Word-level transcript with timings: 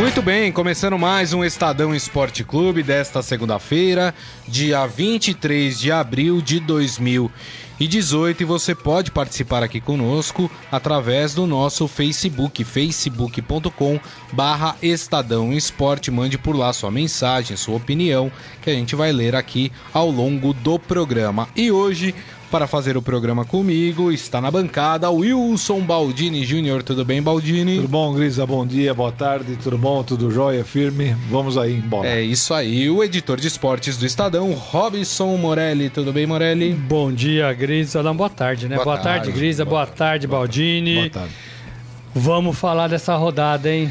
Muito 0.00 0.22
bem, 0.22 0.50
começando 0.50 0.98
mais 0.98 1.34
um 1.34 1.44
Estadão 1.44 1.94
Esporte 1.94 2.42
Clube 2.42 2.82
desta 2.82 3.20
segunda-feira, 3.20 4.14
dia 4.48 4.86
23 4.86 5.78
de 5.78 5.92
abril 5.92 6.40
de 6.40 6.58
2018. 6.58 8.40
E 8.40 8.44
você 8.46 8.74
pode 8.74 9.10
participar 9.10 9.62
aqui 9.62 9.78
conosco 9.78 10.50
através 10.72 11.34
do 11.34 11.46
nosso 11.46 11.86
Facebook, 11.86 12.64
facebook.com 12.64 14.00
barra 14.32 14.74
Estadão 14.80 15.52
Esporte. 15.52 16.10
Mande 16.10 16.38
por 16.38 16.56
lá 16.56 16.72
sua 16.72 16.90
mensagem, 16.90 17.54
sua 17.54 17.76
opinião, 17.76 18.32
que 18.62 18.70
a 18.70 18.74
gente 18.74 18.96
vai 18.96 19.12
ler 19.12 19.36
aqui 19.36 19.70
ao 19.92 20.10
longo 20.10 20.54
do 20.54 20.78
programa. 20.78 21.46
E 21.54 21.70
hoje 21.70 22.14
para 22.50 22.66
fazer 22.66 22.96
o 22.96 23.02
programa 23.02 23.44
comigo, 23.44 24.10
está 24.10 24.40
na 24.40 24.50
bancada 24.50 25.08
Wilson 25.08 25.80
Baldini 25.82 26.44
Júnior. 26.44 26.82
Tudo 26.82 27.04
bem, 27.04 27.22
Baldini? 27.22 27.76
Tudo 27.76 27.88
bom, 27.88 28.12
Grisa? 28.12 28.44
Bom 28.44 28.66
dia, 28.66 28.92
boa 28.92 29.12
tarde, 29.12 29.56
tudo 29.56 29.78
bom? 29.78 30.02
Tudo 30.02 30.30
jóia, 30.30 30.64
firme? 30.64 31.14
Vamos 31.30 31.56
aí, 31.56 31.76
embora. 31.76 32.08
É 32.08 32.20
isso 32.20 32.52
aí, 32.52 32.90
o 32.90 33.04
editor 33.04 33.38
de 33.38 33.46
esportes 33.46 33.96
do 33.96 34.04
Estadão, 34.04 34.52
Robson 34.52 35.36
Morelli. 35.36 35.88
Tudo 35.90 36.12
bem, 36.12 36.26
Morelli? 36.26 36.72
Bom 36.72 37.12
dia, 37.12 37.52
Grisa. 37.52 38.02
Não, 38.02 38.16
boa 38.16 38.30
tarde, 38.30 38.68
né? 38.68 38.74
Boa, 38.74 38.84
boa 38.84 38.98
tarde, 38.98 39.26
tarde, 39.26 39.38
Grisa. 39.38 39.64
Boa, 39.64 39.84
boa 39.84 39.96
tarde, 39.96 40.26
Baldini. 40.26 40.94
Boa 40.96 41.10
tarde. 41.10 41.34
Vamos 42.12 42.58
falar 42.58 42.88
dessa 42.88 43.14
rodada, 43.14 43.72
hein? 43.72 43.88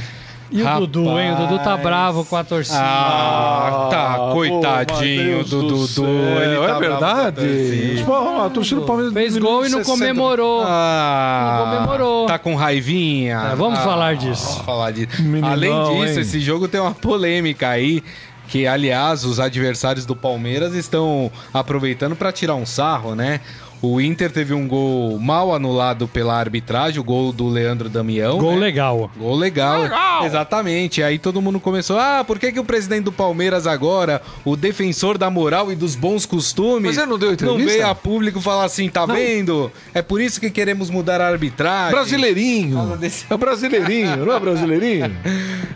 E 0.52 0.64
Rapaz. 0.64 0.84
o 0.84 0.88
Dudu, 0.88 1.20
hein? 1.20 1.34
O 1.34 1.36
Dudu 1.36 1.60
tá 1.60 1.78
bravo 1.78 2.26
com 2.26 2.36
a 2.36 2.44
torcida. 2.44 2.80
Ah, 2.82 3.88
tá, 3.92 4.16
ah, 4.16 4.32
coitadinho 4.34 5.44
do, 5.44 5.62
do 5.62 5.88
Dudu. 5.88 6.08
Ele 6.08 6.68
tá 6.68 6.76
é 6.76 6.80
verdade. 6.80 8.04
Pô, 8.06 8.42
a 8.42 8.50
torcida 8.50 8.82
do 8.82 8.88
Palmeiras 8.88 9.14
fez 9.14 9.38
gol 9.38 9.66
e 9.66 9.70
não 9.70 9.84
comemorou. 9.84 10.64
Ah, 10.66 11.58
não 11.60 11.76
comemorou. 11.76 12.26
Tá 12.26 12.40
com 12.40 12.56
raivinha. 12.56 13.50
É, 13.52 13.56
vamos 13.56 13.80
ah, 13.80 13.84
falar 13.84 14.16
disso. 14.16 14.50
Vamos 14.50 14.66
falar 14.66 14.92
disso. 14.92 15.22
Meninão, 15.22 15.52
Além 15.52 15.84
disso, 15.84 16.16
hein? 16.16 16.22
esse 16.22 16.40
jogo 16.40 16.68
tem 16.68 16.82
uma 16.82 16.94
polêmica 16.94 17.70
aí 17.70 18.04
que 18.48 18.66
aliás 18.66 19.24
os 19.24 19.40
adversários 19.40 20.08
do 20.08 20.16
Palmeiras 20.16 20.74
estão 20.74 21.32
aproveitando 21.54 22.16
para 22.16 22.32
tirar 22.32 22.56
um 22.56 22.66
sarro, 22.66 23.14
né? 23.14 23.42
O 23.82 24.02
Inter 24.02 24.30
teve 24.30 24.54
um 24.54 24.68
gol 24.68 25.18
mal 25.20 25.56
anulado 25.56 26.08
pela 26.08 26.38
arbitragem, 26.38 27.00
o 27.00 27.04
gol 27.04 27.32
do 27.32 27.48
Leandro 27.48 27.88
Damião. 27.88 28.38
Gol 28.38 28.56
né? 28.56 28.60
legal. 28.60 29.12
Gol 29.18 29.36
legal. 29.36 29.84
legal. 29.84 30.26
Exatamente. 30.26 31.02
Aí 31.02 31.18
todo 31.18 31.42
mundo 31.42 31.60
começou: 31.60 31.98
ah, 31.98 32.24
por 32.26 32.38
que, 32.38 32.52
que 32.52 32.60
o 32.60 32.66
presidente 32.66 33.06
do 33.06 33.12
Palmeiras 33.12 33.66
agora, 33.66 34.22
o 34.44 34.58
defensor 34.58 35.18
da 35.18 35.30
moral 35.30 35.72
e 35.72 35.76
dos 35.76 35.96
bons 35.96 36.26
costumes, 36.26 36.96
Mas 36.96 36.98
ele 36.98 37.08
não, 37.08 37.18
deu 37.18 37.32
entrevista? 37.32 37.60
não 37.60 37.66
veio 37.66 37.88
a 37.88 37.96
público 37.96 38.42
falar 38.42 38.66
assim: 38.66 38.90
tá 38.90 39.08
não. 39.08 39.16
vendo? 39.16 39.72
É 39.94 40.02
por 40.02 40.20
isso 40.20 40.42
que 40.42 40.50
queremos 40.50 40.90
mudar 40.90 41.22
a 41.22 41.28
arbitragem. 41.28 41.92
Brasileirinho. 41.92 42.98
Desse... 42.98 43.26
É 43.30 43.38
brasileirinho, 43.38 44.26
não 44.26 44.36
é 44.36 44.40
brasileirinho? 44.40 45.16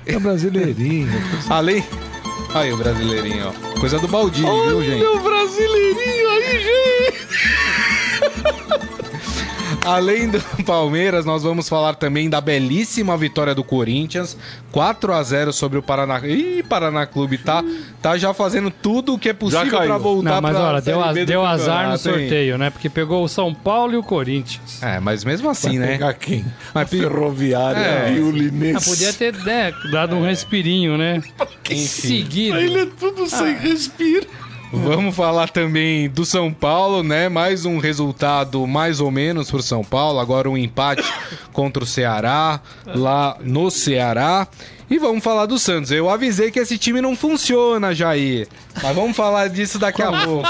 É 0.05 0.19
brasileirinho. 0.19 1.09
Além. 1.49 1.83
Aí 2.53 2.71
o 2.71 2.77
brasileirinho, 2.77 3.47
ó. 3.47 3.79
Coisa 3.79 3.97
do 3.97 4.07
baldinho, 4.07 4.47
Olha 4.47 4.69
viu, 4.69 4.83
gente? 4.83 5.03
o 5.03 5.19
brasileirinho 5.19 6.29
aí, 6.29 6.59
gente! 6.59 7.22
Além 9.85 10.29
do 10.29 10.39
Palmeiras, 10.63 11.25
nós 11.25 11.43
vamos 11.43 11.67
falar 11.67 11.95
também 11.95 12.29
da 12.29 12.39
belíssima 12.39 13.17
vitória 13.17 13.53
do 13.53 13.63
Corinthians, 13.63 14.37
4 14.71 15.13
a 15.13 15.21
0 15.21 15.53
sobre 15.53 15.77
o 15.77 15.83
Paraná. 15.83 16.19
Ih, 16.25 16.63
Paraná 16.63 17.05
Clube 17.05 17.37
tá, 17.37 17.63
tá 18.01 18.17
já 18.17 18.33
fazendo 18.33 18.71
tudo 18.71 19.13
o 19.13 19.19
que 19.19 19.29
é 19.29 19.33
possível 19.33 19.77
para 19.77 19.97
voltar 19.97 20.35
Não, 20.35 20.41
mas 20.41 20.55
olha, 20.55 20.81
deu, 20.81 21.03
a, 21.03 21.13
deu 21.13 21.45
azar 21.45 21.89
no 21.89 21.97
sorteio, 21.97 22.57
né? 22.57 22.69
Porque 22.69 22.89
pegou 22.89 23.23
o 23.23 23.27
São 23.27 23.53
Paulo 23.53 23.93
e 23.93 23.97
o 23.97 24.03
Corinthians. 24.03 24.81
É, 24.81 24.99
mas 24.99 25.25
mesmo 25.25 25.49
assim, 25.49 25.77
Vai 25.77 25.87
né? 25.87 25.87
Pegar 25.93 26.13
quem? 26.13 26.45
Mas, 26.73 26.89
Ferroviária 26.89 27.79
é. 27.79 28.13
e 28.13 28.19
o 28.21 28.31
Linense. 28.31 28.89
Ah, 28.89 28.91
podia 28.91 29.13
ter 29.13 29.33
né, 29.43 29.73
dado 29.91 30.15
um 30.15 30.23
respirinho, 30.23 30.97
né? 30.97 31.21
Em 31.69 31.85
seguida. 31.85 32.59
Ele 32.59 32.81
é 32.81 32.85
tudo 32.85 33.27
sem 33.27 33.53
ah. 33.53 33.59
respiro. 33.59 34.27
Vamos 34.75 35.15
falar 35.15 35.49
também 35.49 36.09
do 36.09 36.25
São 36.25 36.51
Paulo, 36.51 37.03
né? 37.03 37.29
Mais 37.29 37.63
um 37.63 37.77
resultado 37.77 38.65
mais 38.65 38.99
ou 38.99 39.11
menos 39.11 39.51
para 39.51 39.59
o 39.59 39.63
São 39.63 39.83
Paulo. 39.83 40.19
Agora 40.19 40.49
um 40.49 40.57
empate 40.57 41.03
contra 41.53 41.83
o 41.83 41.85
Ceará, 41.85 42.59
lá 42.87 43.37
no 43.39 43.69
Ceará. 43.69 44.47
E 44.89 44.97
vamos 44.97 45.23
falar 45.23 45.45
do 45.45 45.59
Santos. 45.59 45.91
Eu 45.91 46.09
avisei 46.09 46.49
que 46.49 46.59
esse 46.59 46.77
time 46.79 47.01
não 47.01 47.15
funciona, 47.15 47.93
Jair. 47.93 48.47
Mas 48.81 48.95
vamos 48.95 49.15
falar 49.15 49.47
disso 49.47 49.77
daqui 49.77 50.01
a 50.01 50.11
pouco. 50.11 50.47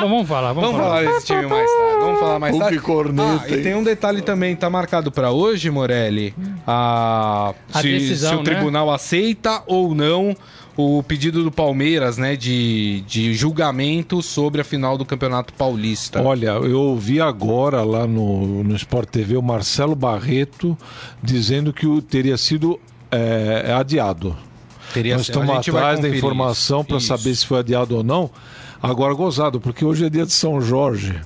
vamos 0.00 0.28
falar, 0.28 0.52
vamos, 0.52 0.70
vamos 0.70 0.80
falar. 0.80 1.04
falar 1.04 1.12
desse 1.12 1.26
time 1.26 1.46
mais 1.46 1.70
tarde. 1.70 2.00
Vamos 2.00 2.20
falar 2.20 2.38
mais 2.38 2.58
tarde. 2.58 2.78
Corneta, 2.78 3.44
ah, 3.46 3.50
e 3.50 3.62
tem 3.62 3.74
um 3.74 3.82
detalhe 3.82 4.20
também, 4.20 4.54
tá 4.54 4.68
marcado 4.68 5.10
para 5.10 5.30
hoje, 5.30 5.70
Morelli. 5.70 6.34
A, 6.66 7.54
a 7.72 7.80
se, 7.80 7.90
decisão, 7.90 8.30
se 8.30 8.36
o 8.36 8.38
né? 8.38 8.44
tribunal 8.44 8.90
aceita 8.90 9.62
ou 9.66 9.94
não 9.94 10.36
o 10.80 11.02
pedido 11.02 11.42
do 11.42 11.50
Palmeiras, 11.50 12.18
né, 12.18 12.36
de, 12.36 13.00
de 13.00 13.34
julgamento 13.34 14.22
sobre 14.22 14.60
a 14.60 14.64
final 14.64 14.96
do 14.96 15.04
Campeonato 15.04 15.52
Paulista. 15.52 16.22
Olha, 16.22 16.50
eu 16.50 16.96
vi 16.96 17.20
agora 17.20 17.82
lá 17.82 18.06
no, 18.06 18.62
no 18.62 18.76
Sport 18.76 19.08
TV 19.08 19.36
o 19.36 19.42
Marcelo 19.42 19.96
Barreto 19.96 20.78
dizendo 21.20 21.72
que 21.72 21.84
o, 21.84 22.00
teria 22.00 22.36
sido 22.36 22.78
é, 23.10 23.74
adiado. 23.76 24.36
Teria 24.94 25.16
Nós 25.16 25.22
estamos 25.22 25.50
atrás 25.50 25.98
da 25.98 26.08
informação 26.08 26.84
para 26.84 27.00
saber 27.00 27.34
se 27.34 27.44
foi 27.44 27.58
adiado 27.58 27.96
ou 27.96 28.04
não. 28.04 28.30
Agora, 28.80 29.12
gozado, 29.14 29.60
porque 29.60 29.84
hoje 29.84 30.06
é 30.06 30.08
dia 30.08 30.24
de 30.24 30.32
São 30.32 30.60
Jorge 30.60 31.20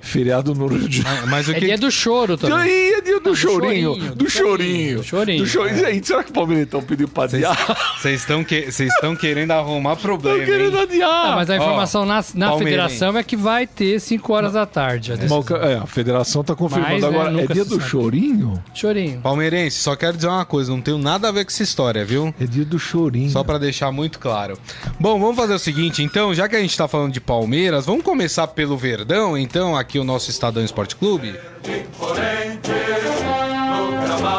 feriado 0.00 0.54
no 0.54 0.66
Rio 0.66 0.88
de 0.88 1.02
Janeiro. 1.02 1.28
Mas, 1.28 1.48
o 1.48 1.52
é 1.52 1.54
que... 1.54 1.64
É 1.64 1.68
dia 1.68 1.78
do 1.78 1.90
choro 1.90 2.36
também. 2.36 2.85
É 3.26 3.30
do, 3.30 3.36
chorinho, 3.36 3.94
do 3.94 4.00
chorinho. 4.00 4.16
Do 4.16 4.30
chorinho. 4.30 4.98
Do 4.98 5.04
chorinho. 5.04 5.44
Do 5.44 5.46
chorinho. 5.46 5.86
É. 5.86 5.92
Gente, 5.92 6.06
será 6.06 6.22
que 6.22 6.30
o 6.30 6.34
Palmeiras 6.34 6.66
então 6.66 6.82
pediu 6.82 7.08
pra 7.08 7.24
adiar? 7.24 7.56
Vocês 7.98 8.20
estão 8.20 8.44
que... 8.44 8.70
querendo 9.18 9.50
arrumar 9.50 9.96
problema. 9.96 10.38
Estão 10.38 10.54
querendo 10.54 10.78
adiar. 10.78 11.36
mas 11.36 11.50
a 11.50 11.56
informação 11.56 12.02
oh, 12.02 12.06
na, 12.06 12.24
na 12.34 12.58
federação 12.58 13.16
é 13.16 13.22
que 13.22 13.36
vai 13.36 13.66
ter 13.66 14.00
5 14.00 14.32
horas 14.32 14.52
da 14.52 14.66
tarde. 14.66 15.12
A, 15.12 15.66
é, 15.66 15.76
a 15.76 15.86
federação 15.86 16.42
tá 16.44 16.54
confirmando. 16.54 16.94
Mas, 16.94 17.04
Agora, 17.04 17.30
né, 17.30 17.44
é 17.44 17.52
dia 17.52 17.64
do 17.64 17.80
chorinho? 17.80 18.62
Chorinho. 18.74 19.20
Palmeirense, 19.20 19.78
só 19.78 19.96
quero 19.96 20.16
dizer 20.16 20.28
uma 20.28 20.44
coisa, 20.44 20.70
não 20.70 20.80
tenho 20.80 20.98
nada 20.98 21.28
a 21.28 21.32
ver 21.32 21.44
com 21.44 21.50
essa 21.50 21.62
história, 21.62 22.04
viu? 22.04 22.34
É 22.40 22.44
dia 22.44 22.64
do 22.64 22.78
chorinho. 22.78 23.30
Só 23.30 23.42
para 23.42 23.58
deixar 23.58 23.90
muito 23.92 24.18
claro. 24.18 24.58
Bom, 24.98 25.18
vamos 25.18 25.36
fazer 25.36 25.54
o 25.54 25.58
seguinte, 25.58 26.02
então, 26.02 26.34
já 26.34 26.48
que 26.48 26.56
a 26.56 26.60
gente 26.60 26.76
tá 26.76 26.88
falando 26.88 27.12
de 27.12 27.20
Palmeiras, 27.20 27.86
vamos 27.86 28.04
começar 28.04 28.46
pelo 28.48 28.76
Verdão, 28.76 29.36
então, 29.36 29.76
aqui 29.76 29.98
o 29.98 30.04
nosso 30.04 30.30
Estadão 30.30 30.64
Esporte 30.64 30.96
Clube? 30.96 31.34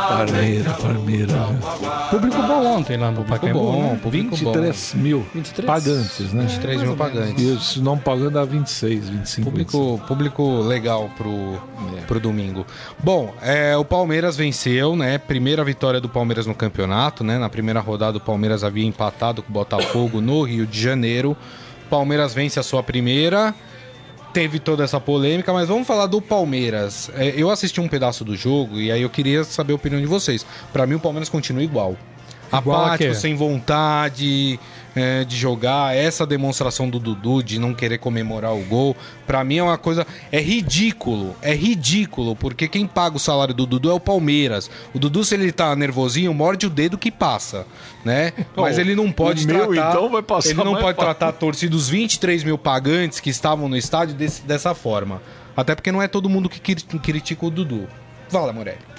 Parmeira, 0.08 0.74
Parmeira. 0.74 1.34
Público 2.10 2.42
bom 2.42 2.66
ontem 2.66 2.98
lá 2.98 3.12
no 3.12 3.26
Pacaembu. 3.26 3.60
Bom, 3.60 3.84
né? 3.84 4.00
público 4.02 4.36
23 4.36 4.94
bom. 4.96 5.02
mil 5.02 5.26
23? 5.34 5.66
pagantes, 5.66 6.34
né? 6.34 6.44
23 6.44 6.82
mil 6.84 6.96
pagantes. 6.96 7.44
E 7.44 7.60
se 7.60 7.82
não 7.82 7.98
pagando 7.98 8.32
dá 8.32 8.46
26, 8.46 9.10
25. 9.10 9.50
Público, 9.50 9.78
25. 9.78 10.08
público 10.08 10.62
legal 10.62 11.10
pro, 11.18 11.62
é. 11.98 12.02
pro 12.08 12.20
domingo. 12.20 12.66
Bom, 12.98 13.34
é, 13.42 13.76
o 13.76 13.84
Palmeiras 13.84 14.38
venceu, 14.38 14.96
né? 14.96 15.18
Primeira 15.18 15.64
vitória 15.64 16.00
do 16.00 16.08
Palmeiras 16.08 16.46
no 16.46 16.56
campeonato, 16.56 17.24
né? 17.24 17.38
Na 17.38 17.50
primeira 17.50 17.82
rodada 17.82 18.18
o 18.18 18.22
Palmeiras 18.22 18.64
havia 18.64 18.86
empatado 18.86 19.44
com 19.44 19.50
o 19.50 19.54
Botafogo 19.54 20.22
no 20.22 20.44
Rio 20.44 20.66
de 20.66 20.82
Janeiro. 20.82 21.36
Palmeiras 21.90 22.34
vence 22.34 22.60
a 22.60 22.64
sua 22.64 22.82
primeira 22.82 23.54
teve 24.38 24.60
toda 24.60 24.84
essa 24.84 25.00
polêmica, 25.00 25.52
mas 25.52 25.68
vamos 25.68 25.88
falar 25.88 26.06
do 26.06 26.22
Palmeiras. 26.22 27.10
É, 27.16 27.34
eu 27.36 27.50
assisti 27.50 27.82
um 27.82 27.88
pedaço 27.88 28.24
do 28.24 28.36
jogo 28.36 28.80
e 28.80 28.92
aí 28.92 29.02
eu 29.02 29.10
queria 29.10 29.44
saber 29.44 29.74
a 29.74 29.76
opinião 29.76 30.00
de 30.00 30.06
vocês. 30.06 30.46
Para 30.72 30.86
mim, 30.86 30.94
o 30.94 31.00
Palmeiras 31.00 31.28
continua 31.28 31.64
igual. 31.64 31.98
Apático, 32.52 33.16
sem 33.16 33.36
vontade 33.36 34.60
é, 34.98 35.24
de 35.24 35.38
jogar, 35.38 35.96
essa 35.96 36.26
demonstração 36.26 36.90
do 36.90 37.00
Dudu 37.00 37.44
de 37.44 37.60
não 37.60 37.74
querer 37.74 38.00
comemorar 38.00 38.56
o 38.56 38.64
gol, 38.64 38.96
para 39.28 39.44
mim 39.44 39.58
é 39.58 39.64
uma 39.64 39.78
coisa. 39.78 40.08
É 40.32 40.40
ridículo, 40.40 41.36
é 41.42 41.54
ridículo, 41.54 42.36
porque 42.36 42.68
quem 42.68 42.88
paga 42.88 43.16
o 43.16 43.20
salário 43.20 43.54
do 43.54 43.68
Dudu 43.68 43.92
é 43.92 43.94
o 43.94 44.00
Palmeiras. 44.00 44.72
O 44.94 45.00
Dudu, 45.00 45.24
se 45.24 45.36
ele 45.36 45.52
tá 45.52 45.76
nervosinho, 45.76 46.34
morde 46.34 46.66
o 46.66 46.70
dedo 46.70 46.98
que 46.98 47.12
passa, 47.12 47.68
né? 48.04 48.34
Mas 48.58 48.80
ele 48.80 48.96
não 48.96 49.12
pode 49.12 49.46
tratar. 49.46 49.70
Meu, 49.70 49.76
então 49.76 50.10
vai 50.10 50.24
passar 50.24 50.50
ele 50.50 50.64
não 50.64 50.76
pode 50.76 50.98
tratar 50.98 51.30
a 51.30 51.34
torcida 51.34 51.72
dos 51.72 51.88
23 51.88 52.44
mil 52.44 52.58
pagantes 52.58 53.20
que 53.20 53.30
estavam 53.30 53.70
no 53.70 53.78
estádio 53.78 54.16
desse, 54.16 54.42
dessa 54.42 54.74
forma. 54.74 55.22
Até 55.56 55.76
porque 55.76 55.92
não 55.92 56.02
é 56.02 56.08
todo 56.08 56.28
mundo 56.28 56.50
que 56.50 56.76
critica 57.00 57.46
o 57.46 57.52
Dudu. 57.52 57.88
Fala, 58.30 58.52
Morelli. 58.52 58.97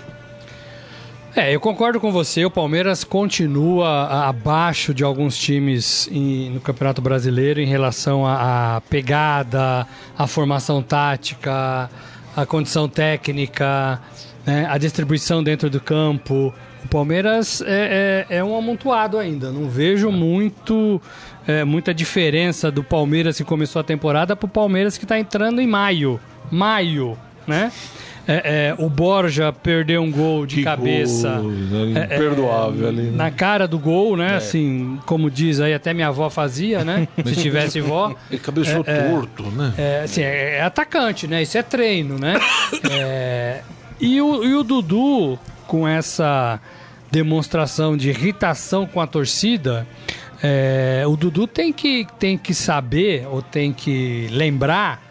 É, 1.39 1.55
eu 1.55 1.61
concordo 1.61 2.01
com 2.01 2.11
você. 2.11 2.45
O 2.45 2.51
Palmeiras 2.51 3.05
continua 3.05 4.27
abaixo 4.29 4.93
de 4.93 5.05
alguns 5.05 5.39
times 5.39 6.09
em, 6.11 6.51
no 6.51 6.59
Campeonato 6.59 7.01
Brasileiro 7.01 7.61
em 7.61 7.65
relação 7.65 8.27
à 8.27 8.83
pegada, 8.91 9.87
à 10.19 10.27
formação 10.27 10.83
tática, 10.83 11.89
à 12.37 12.45
condição 12.45 12.89
técnica, 12.89 14.01
né, 14.45 14.67
a 14.69 14.77
distribuição 14.79 15.41
dentro 15.41 15.71
do 15.71 15.81
campo. 15.81 16.53
O 16.85 16.89
Palmeiras 16.89 17.63
é, 17.65 18.27
é, 18.29 18.39
é 18.39 18.45
um 18.45 18.57
amontoado 18.57 19.17
ainda. 19.17 19.53
Não 19.53 19.69
vejo 19.69 20.11
muito 20.11 21.01
é, 21.47 21.63
muita 21.63 21.95
diferença 21.95 22.69
do 22.69 22.83
Palmeiras 22.83 23.37
que 23.37 23.45
começou 23.45 23.79
a 23.79 23.85
temporada 23.85 24.35
para 24.35 24.47
o 24.47 24.51
Palmeiras 24.51 24.99
que 24.99 25.05
está 25.05 25.17
entrando 25.17 25.61
em 25.61 25.69
maio. 25.69 26.19
Maio, 26.51 27.17
né? 27.47 27.71
É, 28.31 28.69
é, 28.69 28.75
o 28.77 28.91
Borja 28.91 29.51
perdeu 29.51 30.03
um 30.03 30.11
gol 30.11 30.45
de 30.45 30.57
que 30.57 30.63
cabeça. 30.63 31.39
Gol, 31.39 31.51
né? 31.51 32.07
É, 32.11 32.17
Imperdoável 32.17 32.89
ali. 32.89 33.03
Né? 33.05 33.17
Na 33.17 33.31
cara 33.31 33.67
do 33.67 33.79
gol, 33.79 34.19
né? 34.19 34.33
É. 34.33 34.37
Assim, 34.37 35.01
como 35.07 35.31
diz 35.31 35.61
aí, 35.61 35.73
até 35.73 35.95
minha 35.95 36.09
avó 36.09 36.29
fazia, 36.29 36.85
né? 36.85 37.09
Se 37.25 37.37
tivesse 37.37 37.81
vó. 37.81 38.15
Ele 38.31 38.39
cabeçou 38.39 38.85
torto, 38.85 39.45
né? 39.45 39.73
É, 39.79 40.03
assim, 40.05 40.21
é, 40.21 40.61
atacante, 40.61 41.27
né? 41.27 41.43
Isso 41.43 41.57
é 41.57 41.63
treino, 41.63 42.19
né? 42.19 42.39
e, 43.99 44.21
o, 44.21 44.45
e 44.45 44.55
o 44.55 44.63
Dudu, 44.63 45.39
com 45.67 45.89
essa 45.89 46.61
demonstração 47.11 47.97
de 47.97 48.11
irritação 48.11 48.87
com 48.87 49.01
a 49.01 49.07
torcida, 49.07 49.87
é, 50.43 51.03
o 51.07 51.17
Dudu 51.17 51.47
tem 51.47 51.73
que, 51.73 52.07
tem 52.19 52.37
que 52.37 52.53
saber, 52.53 53.27
ou 53.31 53.41
tem 53.41 53.73
que 53.73 54.29
lembrar, 54.31 55.03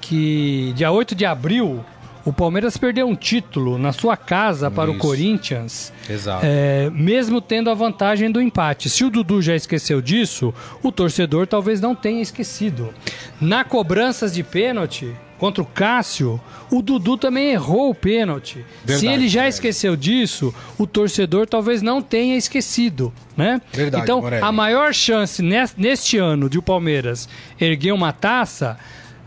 que 0.00 0.72
dia 0.76 0.92
8 0.92 1.16
de 1.16 1.24
abril 1.24 1.84
o 2.24 2.32
Palmeiras 2.32 2.76
perdeu 2.76 3.06
um 3.06 3.16
título 3.16 3.78
na 3.78 3.92
sua 3.92 4.16
casa 4.16 4.70
para 4.70 4.90
Isso. 4.90 4.98
o 4.98 5.00
Corinthians, 5.00 5.92
Exato. 6.08 6.44
É, 6.44 6.88
mesmo 6.90 7.40
tendo 7.40 7.70
a 7.70 7.74
vantagem 7.74 8.30
do 8.30 8.40
empate. 8.40 8.88
Se 8.88 9.04
o 9.04 9.10
Dudu 9.10 9.42
já 9.42 9.54
esqueceu 9.56 10.00
disso, 10.00 10.54
o 10.82 10.92
torcedor 10.92 11.46
talvez 11.46 11.80
não 11.80 11.94
tenha 11.94 12.22
esquecido. 12.22 12.92
Na 13.40 13.64
cobranças 13.64 14.32
de 14.32 14.42
pênalti 14.42 15.12
contra 15.38 15.60
o 15.60 15.66
Cássio, 15.66 16.40
o 16.70 16.80
Dudu 16.80 17.16
também 17.16 17.50
errou 17.50 17.90
o 17.90 17.94
pênalti. 17.94 18.64
Verdade, 18.84 19.00
Se 19.00 19.06
ele 19.08 19.26
já 19.26 19.48
esqueceu 19.48 19.96
disso, 19.96 20.54
o 20.78 20.86
torcedor 20.86 21.48
talvez 21.48 21.82
não 21.82 22.00
tenha 22.00 22.36
esquecido, 22.36 23.12
né? 23.36 23.60
Verdade, 23.72 24.04
então, 24.04 24.20
Morelli. 24.20 24.44
a 24.44 24.52
maior 24.52 24.94
chance 24.94 25.42
neste 25.76 26.16
ano 26.16 26.48
de 26.48 26.58
o 26.58 26.62
Palmeiras 26.62 27.28
erguer 27.60 27.90
uma 27.90 28.12
taça 28.12 28.78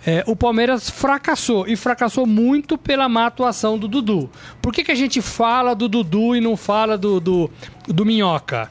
é, 0.06 0.24
o 0.28 0.36
Palmeiras 0.36 0.90
fracassou 0.90 1.68
e 1.68 1.76
fracassou 1.76 2.28
muito 2.28 2.78
pela 2.78 3.10
má 3.10 3.26
atuação 3.26 3.78
do 3.78 3.88
Dudu. 3.88 4.30
Por 4.62 4.72
que, 4.72 4.84
que 4.84 4.92
a 4.92 4.96
gente 4.96 5.22
fala 5.22 5.74
do 5.74 5.90
Dudu 5.90 6.36
e 6.36 6.42
não 6.42 6.56
fala 6.56 6.98
do, 6.98 7.20
do, 7.20 7.50
do 7.88 8.06
Minhoca? 8.06 8.70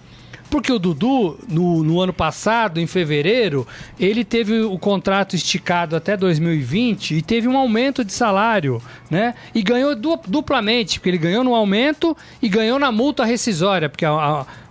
Porque 0.48 0.72
o 0.72 0.78
Dudu, 0.78 1.36
no, 1.48 1.82
no, 1.82 2.00
ano 2.00 2.12
passado, 2.12 2.78
em 2.78 2.86
fevereiro, 2.86 3.66
ele 3.98 4.22
teve 4.24 4.60
o 4.60 4.78
contrato 4.78 5.34
esticado 5.34 5.96
até 5.96 6.16
2020 6.16 7.16
e 7.16 7.22
teve 7.22 7.48
um 7.48 7.56
aumento 7.56 8.04
de 8.04 8.12
salário, 8.12 8.80
né? 9.10 9.34
E 9.52 9.62
ganhou 9.62 9.96
duplamente, 9.96 11.00
porque 11.00 11.08
ele 11.08 11.18
ganhou 11.18 11.42
no 11.42 11.56
aumento 11.56 12.16
e 12.40 12.48
ganhou 12.48 12.78
na 12.78 12.92
multa 12.92 13.24
rescisória, 13.24 13.88
porque 13.88 14.04
a, 14.04 14.12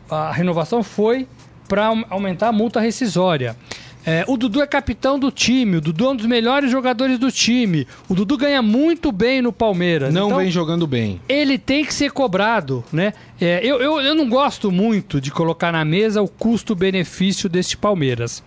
a, 0.10 0.30
a 0.30 0.32
renovação 0.32 0.82
foi 0.82 1.28
para 1.68 1.92
aumentar 2.10 2.48
a 2.48 2.54
multa 2.54 2.80
rescisória. 2.80 3.58
É, 4.06 4.26
o 4.28 4.36
Dudu 4.36 4.62
é 4.62 4.68
capitão 4.68 5.18
do 5.18 5.32
time, 5.32 5.78
o 5.78 5.82
Dudu 5.82 6.06
é 6.06 6.10
um 6.10 6.16
dos 6.16 6.26
melhores 6.26 6.70
jogadores 6.70 7.18
do 7.18 7.32
time. 7.32 7.88
O 8.10 8.16
Dudu 8.16 8.38
ganha 8.38 8.62
muito 8.62 9.12
bem 9.12 9.42
no 9.42 9.54
Palmeiras. 9.54 10.14
Não 10.14 10.28
então, 10.28 10.40
vem 10.40 10.52
jogando 10.52 10.86
bem. 10.86 11.22
Ele 11.30 11.58
tem 11.58 11.86
que 11.86 11.94
ser 11.94 12.12
cobrado, 12.12 12.84
né? 12.92 13.14
É, 13.40 13.62
eu, 13.64 13.82
eu, 13.82 14.02
eu 14.02 14.16
não 14.16 14.28
gosto 14.28 14.72
muito 14.72 15.22
de 15.22 15.32
colocar 15.32 15.72
na 15.72 15.86
mesa 15.86 16.22
o 16.22 16.28
custo-benefício 16.28 17.48
deste 17.48 17.78
Palmeiras. 17.78 18.44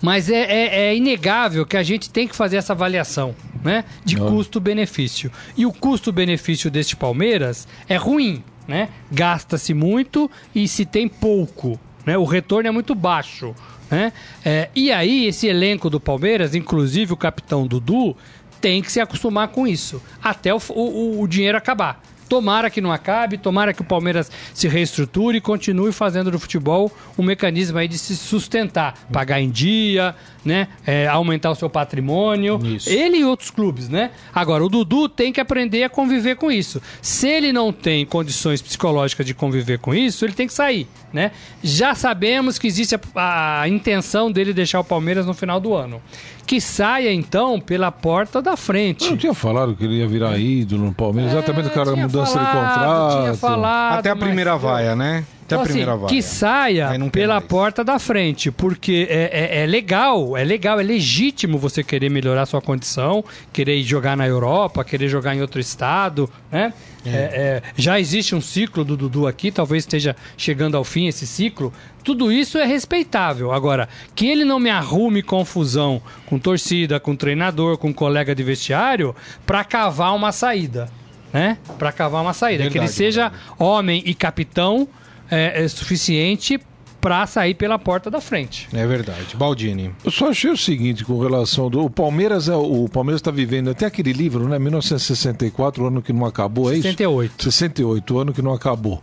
Mas 0.00 0.28
é, 0.28 0.42
é, 0.42 0.86
é, 0.86 0.96
inegável 0.96 1.64
que 1.64 1.76
a 1.76 1.82
gente 1.82 2.10
tem 2.10 2.28
que 2.28 2.36
fazer 2.36 2.56
essa 2.56 2.72
avaliação 2.72 3.34
né, 3.62 3.84
de 4.04 4.16
custo-benefício. 4.16 5.30
E 5.56 5.64
o 5.64 5.72
custo-benefício 5.72 6.70
deste 6.70 6.96
Palmeiras 6.96 7.66
é 7.88 7.96
ruim. 7.96 8.42
Né? 8.66 8.88
Gasta-se 9.10 9.74
muito 9.74 10.30
e 10.54 10.66
se 10.66 10.84
tem 10.84 11.06
pouco. 11.06 11.78
Né? 12.06 12.16
O 12.16 12.24
retorno 12.24 12.68
é 12.68 12.72
muito 12.72 12.94
baixo. 12.94 13.54
Né? 13.90 14.12
É, 14.44 14.68
e 14.74 14.90
aí, 14.90 15.26
esse 15.26 15.46
elenco 15.46 15.90
do 15.90 16.00
Palmeiras, 16.00 16.54
inclusive 16.54 17.12
o 17.12 17.16
capitão 17.16 17.66
Dudu, 17.66 18.16
tem 18.60 18.80
que 18.80 18.90
se 18.90 19.00
acostumar 19.00 19.48
com 19.48 19.66
isso, 19.66 20.02
até 20.22 20.54
o, 20.54 20.58
o, 20.70 21.20
o 21.20 21.28
dinheiro 21.28 21.58
acabar. 21.58 22.02
Tomara 22.28 22.70
que 22.70 22.80
não 22.80 22.90
acabe, 22.90 23.36
tomara 23.36 23.74
que 23.74 23.82
o 23.82 23.84
Palmeiras 23.84 24.30
se 24.54 24.66
reestruture 24.66 25.36
e 25.36 25.40
continue 25.40 25.92
fazendo 25.92 26.30
do 26.30 26.38
futebol 26.38 26.90
um 27.18 27.22
mecanismo 27.22 27.76
aí 27.78 27.86
de 27.86 27.98
se 27.98 28.16
sustentar, 28.16 28.94
pagar 29.12 29.40
em 29.40 29.50
dia, 29.50 30.16
né? 30.44 30.68
É, 30.86 31.06
aumentar 31.06 31.50
o 31.50 31.54
seu 31.54 31.70
patrimônio. 31.70 32.60
Isso. 32.64 32.88
Ele 32.88 33.18
e 33.18 33.24
outros 33.24 33.50
clubes, 33.50 33.88
né? 33.88 34.10
Agora, 34.34 34.64
o 34.64 34.68
Dudu 34.68 35.08
tem 35.08 35.32
que 35.32 35.40
aprender 35.40 35.84
a 35.84 35.88
conviver 35.88 36.36
com 36.36 36.50
isso. 36.50 36.80
Se 37.00 37.28
ele 37.28 37.52
não 37.52 37.72
tem 37.72 38.04
condições 38.04 38.60
psicológicas 38.60 39.24
de 39.24 39.34
conviver 39.34 39.78
com 39.78 39.94
isso, 39.94 40.24
ele 40.24 40.34
tem 40.34 40.46
que 40.46 40.54
sair, 40.54 40.86
né? 41.12 41.30
Já 41.62 41.94
sabemos 41.94 42.58
que 42.58 42.66
existe 42.66 42.94
a, 43.14 43.62
a 43.62 43.68
intenção 43.68 44.30
dele 44.30 44.52
deixar 44.52 44.80
o 44.80 44.84
Palmeiras 44.84 45.26
no 45.26 45.34
final 45.34 45.60
do 45.60 45.74
ano 45.74 46.00
que 46.46 46.60
saia 46.60 47.12
então 47.12 47.58
pela 47.58 47.90
porta 47.90 48.40
da 48.42 48.56
frente. 48.56 49.08
Não 49.08 49.16
tinha 49.16 49.34
falado 49.34 49.74
que 49.74 49.84
ele 49.84 49.94
ia 49.94 50.06
virar 50.06 50.38
ídolo 50.38 50.86
no 50.86 50.94
Palmeiras, 50.94 51.32
é, 51.32 51.38
exatamente 51.38 51.68
o 51.68 51.70
cara 51.72 51.96
mudança 51.96 52.32
falado, 52.32 52.52
de 52.52 52.74
contrato. 52.74 53.22
Tinha 53.22 53.34
falado, 53.34 53.98
Até 53.98 54.10
a 54.10 54.16
primeira 54.16 54.56
vaia, 54.56 54.94
né? 54.94 55.24
Até 55.54 55.62
então, 55.62 55.62
a 55.62 55.64
primeira 55.64 55.92
assim, 55.92 56.00
vaia. 56.00 56.08
Que 56.08 56.22
saia 56.22 57.10
pela 57.10 57.34
mais. 57.34 57.46
porta 57.46 57.84
da 57.84 57.98
frente, 57.98 58.50
porque 58.50 59.06
é, 59.08 59.30
é, 59.32 59.62
é, 59.62 59.66
legal, 59.66 60.36
é 60.36 60.44
legal, 60.44 60.80
é 60.80 60.82
legítimo 60.82 61.58
você 61.58 61.82
querer 61.82 62.10
melhorar 62.10 62.46
sua 62.46 62.60
condição, 62.60 63.24
querer 63.52 63.82
jogar 63.82 64.16
na 64.16 64.26
Europa, 64.26 64.84
querer 64.84 65.08
jogar 65.08 65.34
em 65.34 65.40
outro 65.40 65.60
estado, 65.60 66.30
né? 66.50 66.72
É. 67.06 67.10
É, 67.10 67.12
é, 67.16 67.62
já 67.76 68.00
existe 68.00 68.34
um 68.34 68.40
ciclo 68.40 68.82
do 68.82 68.96
Dudu 68.96 69.26
aqui, 69.26 69.50
talvez 69.50 69.82
esteja 69.82 70.16
chegando 70.36 70.76
ao 70.76 70.84
fim 70.84 71.06
esse 71.06 71.26
ciclo. 71.26 71.72
Tudo 72.02 72.32
isso 72.32 72.56
é 72.58 72.64
respeitável. 72.64 73.52
Agora, 73.52 73.88
que 74.14 74.26
ele 74.26 74.44
não 74.44 74.58
me 74.58 74.70
arrume 74.70 75.22
confusão 75.22 76.00
com 76.26 76.38
torcida, 76.38 76.98
com 76.98 77.14
treinador, 77.14 77.76
com 77.76 77.92
colega 77.92 78.34
de 78.34 78.42
vestiário, 78.42 79.14
para 79.44 79.62
cavar 79.64 80.14
uma 80.14 80.32
saída. 80.32 80.88
Né? 81.32 81.58
Para 81.78 81.92
cavar 81.92 82.22
uma 82.22 82.32
saída. 82.32 82.64
Verdade, 82.64 82.72
que 82.72 82.78
ele 82.78 82.88
seja 82.88 83.32
homem 83.58 84.02
e 84.06 84.14
capitão 84.14 84.88
é, 85.30 85.64
é 85.64 85.68
suficiente 85.68 86.60
para 87.04 87.26
sair 87.26 87.52
pela 87.52 87.78
porta 87.78 88.10
da 88.10 88.18
frente. 88.18 88.66
É 88.72 88.86
verdade. 88.86 89.36
Baldini. 89.36 89.94
Eu 90.02 90.10
só 90.10 90.30
achei 90.30 90.50
o 90.50 90.56
seguinte 90.56 91.04
com 91.04 91.18
relação 91.18 91.68
do 91.68 91.84
o 91.84 91.90
Palmeiras 91.90 92.48
é 92.48 92.56
o 92.56 92.88
Palmeiras 92.88 93.20
está 93.20 93.30
vivendo 93.30 93.68
até 93.68 93.84
aquele 93.84 94.10
livro, 94.10 94.48
né? 94.48 94.58
1964, 94.58 95.84
o 95.84 95.86
ano 95.86 96.00
que 96.00 96.14
não 96.14 96.24
acabou, 96.24 96.72
é 96.72 96.76
68. 96.76 97.32
isso? 97.32 97.52
68. 97.52 98.14
o 98.14 98.18
ano 98.18 98.32
que 98.32 98.40
não 98.40 98.54
acabou. 98.54 99.02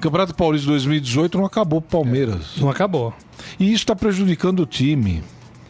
Campeonato 0.00 0.34
Paulista 0.34 0.66
2018 0.70 1.38
não 1.38 1.44
acabou 1.44 1.80
pro 1.80 2.02
Palmeiras. 2.02 2.56
É, 2.56 2.60
não 2.60 2.68
acabou. 2.68 3.14
E 3.60 3.66
isso 3.66 3.84
está 3.84 3.94
prejudicando 3.94 4.60
o 4.60 4.66
time. 4.66 5.22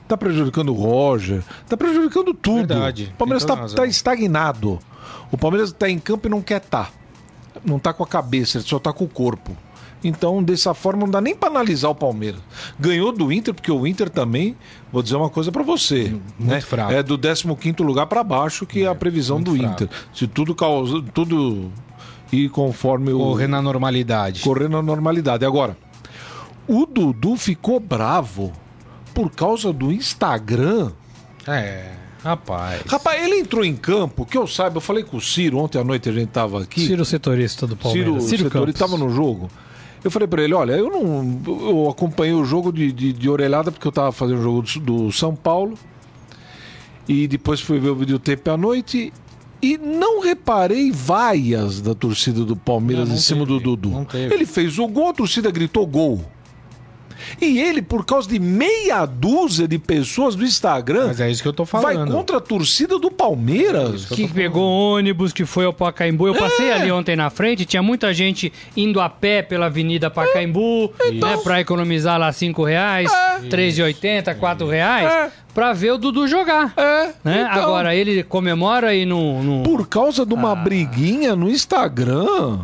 Está 0.02 0.16
prejudicando 0.16 0.70
o 0.70 0.72
Roger, 0.72 1.42
está 1.62 1.76
prejudicando 1.76 2.32
tudo. 2.32 2.68
Verdade. 2.68 3.10
O 3.12 3.18
Palmeiras 3.18 3.42
está 3.42 3.68
tá 3.68 3.86
estagnado. 3.86 4.78
O 5.30 5.36
Palmeiras 5.36 5.70
está 5.70 5.90
em 5.90 5.98
campo 5.98 6.26
e 6.26 6.30
não 6.30 6.40
quer 6.40 6.62
estar. 6.62 6.90
Tá. 6.90 7.60
Não 7.62 7.76
está 7.76 7.92
com 7.92 8.02
a 8.02 8.06
cabeça, 8.06 8.56
ele 8.56 8.66
só 8.66 8.78
está 8.78 8.94
com 8.94 9.04
o 9.04 9.08
corpo. 9.08 9.54
Então, 10.06 10.42
dessa 10.42 10.74
forma, 10.74 11.00
não 11.00 11.10
dá 11.10 11.20
nem 11.20 11.34
para 11.34 11.48
analisar 11.48 11.88
o 11.88 11.94
Palmeiras. 11.94 12.40
Ganhou 12.78 13.12
do 13.12 13.32
Inter, 13.32 13.52
porque 13.52 13.70
o 13.70 13.86
Inter 13.86 14.08
também, 14.08 14.56
vou 14.92 15.02
dizer 15.02 15.16
uma 15.16 15.30
coisa 15.30 15.50
para 15.50 15.62
você, 15.62 16.10
muito 16.38 16.38
né? 16.38 16.60
fraco. 16.60 16.92
É 16.92 17.02
do 17.02 17.18
15 17.18 17.82
lugar 17.82 18.06
para 18.06 18.22
baixo 18.22 18.66
que 18.66 18.82
é, 18.82 18.86
a 18.86 18.94
previsão 18.94 19.40
do 19.40 19.56
fraco. 19.56 19.72
Inter. 19.72 19.88
Se 20.14 20.26
tudo 20.26 20.54
causa, 20.54 21.02
tudo 21.14 21.70
e 22.32 22.48
conforme 22.48 23.12
o 23.12 23.18
correr 23.18 23.46
na 23.46 23.62
normalidade. 23.62 24.40
Correr 24.40 24.68
na 24.68 24.82
normalidade. 24.82 25.44
Agora, 25.44 25.76
o 26.66 26.86
Dudu 26.86 27.36
ficou 27.36 27.78
bravo 27.78 28.52
por 29.14 29.30
causa 29.30 29.72
do 29.72 29.92
Instagram. 29.92 30.92
É. 31.46 31.92
Rapaz. 32.22 32.82
Rapaz, 32.86 33.22
ele 33.22 33.38
entrou 33.38 33.64
em 33.64 33.76
campo, 33.76 34.26
que 34.26 34.36
eu 34.36 34.48
saiba, 34.48 34.78
eu 34.78 34.80
falei 34.80 35.04
com 35.04 35.16
o 35.16 35.20
Ciro 35.20 35.58
ontem 35.58 35.78
à 35.78 35.84
noite, 35.84 36.08
a 36.08 36.12
gente 36.12 36.30
tava 36.30 36.60
aqui. 36.60 36.84
Ciro 36.84 37.04
setorista 37.04 37.68
do 37.68 37.76
Palmeiras. 37.76 38.24
Ciro, 38.24 38.28
Ciro 38.28 38.50
setorista, 38.50 38.84
tava 38.84 38.96
no 38.98 39.08
jogo. 39.10 39.48
Eu 40.04 40.10
falei 40.10 40.28
para 40.28 40.42
ele, 40.42 40.54
olha, 40.54 40.72
eu 40.72 40.90
não. 40.90 41.40
Eu 41.46 41.88
acompanhei 41.90 42.34
o 42.34 42.44
jogo 42.44 42.72
de, 42.72 42.92
de, 42.92 43.12
de 43.12 43.28
orelhada 43.28 43.72
porque 43.72 43.86
eu 43.86 43.92
tava 43.92 44.12
fazendo 44.12 44.38
o 44.38 44.42
jogo 44.42 44.62
do, 44.62 44.80
do, 44.80 45.12
São 45.12 45.34
Paulo. 45.34 45.76
E 47.08 47.26
depois 47.26 47.60
fui 47.60 47.78
ver 47.78 47.90
o 47.90 47.96
videotape 47.96 48.50
à 48.50 48.56
noite. 48.56 49.12
E 49.62 49.78
não 49.78 50.20
reparei 50.20 50.92
vaias 50.92 51.80
da 51.80 51.94
torcida 51.94 52.44
do 52.44 52.54
Palmeiras 52.54 53.04
não, 53.04 53.14
não 53.14 53.18
em 53.18 53.22
cima 53.22 53.46
teve, 53.46 53.58
do 53.58 53.76
Dudu. 53.76 54.06
Ele 54.14 54.44
fez 54.44 54.78
o 54.78 54.86
gol, 54.86 55.08
a 55.08 55.14
torcida 55.14 55.50
gritou 55.50 55.86
gol. 55.86 56.24
E 57.40 57.58
ele, 57.58 57.82
por 57.82 58.04
causa 58.04 58.28
de 58.28 58.38
meia 58.38 59.06
dúzia 59.06 59.66
de 59.66 59.78
pessoas 59.78 60.34
do 60.34 60.44
Instagram. 60.44 61.08
Mas 61.08 61.20
é 61.20 61.30
isso 61.30 61.42
que 61.42 61.48
eu 61.48 61.52
tô 61.52 61.64
falando. 61.64 61.96
Vai 61.96 62.06
contra 62.06 62.38
a 62.38 62.40
torcida 62.40 62.98
do 62.98 63.10
Palmeiras. 63.10 64.10
É 64.10 64.14
que, 64.14 64.26
que 64.26 64.34
pegou 64.34 64.96
ônibus, 64.96 65.32
que 65.32 65.44
foi 65.44 65.64
ao 65.64 65.72
Pacaembu. 65.72 66.26
Eu 66.26 66.34
é. 66.34 66.38
passei 66.38 66.72
ali 66.72 66.90
ontem 66.90 67.16
na 67.16 67.30
frente, 67.30 67.64
tinha 67.64 67.82
muita 67.82 68.12
gente 68.12 68.52
indo 68.76 69.00
a 69.00 69.08
pé 69.08 69.42
pela 69.42 69.66
Avenida 69.66 70.10
Pacaembu, 70.10 70.92
é. 71.00 71.08
então... 71.08 71.30
né, 71.30 71.36
pra 71.42 71.60
economizar 71.60 72.18
lá 72.18 72.32
5 72.32 72.64
reais, 72.64 73.10
é. 73.12 73.40
3,80, 73.48 74.34
4 74.36 74.66
reais. 74.66 75.12
É 75.12 75.46
pra 75.56 75.72
ver 75.72 75.92
o 75.92 75.96
Dudu 75.96 76.28
jogar. 76.28 76.74
É. 76.76 77.12
Né? 77.24 77.48
Então, 77.50 77.62
Agora, 77.62 77.94
ele 77.94 78.22
comemora 78.22 78.94
e 78.94 79.06
não, 79.06 79.62
Por 79.64 79.88
causa 79.88 80.26
de 80.26 80.34
uma 80.34 80.52
ah. 80.52 80.54
briguinha 80.54 81.34
no 81.34 81.48
Instagram. 81.48 82.58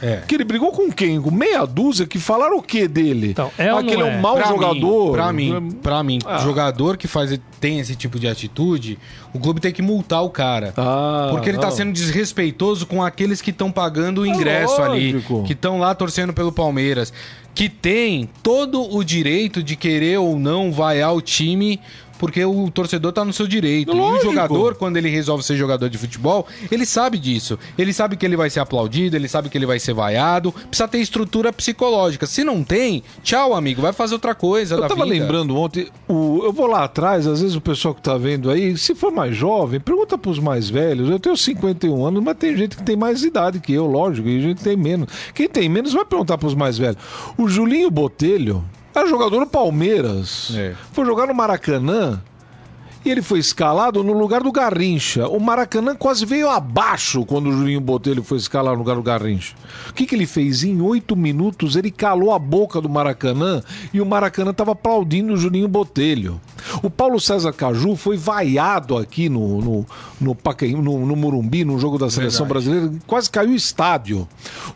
É. 0.00 0.22
Que 0.26 0.34
ele 0.34 0.44
brigou 0.44 0.72
com 0.72 0.90
quem? 0.90 1.20
Com 1.20 1.30
meia 1.30 1.64
dúzia 1.64 2.06
que 2.06 2.18
falaram 2.18 2.58
o 2.58 2.62
que 2.62 2.86
dele? 2.86 3.30
Então, 3.30 3.50
é 3.58 3.70
Aquele 3.70 4.02
é 4.02 4.04
um 4.04 4.20
mau 4.20 4.36
pra 4.36 4.48
jogador. 4.48 5.06
Mim, 5.06 5.12
pra 5.12 5.32
mim, 5.32 5.70
pra 5.82 6.02
mim 6.02 6.18
ah. 6.24 6.38
jogador 6.38 6.96
que 6.96 7.08
faz, 7.08 7.38
tem 7.60 7.78
esse 7.78 7.94
tipo 7.94 8.18
de 8.18 8.28
atitude, 8.28 8.98
o 9.32 9.38
clube 9.38 9.60
tem 9.60 9.72
que 9.72 9.82
multar 9.82 10.22
o 10.22 10.30
cara. 10.30 10.72
Ah, 10.76 11.28
porque 11.30 11.48
ele 11.48 11.58
tá 11.58 11.64
não. 11.64 11.70
tá 11.70 11.76
sendo 11.76 11.92
desrespeitoso 11.92 12.86
com 12.86 13.02
aqueles 13.02 13.40
que 13.40 13.50
estão 13.50 13.70
pagando 13.70 14.22
o 14.22 14.26
é 14.26 14.28
ingresso 14.28 14.80
é 14.80 14.84
ali, 14.84 15.24
que 15.46 15.52
estão 15.52 15.78
lá 15.78 15.94
torcendo 15.94 16.32
pelo 16.32 16.52
Palmeiras, 16.52 17.12
que 17.54 17.68
tem 17.68 18.28
todo 18.42 18.94
o 18.94 19.02
direito 19.02 19.62
de 19.62 19.76
querer 19.76 20.18
ou 20.18 20.38
não 20.38 20.70
vaiar 20.70 21.14
o 21.14 21.22
time 21.22 21.80
porque 22.18 22.44
o 22.44 22.70
torcedor 22.70 23.12
tá 23.12 23.24
no 23.24 23.32
seu 23.32 23.46
direito. 23.46 23.92
Lógico. 23.92 24.26
E 24.26 24.28
o 24.28 24.32
jogador, 24.32 24.74
quando 24.76 24.96
ele 24.96 25.08
resolve 25.08 25.44
ser 25.44 25.56
jogador 25.56 25.88
de 25.88 25.98
futebol, 25.98 26.46
ele 26.70 26.86
sabe 26.86 27.18
disso. 27.18 27.58
Ele 27.78 27.92
sabe 27.92 28.16
que 28.16 28.24
ele 28.24 28.36
vai 28.36 28.50
ser 28.50 28.60
aplaudido, 28.60 29.16
ele 29.16 29.28
sabe 29.28 29.48
que 29.48 29.58
ele 29.58 29.66
vai 29.66 29.78
ser 29.78 29.92
vaiado. 29.92 30.52
Precisa 30.52 30.88
ter 30.88 30.98
estrutura 30.98 31.52
psicológica. 31.52 32.26
Se 32.26 32.42
não 32.42 32.64
tem, 32.64 33.02
tchau, 33.22 33.54
amigo, 33.54 33.82
vai 33.82 33.92
fazer 33.92 34.14
outra 34.14 34.34
coisa. 34.34 34.76
Eu 34.76 34.80
tava 34.80 35.04
vida. 35.04 35.06
lembrando 35.06 35.56
ontem, 35.56 35.88
o, 36.08 36.40
eu 36.44 36.52
vou 36.52 36.66
lá 36.66 36.84
atrás, 36.84 37.26
às 37.26 37.40
vezes 37.40 37.56
o 37.56 37.60
pessoal 37.60 37.94
que 37.94 38.02
tá 38.02 38.16
vendo 38.16 38.50
aí, 38.50 38.76
se 38.76 38.94
for 38.94 39.12
mais 39.12 39.36
jovem, 39.36 39.80
pergunta 39.80 40.16
pros 40.16 40.38
mais 40.38 40.68
velhos. 40.68 41.10
Eu 41.10 41.20
tenho 41.20 41.36
51 41.36 42.06
anos, 42.06 42.22
mas 42.22 42.36
tem 42.36 42.56
gente 42.56 42.76
que 42.76 42.82
tem 42.82 42.96
mais 42.96 43.22
idade 43.22 43.60
que 43.60 43.72
eu, 43.72 43.86
lógico, 43.86 44.28
e 44.28 44.40
gente 44.40 44.62
tem 44.62 44.76
menos. 44.76 45.08
Quem 45.34 45.48
tem 45.48 45.68
menos 45.68 45.92
vai 45.92 46.04
perguntar 46.04 46.38
pros 46.38 46.54
mais 46.54 46.78
velhos. 46.78 46.98
O 47.36 47.48
Julinho 47.48 47.90
Botelho, 47.90 48.64
era 49.00 49.08
jogador 49.08 49.40
do 49.40 49.46
Palmeiras. 49.46 50.52
É. 50.54 50.74
Foi 50.92 51.04
jogar 51.04 51.26
no 51.26 51.34
Maracanã 51.34 52.20
e 53.06 53.10
ele 53.10 53.22
foi 53.22 53.38
escalado 53.38 54.02
no 54.02 54.12
lugar 54.12 54.42
do 54.42 54.50
Garrincha. 54.50 55.28
O 55.28 55.38
Maracanã 55.38 55.94
quase 55.94 56.26
veio 56.26 56.50
abaixo 56.50 57.24
quando 57.24 57.48
o 57.48 57.52
Julinho 57.52 57.80
Botelho 57.80 58.20
foi 58.24 58.36
escalar 58.36 58.72
no 58.72 58.80
lugar 58.80 58.96
do 58.96 59.02
Garrincha. 59.02 59.54
O 59.88 59.92
que, 59.92 60.06
que 60.06 60.16
ele 60.16 60.26
fez? 60.26 60.64
Em 60.64 60.80
oito 60.80 61.14
minutos 61.14 61.76
ele 61.76 61.92
calou 61.92 62.32
a 62.32 62.38
boca 62.38 62.80
do 62.80 62.88
Maracanã 62.88 63.62
e 63.94 64.00
o 64.00 64.06
Maracanã 64.06 64.50
estava 64.50 64.72
aplaudindo 64.72 65.34
o 65.34 65.36
Julinho 65.36 65.68
Botelho. 65.68 66.40
O 66.82 66.90
Paulo 66.90 67.20
César 67.20 67.52
Caju 67.52 67.94
foi 67.94 68.16
vaiado 68.16 68.96
aqui 68.96 69.28
no, 69.28 69.60
no, 69.60 69.86
no, 70.20 70.34
Paquim, 70.34 70.72
no, 70.72 71.06
no 71.06 71.14
Morumbi, 71.14 71.64
no 71.64 71.78
jogo 71.78 71.98
da 71.98 72.10
seleção 72.10 72.44
Verdade. 72.44 72.68
brasileira, 72.68 73.00
quase 73.06 73.30
caiu 73.30 73.50
o 73.52 73.54
estádio. 73.54 74.26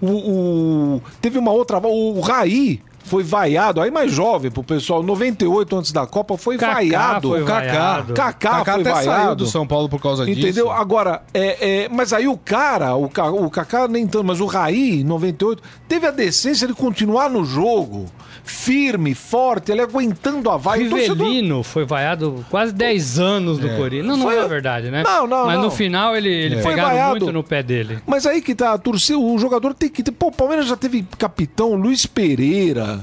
O, 0.00 0.06
o, 0.06 1.02
teve 1.20 1.36
uma 1.36 1.50
outra. 1.50 1.78
O 1.78 2.20
Raí 2.20 2.80
foi 3.02 3.22
vaiado, 3.22 3.80
aí 3.80 3.90
mais 3.90 4.12
jovem 4.12 4.50
pro 4.50 4.62
pessoal, 4.62 5.02
98 5.02 5.76
antes 5.76 5.92
da 5.92 6.06
Copa, 6.06 6.36
foi 6.36 6.56
Kaká 6.56 6.74
vaiado. 6.74 7.28
Foi 7.28 7.42
o 7.42 7.46
Kaká. 7.46 8.04
Kaká, 8.14 8.32
Kaká 8.32 8.74
foi 8.74 8.84
vaiado. 8.84 9.04
saiu 9.04 9.34
do 9.34 9.46
São 9.46 9.66
Paulo 9.66 9.88
por 9.88 10.00
causa 10.00 10.22
Entendeu? 10.22 10.34
disso. 10.36 10.60
Entendeu? 10.60 10.70
Agora, 10.70 11.22
é, 11.32 11.84
é, 11.84 11.88
mas 11.88 12.12
aí 12.12 12.28
o 12.28 12.36
cara, 12.36 12.94
o, 12.94 13.04
o 13.04 13.50
Kaká 13.50 13.88
nem 13.88 14.06
tanto, 14.06 14.24
mas 14.24 14.40
o 14.40 14.46
Raí, 14.46 15.02
98, 15.02 15.62
teve 15.88 16.06
a 16.06 16.10
decência 16.10 16.66
de 16.66 16.74
continuar 16.74 17.28
no 17.30 17.44
jogo 17.44 18.06
firme, 18.50 19.14
forte, 19.14 19.70
ele 19.70 19.80
aguentando 19.80 20.50
a 20.50 20.56
vaia. 20.56 20.82
Rivelino 20.82 21.56
torcedor... 21.56 21.64
foi 21.64 21.84
vaiado 21.84 22.44
quase 22.50 22.74
10 22.74 23.18
anos 23.18 23.58
do 23.58 23.68
é. 23.68 23.76
Corinthians. 23.76 24.06
Não, 24.06 24.16
não 24.16 24.26
foi... 24.26 24.36
é 24.36 24.48
verdade, 24.48 24.90
né? 24.90 25.02
Não, 25.02 25.26
não, 25.26 25.46
Mas 25.46 25.56
não. 25.56 25.64
no 25.64 25.70
final 25.70 26.16
ele, 26.16 26.28
ele 26.28 26.56
é. 26.56 26.62
pegaram 26.62 26.90
vaiado. 26.90 27.10
muito 27.10 27.32
no 27.32 27.44
pé 27.44 27.62
dele. 27.62 27.98
Mas 28.06 28.26
aí 28.26 28.42
que 28.42 28.54
tá, 28.54 28.72
a 28.72 28.78
torcida, 28.78 29.18
o 29.18 29.38
jogador 29.38 29.72
tem 29.72 29.88
que 29.88 30.02
ter... 30.02 30.10
Pô, 30.10 30.26
o 30.26 30.32
Palmeiras 30.32 30.66
já 30.66 30.76
teve 30.76 31.06
capitão 31.16 31.74
Luiz 31.74 32.04
Pereira, 32.04 33.00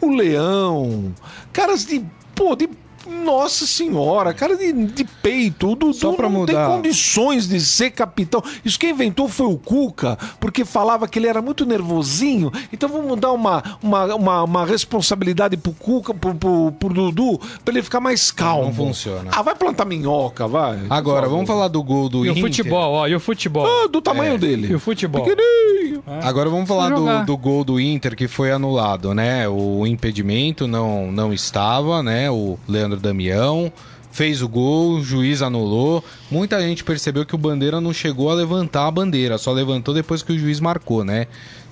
o 0.00 0.10
Leão, 0.10 1.14
caras 1.52 1.86
de... 1.86 2.04
Pô, 2.34 2.56
de 2.56 2.68
nossa 3.10 3.66
senhora, 3.66 4.32
cara 4.32 4.56
de, 4.56 4.72
de 4.72 5.04
peito. 5.04 5.70
O 5.70 5.76
Dudu 5.76 5.94
Só 5.94 6.12
pra 6.12 6.28
não 6.28 6.40
mudar. 6.40 6.66
tem 6.66 6.76
condições 6.76 7.48
de 7.48 7.60
ser 7.60 7.90
capitão. 7.90 8.42
Isso 8.64 8.78
quem 8.78 8.90
inventou 8.90 9.28
foi 9.28 9.46
o 9.46 9.58
Cuca, 9.58 10.18
porque 10.38 10.64
falava 10.64 11.06
que 11.08 11.18
ele 11.18 11.26
era 11.26 11.42
muito 11.42 11.66
nervosinho. 11.66 12.50
Então 12.72 12.88
vamos 12.88 13.18
dar 13.18 13.32
uma, 13.32 13.62
uma, 13.82 14.14
uma, 14.14 14.42
uma 14.44 14.66
responsabilidade 14.66 15.56
pro 15.56 15.72
Cuca, 15.72 16.14
pro, 16.14 16.34
pro, 16.34 16.72
pro 16.72 16.88
Dudu, 16.88 17.40
pra 17.64 17.74
ele 17.74 17.82
ficar 17.82 18.00
mais 18.00 18.30
calmo. 18.30 18.66
Não 18.66 18.74
funciona. 18.74 19.30
Ah, 19.32 19.42
vai 19.42 19.54
plantar 19.54 19.84
minhoca, 19.84 20.46
vai. 20.46 20.80
Agora, 20.88 21.28
vamos 21.28 21.46
falar 21.46 21.68
do 21.68 21.82
gol 21.82 22.08
do 22.08 22.24
e 22.24 22.30
Inter. 22.30 22.44
o 22.44 22.46
futebol, 22.46 22.94
ó, 22.94 23.06
e 23.08 23.14
o 23.14 23.20
futebol. 23.20 23.66
Ah, 23.66 23.88
do 23.88 24.00
tamanho 24.00 24.34
é. 24.34 24.38
dele. 24.38 24.68
E 24.68 24.74
o 24.74 24.80
futebol. 24.80 25.24
Pequenininho. 25.24 26.02
É. 26.06 26.26
Agora 26.26 26.48
vamos 26.48 26.68
falar 26.68 26.90
do, 26.90 27.24
do 27.24 27.36
gol 27.36 27.64
do 27.64 27.80
Inter 27.80 28.16
que 28.16 28.28
foi 28.28 28.50
anulado, 28.50 29.14
né? 29.14 29.48
O 29.48 29.86
impedimento 29.86 30.66
não, 30.66 31.10
não 31.10 31.32
estava, 31.32 32.02
né? 32.02 32.30
O 32.30 32.58
Leandro 32.68 32.99
Damião 33.00 33.72
fez 34.10 34.42
o 34.42 34.48
gol, 34.48 34.94
o 34.94 35.04
juiz 35.04 35.42
anulou. 35.42 36.04
Muita 36.30 36.60
gente 36.60 36.84
percebeu 36.84 37.24
que 37.24 37.34
o 37.34 37.38
Bandeira 37.38 37.80
não 37.80 37.92
chegou 37.92 38.30
a 38.30 38.34
levantar 38.34 38.86
a 38.86 38.90
bandeira, 38.90 39.38
só 39.38 39.52
levantou 39.52 39.94
depois 39.94 40.22
que 40.22 40.32
o 40.32 40.38
juiz 40.38 40.60
marcou, 40.60 41.04
né? 41.04 41.26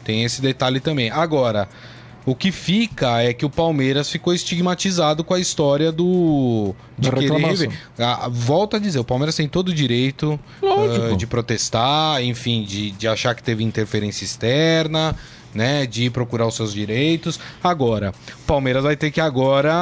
Tem 0.04 0.24
esse 0.24 0.40
detalhe 0.40 0.80
também. 0.80 1.10
Agora, 1.10 1.68
o 2.24 2.34
que 2.34 2.52
fica 2.52 3.22
é 3.22 3.32
que 3.32 3.44
o 3.44 3.50
Palmeiras 3.50 4.10
ficou 4.10 4.32
estigmatizado 4.32 5.24
com 5.24 5.34
a 5.34 5.40
história 5.40 5.90
do. 5.90 6.74
De 6.98 7.10
querer. 7.10 7.70
Ah, 7.98 8.28
volta 8.30 8.76
a 8.76 8.80
dizer, 8.80 8.98
o 8.98 9.04
Palmeiras 9.04 9.34
tem 9.34 9.48
todo 9.48 9.68
o 9.68 9.74
direito 9.74 10.38
uh, 10.62 11.16
de 11.16 11.26
protestar, 11.26 12.22
enfim, 12.22 12.62
de, 12.64 12.90
de 12.92 13.08
achar 13.08 13.34
que 13.34 13.42
teve 13.42 13.64
interferência 13.64 14.24
externa 14.24 15.16
né, 15.54 15.86
de 15.86 16.10
procurar 16.10 16.46
os 16.46 16.54
seus 16.54 16.72
direitos. 16.72 17.38
Agora, 17.62 18.12
o 18.42 18.46
Palmeiras 18.46 18.82
vai 18.82 18.96
ter 18.96 19.10
que 19.10 19.20
agora 19.20 19.72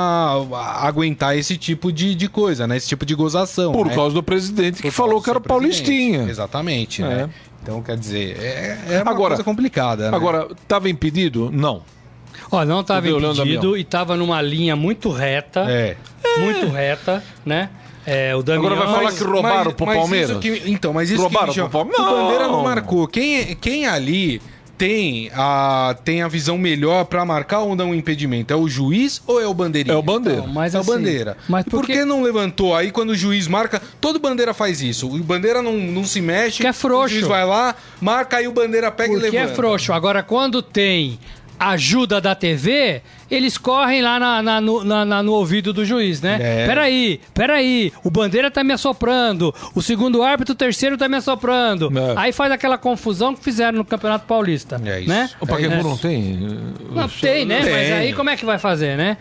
aguentar 0.80 1.36
esse 1.36 1.56
tipo 1.56 1.92
de, 1.92 2.14
de 2.14 2.28
coisa, 2.28 2.66
né? 2.66 2.76
Esse 2.76 2.88
tipo 2.88 3.04
de 3.04 3.14
gozação. 3.14 3.72
Por 3.72 3.86
né? 3.86 3.94
causa 3.94 4.14
do 4.14 4.22
presidente 4.22 4.82
que 4.82 4.90
falou 4.90 5.22
que 5.22 5.30
era 5.30 5.40
Paulistinha. 5.40 6.26
Exatamente, 6.28 7.02
né? 7.02 7.12
é. 7.12 7.16
né? 7.16 7.30
Então, 7.62 7.82
quer 7.82 7.96
dizer, 7.96 8.36
é, 8.40 8.78
é 8.90 9.02
uma 9.02 9.10
agora, 9.10 9.30
coisa 9.30 9.42
complicada. 9.42 10.10
Né? 10.10 10.16
Agora, 10.16 10.48
estava 10.52 10.88
impedido? 10.88 11.50
Não. 11.52 11.82
Ó, 12.50 12.64
não 12.64 12.80
estava 12.80 13.08
impedido 13.08 13.76
e 13.76 13.80
estava 13.80 14.16
numa 14.16 14.40
linha 14.40 14.76
muito 14.76 15.10
reta. 15.10 15.66
É. 15.68 15.96
Muito 16.38 16.68
reta, 16.68 17.24
né? 17.44 17.70
É, 18.06 18.36
o 18.36 18.42
Damião, 18.42 18.66
Agora 18.66 18.76
vai 18.76 18.86
falar 18.86 19.02
mas, 19.04 19.18
que 19.18 19.24
roubaram 19.24 19.64
mas, 19.64 19.74
pro 19.74 19.86
Palmeiras? 19.86 20.38
Que, 20.38 20.62
então, 20.66 20.92
mas 20.92 21.10
isso 21.10 21.20
roubaram 21.20 21.52
que 21.52 21.60
pro 21.60 21.68
Palmeiras? 21.70 22.06
O 22.06 22.10
Bandeira 22.10 22.46
não 22.46 22.62
marcou. 22.62 23.08
Quem, 23.08 23.56
quem 23.56 23.84
ali 23.84 24.40
tem 24.76 25.30
a, 25.34 25.96
tem 26.04 26.22
a 26.22 26.28
visão 26.28 26.58
melhor 26.58 27.04
para 27.04 27.24
marcar 27.24 27.60
ou 27.60 27.74
não 27.74 27.90
o 27.90 27.94
impedimento? 27.94 28.52
É 28.52 28.56
o 28.56 28.68
juiz 28.68 29.22
ou 29.26 29.40
é 29.40 29.46
o 29.46 29.54
bandeirinha? 29.54 29.94
É 29.94 29.98
o 29.98 30.02
bandeira. 30.02 30.42
Não, 30.42 30.48
mas 30.48 30.74
é 30.74 30.78
assim, 30.78 30.90
o 30.90 30.94
bandeira. 30.94 31.36
Mas 31.48 31.64
por, 31.64 31.80
por 31.80 31.86
que 31.86 32.04
não 32.04 32.22
levantou? 32.22 32.74
Aí 32.74 32.90
quando 32.90 33.10
o 33.10 33.14
juiz 33.14 33.48
marca, 33.48 33.80
todo 34.00 34.18
bandeira 34.18 34.52
faz 34.52 34.80
isso. 34.80 35.08
O 35.08 35.18
bandeira 35.22 35.62
não, 35.62 35.74
não 35.74 36.04
se 36.04 36.20
mexe. 36.20 36.60
Que 36.62 36.66
é 36.66 36.72
frouxo. 36.72 37.16
O 37.16 37.18
juiz 37.18 37.26
vai 37.26 37.44
lá, 37.44 37.74
marca 38.00 38.36
aí 38.38 38.48
o 38.48 38.52
bandeira 38.52 38.90
pega 38.90 39.10
Porque 39.10 39.26
e 39.26 39.30
levanta. 39.30 39.46
Que 39.46 39.52
é 39.52 39.54
frouxo. 39.54 39.92
Agora 39.92 40.22
quando 40.22 40.60
tem 40.62 41.18
ajuda 41.58 42.20
da 42.20 42.34
TV, 42.34 43.02
eles 43.30 43.58
correm 43.58 44.02
lá 44.02 44.18
na, 44.18 44.42
na, 44.42 44.60
no, 44.60 44.84
na, 44.84 45.22
no, 45.22 45.32
ouvido 45.32 45.72
do 45.72 45.84
juiz, 45.84 46.20
né? 46.20 46.38
É. 46.40 46.66
Peraí, 46.66 47.20
peraí, 47.34 47.92
o 48.04 48.10
Bandeira 48.10 48.50
tá 48.50 48.62
me 48.62 48.72
assoprando, 48.72 49.54
o 49.74 49.82
segundo 49.82 50.22
árbitro, 50.22 50.52
o 50.52 50.56
terceiro 50.56 50.96
tá 50.96 51.08
me 51.08 51.16
assoprando. 51.16 51.90
É. 51.98 52.14
Aí 52.16 52.32
faz 52.32 52.52
aquela 52.52 52.78
confusão 52.78 53.34
que 53.34 53.42
fizeram 53.42 53.78
no 53.78 53.84
Campeonato 53.84 54.26
Paulista. 54.26 54.80
É 54.84 55.00
isso. 55.00 55.08
Né? 55.08 55.30
O 55.40 55.46
Pacaembu 55.46 55.74
é. 55.74 55.82
não 55.82 55.96
tem? 55.96 56.38
Não, 56.90 57.08
tem, 57.08 57.44
né? 57.44 57.62
Tem. 57.62 57.72
Mas 57.72 57.92
aí 57.92 58.12
como 58.12 58.30
é 58.30 58.36
que 58.36 58.44
vai 58.44 58.58
fazer, 58.58 58.96
né? 58.96 59.16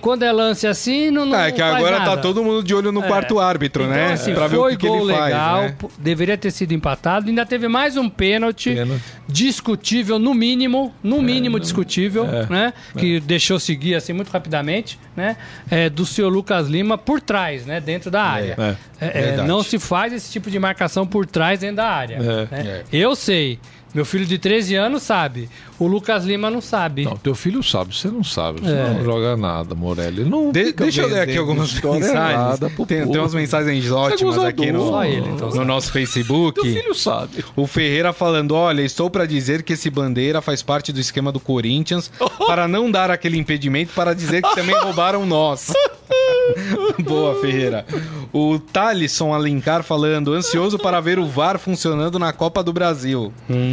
Quando 0.00 0.22
é 0.22 0.32
lance 0.32 0.66
assim, 0.66 1.10
não, 1.10 1.26
não 1.26 1.38
É 1.38 1.52
que 1.52 1.60
agora 1.60 1.96
tá 1.96 2.04
nada. 2.04 2.16
tá 2.16 2.22
todo 2.22 2.42
mundo 2.42 2.62
de 2.62 2.74
olho 2.74 2.90
no 2.90 3.04
é. 3.04 3.06
quarto 3.06 3.38
árbitro, 3.38 3.84
então, 3.84 3.94
né? 3.94 4.12
Assim, 4.12 4.32
pra 4.32 4.46
ver 4.46 4.56
o 4.56 4.68
que, 4.70 4.76
que 4.78 4.86
ele 4.86 5.04
legal, 5.04 5.60
faz. 5.60 5.72
Né? 5.72 5.76
Deveria 5.98 6.38
ter 6.38 6.50
sido 6.50 6.72
empatado. 6.72 7.28
Ainda 7.28 7.44
teve 7.44 7.68
mais 7.68 7.96
um 7.96 8.08
pênalti, 8.08 8.74
pênalti. 8.74 9.02
discutível, 9.28 10.18
no 10.18 10.32
mínimo, 10.32 10.94
no 11.02 11.18
é, 11.18 11.22
mínimo 11.22 11.60
discutível, 11.60 12.24
é, 12.24 12.46
né? 12.50 12.72
Que 12.96 13.20
deixou 13.20 13.60
seguir 13.60 13.94
assim 13.94 14.12
muito 14.14 14.30
rapidamente, 14.30 14.98
né? 15.14 15.36
É, 15.70 15.90
do 15.90 16.06
senhor 16.06 16.30
Lucas 16.30 16.66
Lima 16.68 16.96
por 16.96 17.20
trás, 17.20 17.66
né? 17.66 17.80
Dentro 17.80 18.10
da 18.10 18.22
área. 18.22 18.78
É, 19.00 19.36
não 19.42 19.62
se 19.62 19.78
faz 19.78 20.12
esse 20.12 20.32
tipo 20.32 20.50
de 20.50 20.58
marcação 20.58 21.06
por 21.06 21.26
trás 21.26 21.60
dentro 21.60 21.76
da 21.76 21.88
área. 21.88 22.18
Né? 22.18 22.84
Eu 22.90 23.14
sei. 23.14 23.58
Meu 23.94 24.04
filho 24.04 24.26
de 24.26 24.38
13 24.38 24.74
anos 24.74 25.04
sabe. 25.04 25.48
O 25.78 25.86
Lucas 25.86 26.24
Lima 26.24 26.50
não 26.50 26.60
sabe. 26.60 27.04
Não, 27.04 27.16
teu 27.16 27.34
filho 27.34 27.62
sabe, 27.62 27.94
você 27.94 28.08
não 28.08 28.24
sabe. 28.24 28.60
Você 28.60 28.72
é. 28.72 28.94
não 28.94 29.04
joga 29.04 29.36
nada, 29.36 29.74
Morelli. 29.74 30.24
Não 30.24 30.50
de, 30.50 30.72
deixa 30.72 31.02
eu 31.02 31.08
ler 31.08 31.20
aqui 31.20 31.36
algumas 31.36 31.72
mensagens. 31.80 32.58
Tem, 32.88 33.06
tem, 33.06 33.20
umas 33.20 33.34
mensagens 33.34 33.90
ótimas 33.90 34.38
aqui 34.38 34.72
no, 34.72 35.04
ele, 35.04 35.28
então, 35.28 35.50
no 35.50 35.64
nosso 35.64 35.92
Facebook. 35.92 36.60
Teu 36.60 36.72
filho 36.72 36.94
sabe. 36.94 37.44
O 37.54 37.66
Ferreira 37.68 38.12
falando: 38.12 38.56
olha, 38.56 38.82
estou 38.82 39.08
para 39.08 39.26
dizer 39.26 39.62
que 39.62 39.74
esse 39.74 39.88
bandeira 39.90 40.42
faz 40.42 40.60
parte 40.60 40.92
do 40.92 40.98
esquema 40.98 41.30
do 41.30 41.38
Corinthians 41.38 42.10
para 42.46 42.66
não 42.66 42.90
dar 42.90 43.10
aquele 43.10 43.38
impedimento 43.38 43.92
para 43.94 44.12
dizer 44.12 44.42
que 44.42 44.54
também 44.56 44.76
roubaram 44.76 45.24
nós. 45.24 45.72
Boa, 47.04 47.40
Ferreira. 47.40 47.86
O 48.32 48.58
Thalisson 48.58 49.32
Alencar 49.32 49.82
falando, 49.82 50.32
ansioso 50.32 50.78
para 50.78 51.00
ver 51.00 51.18
o 51.18 51.26
VAR 51.26 51.58
funcionando 51.58 52.18
na 52.18 52.32
Copa 52.32 52.62
do 52.62 52.72
Brasil. 52.72 53.32
Hum. 53.48 53.70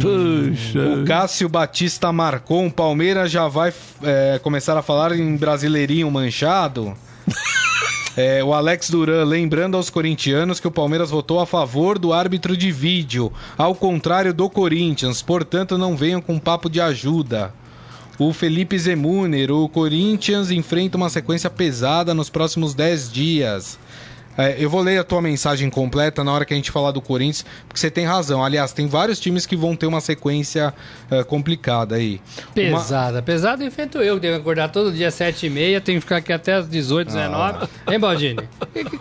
O 1.02 1.04
Cássio 1.04 1.48
Batista 1.48 2.12
marcou, 2.12 2.62
um 2.62 2.70
Palmeiras 2.70 3.30
já 3.30 3.48
vai 3.48 3.72
é, 4.02 4.40
começar 4.42 4.76
a 4.76 4.82
falar 4.82 5.12
em 5.12 5.36
brasileirinho 5.36 6.10
manchado. 6.10 6.94
É, 8.14 8.44
o 8.44 8.52
Alex 8.52 8.90
Duran 8.90 9.24
lembrando 9.24 9.74
aos 9.74 9.88
corintianos 9.88 10.60
que 10.60 10.68
o 10.68 10.70
Palmeiras 10.70 11.10
votou 11.10 11.40
a 11.40 11.46
favor 11.46 11.98
do 11.98 12.12
árbitro 12.12 12.54
de 12.54 12.70
vídeo, 12.70 13.32
ao 13.56 13.74
contrário 13.74 14.34
do 14.34 14.50
Corinthians, 14.50 15.22
portanto 15.22 15.78
não 15.78 15.96
venham 15.96 16.20
com 16.20 16.38
papo 16.38 16.68
de 16.68 16.78
ajuda. 16.78 17.54
O 18.18 18.32
Felipe 18.34 18.78
Zemuner, 18.78 19.50
o 19.50 19.66
Corinthians 19.66 20.50
enfrenta 20.50 20.98
uma 20.98 21.08
sequência 21.08 21.48
pesada 21.48 22.12
nos 22.12 22.28
próximos 22.28 22.74
10 22.74 23.10
dias. 23.10 23.78
É, 24.36 24.56
eu 24.58 24.70
vou 24.70 24.80
ler 24.80 24.98
a 24.98 25.04
tua 25.04 25.20
mensagem 25.20 25.68
completa 25.68 26.24
na 26.24 26.32
hora 26.32 26.44
que 26.44 26.54
a 26.54 26.56
gente 26.56 26.70
falar 26.70 26.90
do 26.90 27.00
Corinthians, 27.00 27.44
porque 27.68 27.78
você 27.78 27.90
tem 27.90 28.06
razão. 28.06 28.42
Aliás, 28.42 28.72
tem 28.72 28.86
vários 28.86 29.20
times 29.20 29.44
que 29.44 29.54
vão 29.54 29.76
ter 29.76 29.86
uma 29.86 30.00
sequência 30.00 30.72
uh, 31.10 31.24
complicada 31.24 31.96
aí. 31.96 32.20
Pesada. 32.54 33.16
Uma... 33.16 33.22
Pesada 33.22 33.64
enfrento 33.64 33.98
eu, 33.98 34.14
que 34.14 34.22
tenho 34.22 34.34
que 34.34 34.40
acordar 34.40 34.68
todo 34.68 34.92
dia 34.92 35.08
às 35.08 35.14
7h30, 35.14 35.80
tenho 35.80 35.98
que 35.98 36.00
ficar 36.00 36.16
aqui 36.16 36.32
até 36.32 36.54
às 36.54 36.68
18, 36.68 37.08
19 37.08 37.58
ah. 37.60 37.92
Hein, 37.92 37.98
Baldini? 37.98 38.48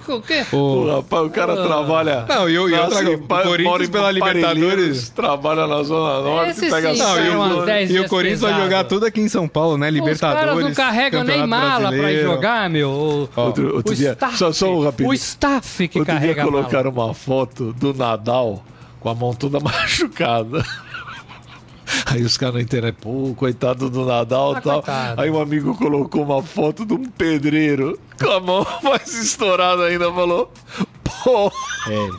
O 0.08 0.22
que, 0.22 0.46
o... 0.52 0.96
rapaz, 0.96 1.26
o 1.26 1.30
cara 1.30 1.54
ah. 1.54 1.66
trabalha... 1.66 2.26
Não, 2.28 2.50
e 2.50 2.56
eu, 2.56 2.68
eu 2.70 2.90
trago 2.90 3.14
o 3.14 3.28
Corinthians 3.28 3.90
pela 3.90 4.12
Libertadores... 4.12 5.10
Trabalha 5.10 5.68
na 5.68 5.84
Zona 5.84 6.22
Norte, 6.22 6.52
Esse 6.52 6.70
pega... 6.70 6.94
Sim, 6.94 7.00
não, 7.00 7.18
e 7.18 7.30
o, 7.30 7.92
e 7.92 8.00
o 8.00 8.10
Corinthians 8.10 8.42
pesado. 8.42 8.54
vai 8.54 8.64
jogar 8.64 8.84
tudo 8.84 9.06
aqui 9.06 9.22
em 9.22 9.30
São 9.30 9.48
Paulo, 9.48 9.78
né? 9.78 9.90
Libertadores, 9.90 10.42
Os 10.42 10.50
caras 10.50 10.64
não 10.64 10.74
carregam 10.74 11.24
nem 11.24 11.48
mala 11.48 11.90
brasileiro. 11.90 12.02
pra 12.02 12.12
ir 12.12 12.24
jogar, 12.24 12.70
meu. 12.70 13.30
outro, 13.36 13.76
outro 13.76 13.96
dia, 13.96 14.18
só, 14.36 14.52
só 14.52 14.76
um 14.76 14.84
rapidinho 14.84 15.21
staff 15.22 15.88
que 15.88 16.00
Outro 16.00 16.14
carrega 16.14 16.34
dia 16.34 16.44
colocaram 16.44 16.92
uma 16.92 17.14
foto 17.14 17.72
do 17.74 17.94
Nadal 17.94 18.64
com 19.00 19.10
a 19.10 19.16
mão 19.16 19.34
toda 19.34 19.60
machucada. 19.62 20.66
Aí 22.06 22.24
os 22.24 22.38
caras 22.38 22.56
não 22.56 22.62
entendem, 22.62 22.94
pô, 22.94 23.34
coitado 23.36 23.90
do 23.90 24.06
Nadal 24.06 24.54
e 24.54 24.58
ah, 24.58 24.62
tal. 24.62 24.84
Coitado. 24.84 25.22
Aí 25.22 25.30
um 25.30 25.42
amigo 25.42 25.76
colocou 25.76 26.24
uma 26.24 26.42
foto 26.42 26.86
de 26.86 26.94
um 26.94 27.06
pedreiro 27.06 28.00
com 28.20 28.32
a 28.32 28.40
mão 28.40 28.66
mais 28.82 29.14
estourada 29.14 29.84
ainda, 29.84 30.12
falou, 30.12 30.52
pô, 31.04 31.52
é. 31.88 32.10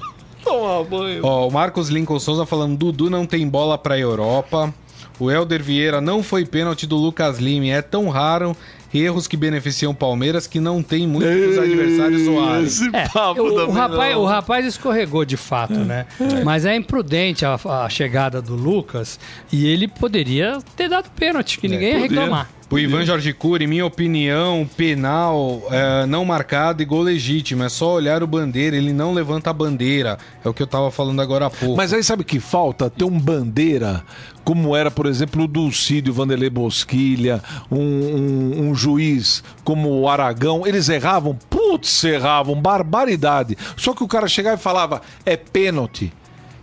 toma 0.45 0.85
banho. 0.85 1.25
Ó, 1.25 1.49
o 1.49 1.51
Marcos 1.51 1.89
Lincoln 1.89 2.21
Souza 2.21 2.45
falando, 2.45 2.77
Dudu 2.77 3.09
não 3.09 3.27
tem 3.27 3.49
bola 3.49 3.79
pra 3.79 3.99
Europa. 3.99 4.73
O 5.19 5.31
Helder 5.31 5.63
Vieira 5.63 6.01
não 6.01 6.23
foi 6.23 6.45
pênalti 6.45 6.87
do 6.87 6.97
Lucas 6.97 7.39
Lima. 7.39 7.67
É 7.67 7.83
tão 7.83 8.09
raro 8.09 8.57
erros 8.95 9.27
que 9.27 9.37
beneficiam 9.37 9.93
o 9.93 9.95
Palmeiras 9.95 10.47
que 10.47 10.61
não 10.61 10.83
tem 10.83 11.07
muitos 11.07 11.59
adversários 11.59 12.23
zoarem. 12.23 12.69
É, 12.93 13.41
o, 13.41 13.69
o, 13.69 13.71
rapaz, 13.71 14.17
o 14.17 14.25
rapaz 14.25 14.67
escorregou 14.67 15.25
de 15.25 15.37
fato, 15.37 15.75
né? 15.75 16.07
É. 16.21 16.45
Mas 16.45 16.65
é 16.65 16.75
imprudente 16.77 17.45
a, 17.45 17.59
a, 17.65 17.89
chegada 17.89 18.41
do 18.43 18.55
Lucas 18.55 19.19
e 19.53 19.67
ele 19.67 19.89
poderia 19.89 20.59
ter 20.77 20.89
dado 20.89 21.11
pênalti, 21.11 21.59
que 21.59 21.67
é, 21.67 21.71
ninguém 21.71 21.93
ia 21.93 22.01
reclamar. 22.01 22.51
O 22.73 22.79
Ivan 22.79 23.05
Jorge 23.05 23.35
Cury, 23.35 23.67
minha 23.67 23.85
opinião, 23.85 24.67
penal 24.79 25.63
é, 25.71 26.07
não 26.07 26.25
marcado 26.25 26.81
e 26.81 26.87
gol 26.87 27.03
legítimo. 27.03 27.63
É 27.63 27.69
só 27.69 27.93
olhar 27.93 28.23
o 28.23 28.27
bandeira, 28.27 28.75
ele 28.75 28.95
não 28.95 29.13
levanta 29.13 29.51
a 29.51 29.53
bandeira. 29.53 30.17
É 30.43 30.49
o 30.49 30.55
que 30.55 30.63
eu 30.63 30.67
tava 30.67 30.91
falando 30.91 31.21
agora 31.21 31.45
há 31.45 31.51
pouco. 31.51 31.77
Mas 31.77 31.93
aí 31.93 32.03
sabe 32.03 32.25
que 32.25 32.41
falta? 32.41 32.89
Ter 32.89 33.05
um 33.05 33.21
bandeira, 33.21 34.03
como 34.43 34.75
era, 34.75 34.91
por 34.91 35.05
exemplo, 35.05 35.45
o 35.45 35.47
Dulcídio 35.47 36.15
Vanderlei 36.15 36.49
Bosquilha, 36.49 37.43
um, 37.71 37.79
um, 37.79 38.61
um 38.63 38.75
juiz 38.75 39.45
como 39.63 39.91
o 39.91 40.09
Aragão. 40.09 40.67
Eles 40.67 40.89
erravam? 40.89 41.39
Putz, 41.51 42.03
erravam, 42.05 42.59
barbaridade. 42.59 43.55
Só 43.77 43.93
que 43.93 44.03
o 44.03 44.09
cara 44.09 44.27
chegava 44.27 44.57
e 44.57 44.63
falava, 44.63 45.03
é 45.27 45.37
pênalti 45.37 46.11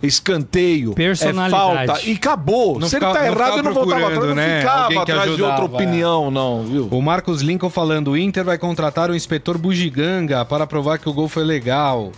escanteio, 0.02 0.96
é 0.98 1.50
falta 1.50 2.02
e 2.06 2.14
acabou. 2.14 2.80
Não 2.80 2.88
Se 2.88 2.96
fica, 2.96 3.08
ele 3.08 3.14
tá 3.14 3.26
errado, 3.28 3.58
eu 3.58 3.64
não 3.64 3.74
voltava 3.74 4.08
atrás, 4.08 4.26
não 4.28 4.36
né? 4.36 4.60
ficava 4.60 5.02
atrás 5.02 5.36
de 5.36 5.42
outra 5.42 5.62
é. 5.62 5.66
opinião, 5.66 6.28
é. 6.28 6.32
não, 6.32 6.64
viu? 6.64 6.88
O 6.90 7.02
Marcos 7.02 7.42
Lincoln 7.42 7.70
falando, 7.70 8.12
o 8.12 8.18
Inter 8.18 8.44
vai 8.44 8.58
contratar 8.58 9.10
o 9.10 9.16
inspetor 9.16 9.58
Bugiganga 9.58 10.46
para 10.46 10.66
provar 10.66 11.00
que 11.00 11.10
o 11.10 11.14
gol 11.14 11.28
foi 11.28 11.44
legal. 11.44 12.12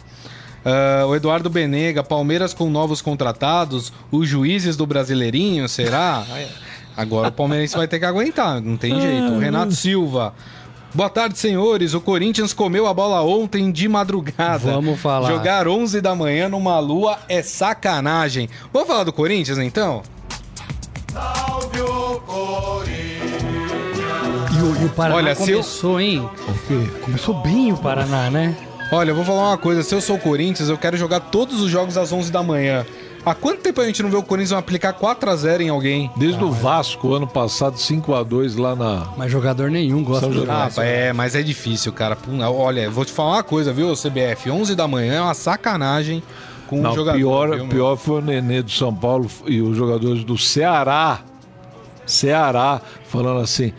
Uh, 0.63 1.07
o 1.07 1.15
Eduardo 1.15 1.49
Benega, 1.49 2.03
Palmeiras 2.03 2.53
com 2.53 2.69
novos 2.69 3.01
contratados, 3.01 3.91
os 4.11 4.27
juízes 4.27 4.77
do 4.77 4.85
Brasileirinho, 4.85 5.67
será? 5.67 6.23
Agora 6.95 7.29
o 7.29 7.31
Palmeirense 7.31 7.75
vai 7.75 7.87
ter 7.87 7.99
que 7.99 8.05
aguentar, 8.05 8.61
não 8.61 8.77
tem 8.77 8.99
jeito. 8.99 9.31
O 9.31 9.39
Renato 9.39 9.73
Silva, 9.73 10.33
Boa 10.93 11.09
tarde, 11.09 11.37
senhores. 11.37 11.93
O 11.93 12.01
Corinthians 12.01 12.51
comeu 12.53 12.85
a 12.85 12.93
bola 12.93 13.21
ontem 13.23 13.71
de 13.71 13.87
madrugada. 13.87 14.73
Vamos 14.73 14.99
falar. 14.99 15.29
Jogar 15.29 15.67
11 15.67 16.01
da 16.01 16.13
manhã 16.13 16.49
numa 16.49 16.79
lua 16.79 17.17
é 17.29 17.41
sacanagem. 17.41 18.49
Vamos 18.73 18.89
falar 18.89 19.05
do 19.05 19.13
Corinthians 19.13 19.57
então? 19.57 20.03
Salve 21.13 21.79
o 21.79 22.19
Corinthians. 22.19 23.01
E 24.57 24.61
o, 24.61 24.81
e 24.81 24.85
o 24.85 24.89
Paraná 24.89 25.15
Olha, 25.15 25.35
começou, 25.35 25.99
eu... 25.99 26.05
hein? 26.05 26.29
O 26.47 26.53
quê? 26.67 26.99
Começou 27.05 27.35
bem 27.41 27.71
o 27.71 27.77
Paraná, 27.77 28.29
né? 28.29 28.55
Olha, 28.91 29.11
eu 29.11 29.15
vou 29.15 29.23
falar 29.23 29.49
uma 29.49 29.57
coisa. 29.57 29.83
Se 29.83 29.95
eu 29.95 30.01
sou 30.01 30.17
o 30.17 30.19
Corinthians, 30.19 30.67
eu 30.67 30.77
quero 30.77 30.97
jogar 30.97 31.21
todos 31.21 31.61
os 31.61 31.71
jogos 31.71 31.97
às 31.97 32.11
11 32.11 32.29
da 32.29 32.43
manhã. 32.43 32.85
Há 33.23 33.35
quanto 33.35 33.61
tempo 33.61 33.79
a 33.79 33.85
gente 33.85 34.01
não 34.01 34.09
vê 34.09 34.17
o 34.17 34.23
Corinthians 34.23 34.57
aplicar 34.57 34.93
4x0 34.93 35.61
em 35.61 35.69
alguém? 35.69 36.09
Desde 36.17 36.41
ah, 36.41 36.45
o 36.45 36.51
Vasco, 36.51 37.13
ano 37.13 37.27
passado, 37.27 37.75
5x2 37.75 38.59
lá 38.59 38.75
na. 38.75 39.07
Mas 39.15 39.31
jogador 39.31 39.69
nenhum 39.69 40.03
gosta 40.03 40.27
de 40.27 40.33
jogar. 40.33 40.71
Ah, 40.75 40.83
é, 40.83 41.13
mas 41.13 41.35
é 41.35 41.43
difícil, 41.43 41.93
cara. 41.93 42.17
Olha, 42.49 42.89
vou 42.89 43.05
te 43.05 43.11
falar 43.11 43.33
uma 43.33 43.43
coisa, 43.43 43.71
viu, 43.71 43.93
CBF? 43.93 44.49
11 44.49 44.75
da 44.75 44.87
manhã 44.87 45.13
é 45.13 45.21
uma 45.21 45.35
sacanagem 45.35 46.23
com 46.67 46.81
não, 46.81 46.91
o 46.91 46.95
jogador. 46.95 47.17
Pior, 47.17 47.55
viu, 47.55 47.67
pior 47.67 47.95
foi 47.95 48.19
o 48.19 48.21
Nenê 48.21 48.63
do 48.63 48.71
São 48.71 48.93
Paulo 48.93 49.29
e 49.45 49.61
os 49.61 49.77
jogadores 49.77 50.23
do 50.23 50.35
Ceará. 50.35 51.19
Ceará, 52.07 52.81
falando 53.05 53.41
assim. 53.41 53.71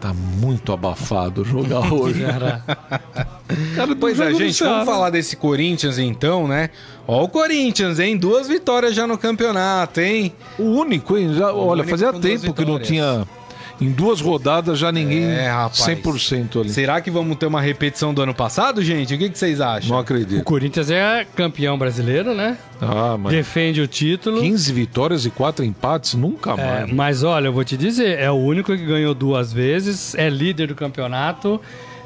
Tá 0.00 0.12
muito 0.12 0.72
abafado 0.72 1.44
jogar 1.44 1.88
hoje. 1.92 2.22
Cara, 3.74 3.96
pois 3.98 4.20
é, 4.20 4.32
gente, 4.34 4.62
vamos 4.62 4.84
falar 4.84 5.10
desse 5.10 5.36
Corinthians 5.36 5.98
então, 5.98 6.46
né? 6.46 6.70
Ó 7.06 7.24
o 7.24 7.28
Corinthians, 7.28 7.98
hein? 7.98 8.16
Duas 8.16 8.48
vitórias 8.48 8.94
já 8.94 9.06
no 9.06 9.16
campeonato, 9.16 10.00
hein? 10.00 10.32
O 10.58 10.64
único, 10.64 11.16
hein? 11.16 11.34
Já, 11.34 11.52
olha, 11.52 11.82
único 11.82 11.90
fazia 11.90 12.12
tempo 12.12 12.52
que 12.52 12.64
não 12.64 12.80
tinha 12.80 13.26
em 13.80 13.90
duas 13.90 14.20
rodadas 14.20 14.78
já 14.78 14.90
ninguém 14.90 15.24
é, 15.24 15.48
rapaz. 15.48 15.80
100% 15.80 16.60
ali. 16.60 16.70
Será 16.70 17.00
que 17.00 17.10
vamos 17.10 17.36
ter 17.36 17.46
uma 17.46 17.60
repetição 17.60 18.14
do 18.14 18.22
ano 18.22 18.34
passado, 18.34 18.82
gente? 18.82 19.14
O 19.14 19.18
que, 19.18 19.28
que 19.28 19.38
vocês 19.38 19.60
acham? 19.60 19.90
Não 19.90 19.98
acredito. 19.98 20.40
O 20.40 20.44
Corinthians 20.44 20.90
é 20.90 21.26
campeão 21.36 21.78
brasileiro, 21.78 22.34
né? 22.34 22.56
Ah, 22.80 23.16
mas... 23.18 23.32
Defende 23.32 23.80
o 23.80 23.86
título. 23.86 24.40
15 24.40 24.72
vitórias 24.72 25.26
e 25.26 25.30
4 25.30 25.64
empates, 25.64 26.14
nunca 26.14 26.52
é, 26.52 26.56
mais. 26.56 26.90
É, 26.90 26.94
mas 26.94 27.22
olha, 27.22 27.48
eu 27.48 27.52
vou 27.52 27.64
te 27.64 27.76
dizer, 27.76 28.18
é 28.18 28.30
o 28.30 28.34
único 28.34 28.74
que 28.74 28.84
ganhou 28.84 29.14
duas 29.14 29.52
vezes, 29.52 30.14
é 30.14 30.28
líder 30.28 30.68
do 30.68 30.74
campeonato. 30.74 31.60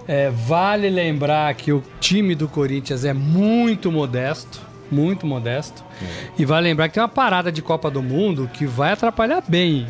É, 0.08 0.28
vale 0.28 0.90
lembrar 0.90 1.54
que 1.54 1.72
o 1.72 1.84
time 2.00 2.34
do 2.34 2.48
Corinthians 2.48 3.04
é 3.04 3.12
muito 3.12 3.92
modesto 3.92 4.69
muito 4.90 5.26
modesto. 5.26 5.84
É. 6.02 6.06
E 6.38 6.44
vale 6.44 6.68
lembrar 6.68 6.88
que 6.88 6.94
tem 6.94 7.02
uma 7.02 7.08
parada 7.08 7.50
de 7.50 7.62
Copa 7.62 7.90
do 7.90 8.02
Mundo 8.02 8.50
que 8.52 8.66
vai 8.66 8.92
atrapalhar 8.92 9.42
bem 9.46 9.86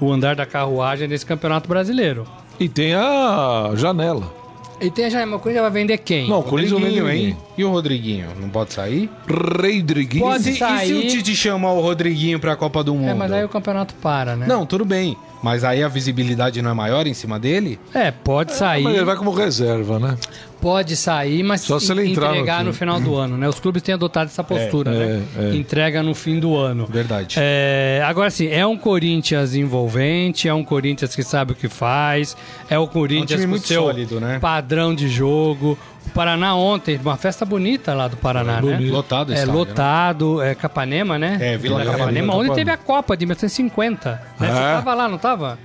o 0.00 0.10
andar 0.10 0.34
da 0.34 0.44
carruagem 0.44 1.06
nesse 1.06 1.24
campeonato 1.24 1.68
brasileiro. 1.68 2.26
E 2.58 2.68
tem 2.68 2.94
a 2.94 3.70
janela. 3.74 4.42
E 4.80 4.90
tem 4.90 5.04
a 5.04 5.10
janela, 5.10 5.40
mas 5.42 5.54
vai 5.54 5.70
vender 5.70 5.98
quem? 5.98 6.28
Não, 6.28 6.38
o 6.38 6.40
Rodriguinho, 6.40 7.08
hein? 7.08 7.36
E 7.56 7.64
o 7.64 7.70
Rodriguinho? 7.70 8.28
Não 8.40 8.48
pode 8.48 8.72
sair? 8.72 9.08
Rodriguinho? 9.30 10.24
Pode 10.24 10.50
e, 10.50 10.56
sair. 10.56 10.84
E 10.84 10.86
se 10.86 11.06
o 11.06 11.08
Tite 11.08 11.36
chamar 11.36 11.72
o 11.72 11.80
Rodriguinho 11.80 12.40
pra 12.40 12.56
Copa 12.56 12.82
do 12.82 12.92
Mundo? 12.94 13.08
É, 13.08 13.14
mas 13.14 13.30
aí 13.30 13.44
o 13.44 13.48
campeonato 13.48 13.94
para, 13.94 14.34
né? 14.34 14.46
Não, 14.48 14.66
tudo 14.66 14.84
bem. 14.84 15.16
Mas 15.42 15.64
aí 15.64 15.82
a 15.82 15.88
visibilidade 15.88 16.62
não 16.62 16.70
é 16.70 16.74
maior 16.74 17.06
em 17.06 17.14
cima 17.14 17.38
dele? 17.38 17.78
É, 17.92 18.10
pode 18.10 18.52
sair. 18.52 18.82
É, 18.82 18.84
mas 18.84 18.94
ele 18.94 19.04
vai 19.04 19.16
como 19.16 19.32
reserva, 19.32 19.98
né? 19.98 20.16
Pode 20.60 20.94
sair, 20.94 21.42
mas 21.42 21.62
Só 21.62 21.80
se 21.80 21.90
ele 21.90 22.08
entregar 22.08 22.60
no, 22.60 22.66
no, 22.66 22.72
final 22.72 23.00
do 23.00 23.16
ano, 23.18 23.36
né? 23.36 23.48
Os 23.48 23.58
clubes 23.58 23.82
têm 23.82 23.94
adotado 23.94 24.30
essa 24.30 24.44
postura, 24.44 24.92
é, 24.92 24.94
né? 24.94 25.22
É, 25.36 25.44
é. 25.50 25.54
Entrega 25.56 26.04
no 26.04 26.14
fim 26.14 26.38
do 26.38 26.56
ano. 26.56 26.86
Verdade. 26.86 27.34
É, 27.36 28.00
agora 28.06 28.30
sim, 28.30 28.46
é 28.46 28.64
um 28.64 28.76
Corinthians 28.76 29.56
envolvente, 29.56 30.46
é 30.46 30.54
um 30.54 30.62
Corinthians 30.62 31.16
que 31.16 31.24
sabe 31.24 31.50
o 31.50 31.54
que 31.56 31.68
faz, 31.68 32.36
é 32.70 32.78
o 32.78 32.86
Corinthians 32.86 33.42
é 33.42 33.46
um 33.46 33.50
com 33.50 33.58
seu 33.58 33.82
sólido, 33.82 34.20
né? 34.20 34.38
padrão 34.38 34.94
de 34.94 35.08
jogo. 35.08 35.76
Paraná 36.10 36.54
ontem, 36.54 36.98
uma 36.98 37.16
festa 37.16 37.44
bonita 37.44 37.94
lá 37.94 38.08
do 38.08 38.16
Paraná, 38.16 38.58
é, 38.58 38.62
né? 38.62 38.90
Lotado 38.90 39.32
É 39.32 39.36
estádio, 39.36 39.54
lotado, 39.54 40.38
né? 40.38 40.50
é 40.50 40.54
Capanema, 40.54 41.18
né? 41.18 41.38
É, 41.40 41.56
Vila, 41.56 41.78
Vila 41.78 41.92
Capanema. 41.92 41.98
Capanema. 41.98 42.34
Onde 42.36 42.54
teve 42.54 42.70
a 42.70 42.76
Copa 42.76 43.16
de 43.16 43.24
1950. 43.24 44.10
Né? 44.10 44.20
Você 44.38 44.44
é? 44.44 44.72
tava 44.74 44.94
lá, 44.94 45.08
não 45.08 45.18
tava? 45.18 45.58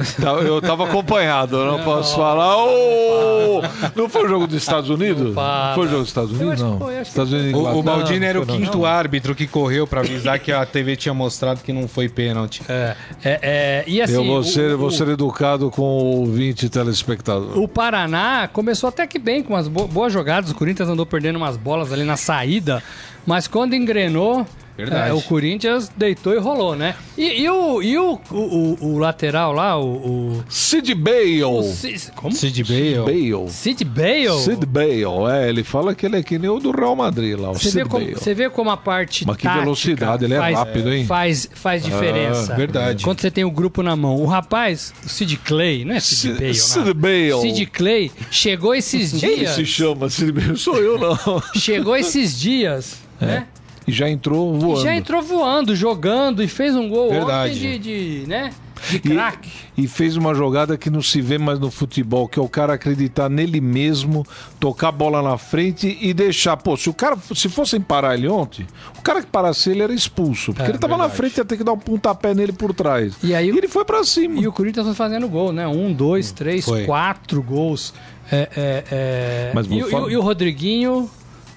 Tá, 0.20 0.32
eu 0.32 0.60
tava 0.60 0.84
acompanhado, 0.84 1.56
eu 1.56 1.64
não, 1.64 1.78
não 1.78 1.84
posso 1.84 2.16
falar. 2.16 2.56
Oh! 2.56 3.62
Não 3.94 4.08
foi 4.08 4.24
o 4.24 4.28
jogo 4.28 4.46
dos 4.46 4.56
Estados 4.56 4.90
Unidos? 4.90 5.34
Não 5.34 5.74
foi 5.74 5.86
o 5.86 5.88
jogo 5.88 6.00
dos 6.00 6.08
Estados 6.08 6.32
Unidos? 6.32 6.60
Não. 6.60 6.78
Foi, 6.78 7.00
Estados 7.00 7.32
Unidos, 7.32 7.60
o, 7.60 7.78
o 7.78 7.82
Baldini 7.82 8.26
era 8.26 8.40
o 8.40 8.46
quinto 8.46 8.78
não. 8.78 8.84
árbitro 8.84 9.34
que 9.34 9.46
correu 9.46 9.86
para 9.86 10.00
avisar 10.00 10.38
que 10.38 10.52
a 10.52 10.64
TV 10.66 10.96
tinha 10.96 11.14
mostrado 11.14 11.60
que 11.60 11.72
não 11.72 11.88
foi 11.88 12.08
pênalti. 12.08 12.62
É, 12.68 12.96
é, 13.24 13.38
é, 13.42 13.84
e 13.86 14.00
assim, 14.00 14.14
eu 14.14 14.24
vou 14.24 14.42
ser, 14.42 14.74
o, 14.74 14.78
vou 14.78 14.90
ser 14.90 15.08
educado 15.08 15.70
com 15.70 16.22
o 16.22 16.26
20 16.26 16.68
telespectador. 16.68 17.58
O 17.58 17.68
Paraná 17.68 18.48
começou 18.52 18.88
até 18.88 19.06
que 19.06 19.18
bem, 19.18 19.42
com 19.42 19.54
umas 19.54 19.68
boas 19.68 20.12
jogadas. 20.12 20.50
O 20.50 20.54
Corinthians 20.54 20.88
andou 20.88 21.06
perdendo 21.06 21.36
umas 21.36 21.56
bolas 21.56 21.92
ali 21.92 22.04
na 22.04 22.16
saída, 22.16 22.82
mas 23.26 23.46
quando 23.46 23.74
engrenou 23.74 24.46
Verdade. 24.80 25.10
É, 25.10 25.12
o 25.12 25.20
Corinthians 25.22 25.90
deitou 25.96 26.34
e 26.34 26.38
rolou, 26.38 26.74
né? 26.74 26.94
E, 27.16 27.42
e, 27.42 27.48
o, 27.48 27.82
e 27.82 27.98
o, 27.98 28.18
o, 28.30 28.76
o, 28.80 28.98
lateral 28.98 29.52
lá, 29.52 29.78
o. 29.78 30.38
o... 30.38 30.44
Sid 30.48 30.94
Bale. 30.94 31.44
O 31.44 31.62
Cid, 31.62 32.12
como? 32.14 32.34
Sid 32.34 32.64
Bale. 32.64 33.04
Bale. 33.04 33.50
Sid 33.50 33.84
Bale? 33.84 34.40
Sid 34.40 34.66
Bale, 34.66 35.04
é. 35.30 35.48
Ele 35.48 35.62
fala 35.62 35.94
que 35.94 36.06
ele 36.06 36.16
é 36.16 36.22
que 36.22 36.38
nem 36.38 36.50
o 36.50 36.58
do 36.58 36.70
Real 36.70 36.96
Madrid 36.96 37.38
lá, 37.38 37.50
o 37.50 37.54
você 37.54 37.70
Sid 37.70 37.82
vê 37.82 37.88
como, 37.88 38.06
Você 38.12 38.34
vê 38.34 38.50
como 38.50 38.70
a 38.70 38.76
parte. 38.76 39.26
Mas 39.26 39.36
que 39.36 39.48
velocidade, 39.48 40.24
ele 40.24 40.34
é 40.34 40.38
faz, 40.38 40.56
rápido, 40.56 40.92
hein? 40.92 41.06
Faz, 41.06 41.48
faz 41.52 41.84
diferença. 41.84 42.52
Ah, 42.52 42.56
verdade. 42.56 43.04
Quando 43.04 43.20
você 43.20 43.30
tem 43.30 43.44
o 43.44 43.50
grupo 43.50 43.82
na 43.82 43.94
mão. 43.94 44.16
O 44.16 44.26
rapaz, 44.26 44.94
o 45.04 45.08
Sid 45.08 45.36
Clay, 45.38 45.84
não 45.84 45.94
é 45.94 46.00
Sid, 46.00 46.16
Sid 46.16 46.34
Bale, 46.38 46.54
Sid 46.54 46.94
Bale. 46.94 47.40
Sid 47.40 47.66
Clay 47.66 48.12
chegou 48.30 48.74
esses 48.74 49.18
dias. 49.18 49.34
Quem 49.34 49.46
se 49.46 49.66
chama 49.66 50.08
Sid 50.08 50.32
Bale? 50.32 50.56
Sou 50.56 50.76
eu, 50.76 50.98
não. 50.98 51.42
Chegou 51.54 51.96
esses 51.96 52.38
dias, 52.38 52.98
é. 53.20 53.26
né? 53.26 53.46
E 53.90 53.92
já 53.92 54.08
entrou 54.08 54.56
voando. 54.56 54.80
E 54.80 54.84
já 54.84 54.94
entrou 54.94 55.20
voando, 55.20 55.74
jogando 55.74 56.42
e 56.44 56.48
fez 56.48 56.76
um 56.76 56.88
gol 56.88 57.10
Verdade. 57.10 57.58
de, 57.58 57.78
de, 57.78 58.28
né? 58.28 58.52
De 58.88 59.00
craque. 59.00 59.50
E, 59.76 59.84
e, 59.84 59.88
fez 59.88 60.16
uma 60.16 60.32
jogada 60.32 60.78
que 60.78 60.88
não 60.88 61.02
se 61.02 61.20
vê 61.20 61.36
mais 61.36 61.58
no 61.58 61.72
futebol, 61.72 62.28
que 62.28 62.38
é 62.38 62.42
o 62.42 62.48
cara 62.48 62.74
acreditar 62.74 63.28
nele 63.28 63.60
mesmo, 63.60 64.24
tocar 64.60 64.88
a 64.88 64.92
bola 64.92 65.20
na 65.20 65.36
frente 65.36 65.98
e 66.00 66.14
deixar. 66.14 66.56
Pô, 66.56 66.76
se 66.76 66.88
o 66.88 66.94
cara, 66.94 67.18
se 67.34 67.48
fossem 67.48 67.80
parar 67.80 68.14
ele 68.14 68.28
ontem, 68.28 68.64
o 68.96 69.02
cara 69.02 69.20
que 69.20 69.26
parasse 69.26 69.70
ele 69.70 69.82
era 69.82 69.92
expulso. 69.92 70.54
Porque 70.54 70.70
é, 70.70 70.72
ele 70.72 70.78
tava 70.78 70.94
verdade. 70.94 71.10
na 71.10 71.16
frente 71.16 71.36
ia 71.38 71.44
ter 71.44 71.56
que 71.56 71.64
dar 71.64 71.72
um 71.72 71.78
pontapé 71.78 72.32
nele 72.32 72.52
por 72.52 72.72
trás. 72.72 73.16
E 73.24 73.34
aí 73.34 73.50
e 73.50 73.58
ele 73.58 73.68
foi 73.68 73.84
para 73.84 74.04
cima. 74.04 74.40
E 74.40 74.46
o 74.46 74.52
Corinthians 74.52 74.86
foi 74.86 74.94
fazendo 74.94 75.28
gol, 75.28 75.52
né? 75.52 75.66
Um, 75.66 75.92
dois, 75.92 76.30
três, 76.30 76.64
foi. 76.64 76.84
quatro 76.84 77.42
gols. 77.42 77.92
É, 78.30 78.48
é, 78.56 78.84
é... 78.90 79.52
Mas 79.52 79.66
e, 79.66 79.74
e, 79.74 80.12
e 80.12 80.16
o 80.16 80.22
Rodriguinho 80.22 81.10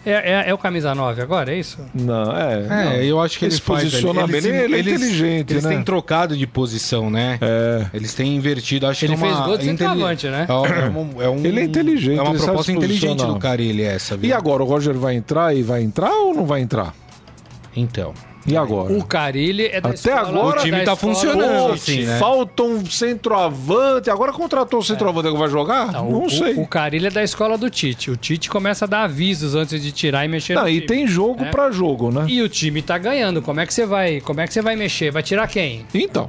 é, 0.05 0.11
é, 0.11 0.49
é, 0.49 0.53
o 0.53 0.57
camisa 0.57 0.93
9 0.93 1.21
agora, 1.21 1.53
é 1.53 1.59
isso? 1.59 1.79
Não, 1.93 2.35
é. 2.35 2.53
É, 2.53 2.67
não. 2.67 2.93
eu 2.95 3.21
acho 3.21 3.39
que 3.39 3.45
ele, 3.45 3.53
ele 3.53 3.61
faz. 3.61 3.83
Posiciona 3.83 4.27
bem, 4.27 4.37
ele, 4.37 4.49
ele, 4.49 4.75
é 4.75 4.79
inteligente. 4.79 5.51
Eles 5.51 5.63
né? 5.63 5.69
têm 5.69 5.83
trocado 5.83 6.35
de 6.35 6.45
posição, 6.45 7.09
né? 7.09 7.37
É. 7.41 7.85
Eles 7.93 8.13
têm 8.13 8.35
invertido. 8.35 8.85
Acho 8.85 9.05
ele 9.05 9.15
que 9.15 9.21
fez 9.21 9.35
gol 9.39 9.57
de 9.57 9.65
centroavante, 9.65 10.27
né? 10.27 10.45
É, 10.49 11.29
um, 11.29 11.45
ele 11.45 11.61
é 11.61 11.63
inteligente. 11.63 12.19
É 12.19 12.21
uma 12.21 12.33
proposta 12.33 12.71
inteligente 12.71 13.25
do 13.25 13.39
Carilli 13.39 13.83
essa. 13.83 14.17
Viu? 14.17 14.29
E 14.29 14.33
agora, 14.33 14.63
o 14.63 14.65
Roger 14.65 14.93
vai 14.93 15.15
entrar 15.15 15.55
e 15.55 15.63
vai 15.63 15.81
entrar 15.81 16.11
ou 16.11 16.33
não 16.33 16.45
vai 16.45 16.61
entrar? 16.61 16.93
Então. 17.75 18.13
E 18.45 18.57
agora? 18.57 18.93
O 18.93 19.03
Carilli 19.05 19.67
é 19.67 19.79
da 19.79 19.89
Até 19.89 20.11
agora 20.11 20.59
o 20.59 20.63
time 20.63 20.83
tá 20.83 20.95
funcionando. 20.95 21.73
assim, 21.73 22.03
né? 22.03 22.19
Falta 22.19 22.63
um 22.63 22.85
centroavante. 22.85 24.09
Agora 24.09 24.33
contratou 24.33 24.79
o 24.79 24.83
centroavante 24.83 25.29
é. 25.29 25.31
que 25.31 25.37
vai 25.37 25.49
jogar? 25.49 25.91
Não, 25.91 26.11
não 26.11 26.25
o, 26.25 26.29
sei. 26.29 26.53
O 26.55 26.67
Carilli 26.67 27.07
é 27.07 27.11
da 27.11 27.23
escola 27.23 27.57
do 27.57 27.69
Tite. 27.69 28.11
O 28.11 28.17
Tite 28.17 28.49
começa 28.49 28.85
a 28.85 28.87
dar 28.87 29.03
avisos 29.03 29.55
antes 29.55 29.81
de 29.81 29.91
tirar 29.91 30.25
e 30.25 30.27
mexer 30.27 30.55
não, 30.55 30.63
no 30.63 30.69
e 30.69 30.75
time. 30.75 30.87
tem 30.87 31.07
jogo 31.07 31.43
é. 31.43 31.49
para 31.49 31.71
jogo, 31.71 32.11
né? 32.11 32.25
E 32.27 32.41
o 32.41 32.49
time 32.49 32.81
tá 32.81 32.97
ganhando. 32.97 33.41
Como 33.41 33.59
é 33.59 33.65
que 33.65 33.73
você 33.73 33.85
vai? 33.85 34.19
Como 34.19 34.41
é 34.41 34.47
que 34.47 34.53
você 34.53 34.61
vai 34.61 34.75
mexer? 34.75 35.11
Vai 35.11 35.23
tirar 35.23 35.47
quem? 35.47 35.85
Então. 35.93 36.27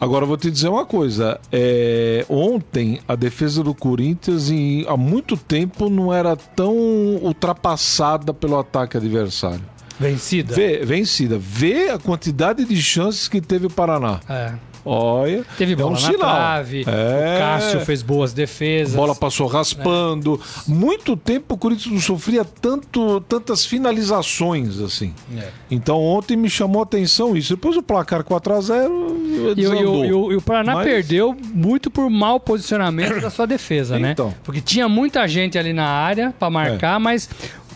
Agora 0.00 0.24
eu 0.24 0.28
vou 0.28 0.36
te 0.36 0.50
dizer 0.50 0.68
uma 0.68 0.84
coisa. 0.84 1.38
É, 1.52 2.24
ontem 2.28 2.98
a 3.06 3.14
defesa 3.14 3.62
do 3.62 3.72
Corinthians 3.72 4.50
em, 4.50 4.84
há 4.88 4.96
muito 4.96 5.36
tempo 5.36 5.88
não 5.88 6.12
era 6.12 6.34
tão 6.34 6.74
ultrapassada 7.22 8.34
pelo 8.34 8.58
ataque 8.58 8.96
adversário. 8.96 9.62
Vencida? 10.02 10.54
Vê, 10.54 10.84
vencida. 10.84 11.38
Vê 11.38 11.90
a 11.90 11.98
quantidade 11.98 12.64
de 12.64 12.82
chances 12.82 13.28
que 13.28 13.40
teve 13.40 13.66
o 13.66 13.70
Paraná. 13.70 14.20
É. 14.28 14.52
Olha, 14.84 15.44
teve 15.56 15.76
bola 15.76 15.90
é 15.90 15.90
um 15.90 15.92
na 15.92 15.98
sinal. 15.98 16.18
trave, 16.18 16.84
é. 16.88 17.36
o 17.36 17.38
Cássio 17.38 17.80
fez 17.80 18.02
boas 18.02 18.32
defesas. 18.32 18.96
Bola 18.96 19.14
passou 19.14 19.46
raspando. 19.46 20.40
É. 20.68 20.70
Muito 20.70 21.16
tempo 21.16 21.54
o 21.54 21.56
Corinthians 21.56 21.92
não 21.92 22.00
sofria 22.00 22.44
tanto, 22.44 23.20
tantas 23.22 23.64
finalizações 23.64 24.80
assim. 24.80 25.14
É. 25.36 25.48
Então 25.70 26.00
ontem 26.00 26.36
me 26.36 26.50
chamou 26.50 26.80
a 26.80 26.84
atenção 26.84 27.36
isso. 27.36 27.54
Depois 27.54 27.76
o 27.76 27.82
placar 27.82 28.24
4 28.24 28.54
a 28.54 28.60
0 28.60 29.16
e, 29.56 29.60
e, 29.60 29.64
e, 29.64 30.08
e, 30.08 30.12
o 30.12 30.42
Paraná 30.42 30.74
Mas... 30.74 30.84
perdeu 30.84 31.36
muito 31.54 31.88
por 31.88 32.10
mau 32.10 32.40
posicionamento 32.40 33.20
da 33.20 33.30
sua 33.30 33.46
defesa, 33.46 33.98
né? 33.98 34.12
então. 34.12 34.28
né? 34.28 34.34
Porque 34.42 34.60
tinha 34.60 34.88
muita 34.88 35.28
gente 35.28 35.56
ali 35.56 35.72
na 35.72 35.86
área 35.86 36.34
para 36.36 36.50
marcar, 36.50 36.96
é. 36.96 36.98
mas 36.98 37.30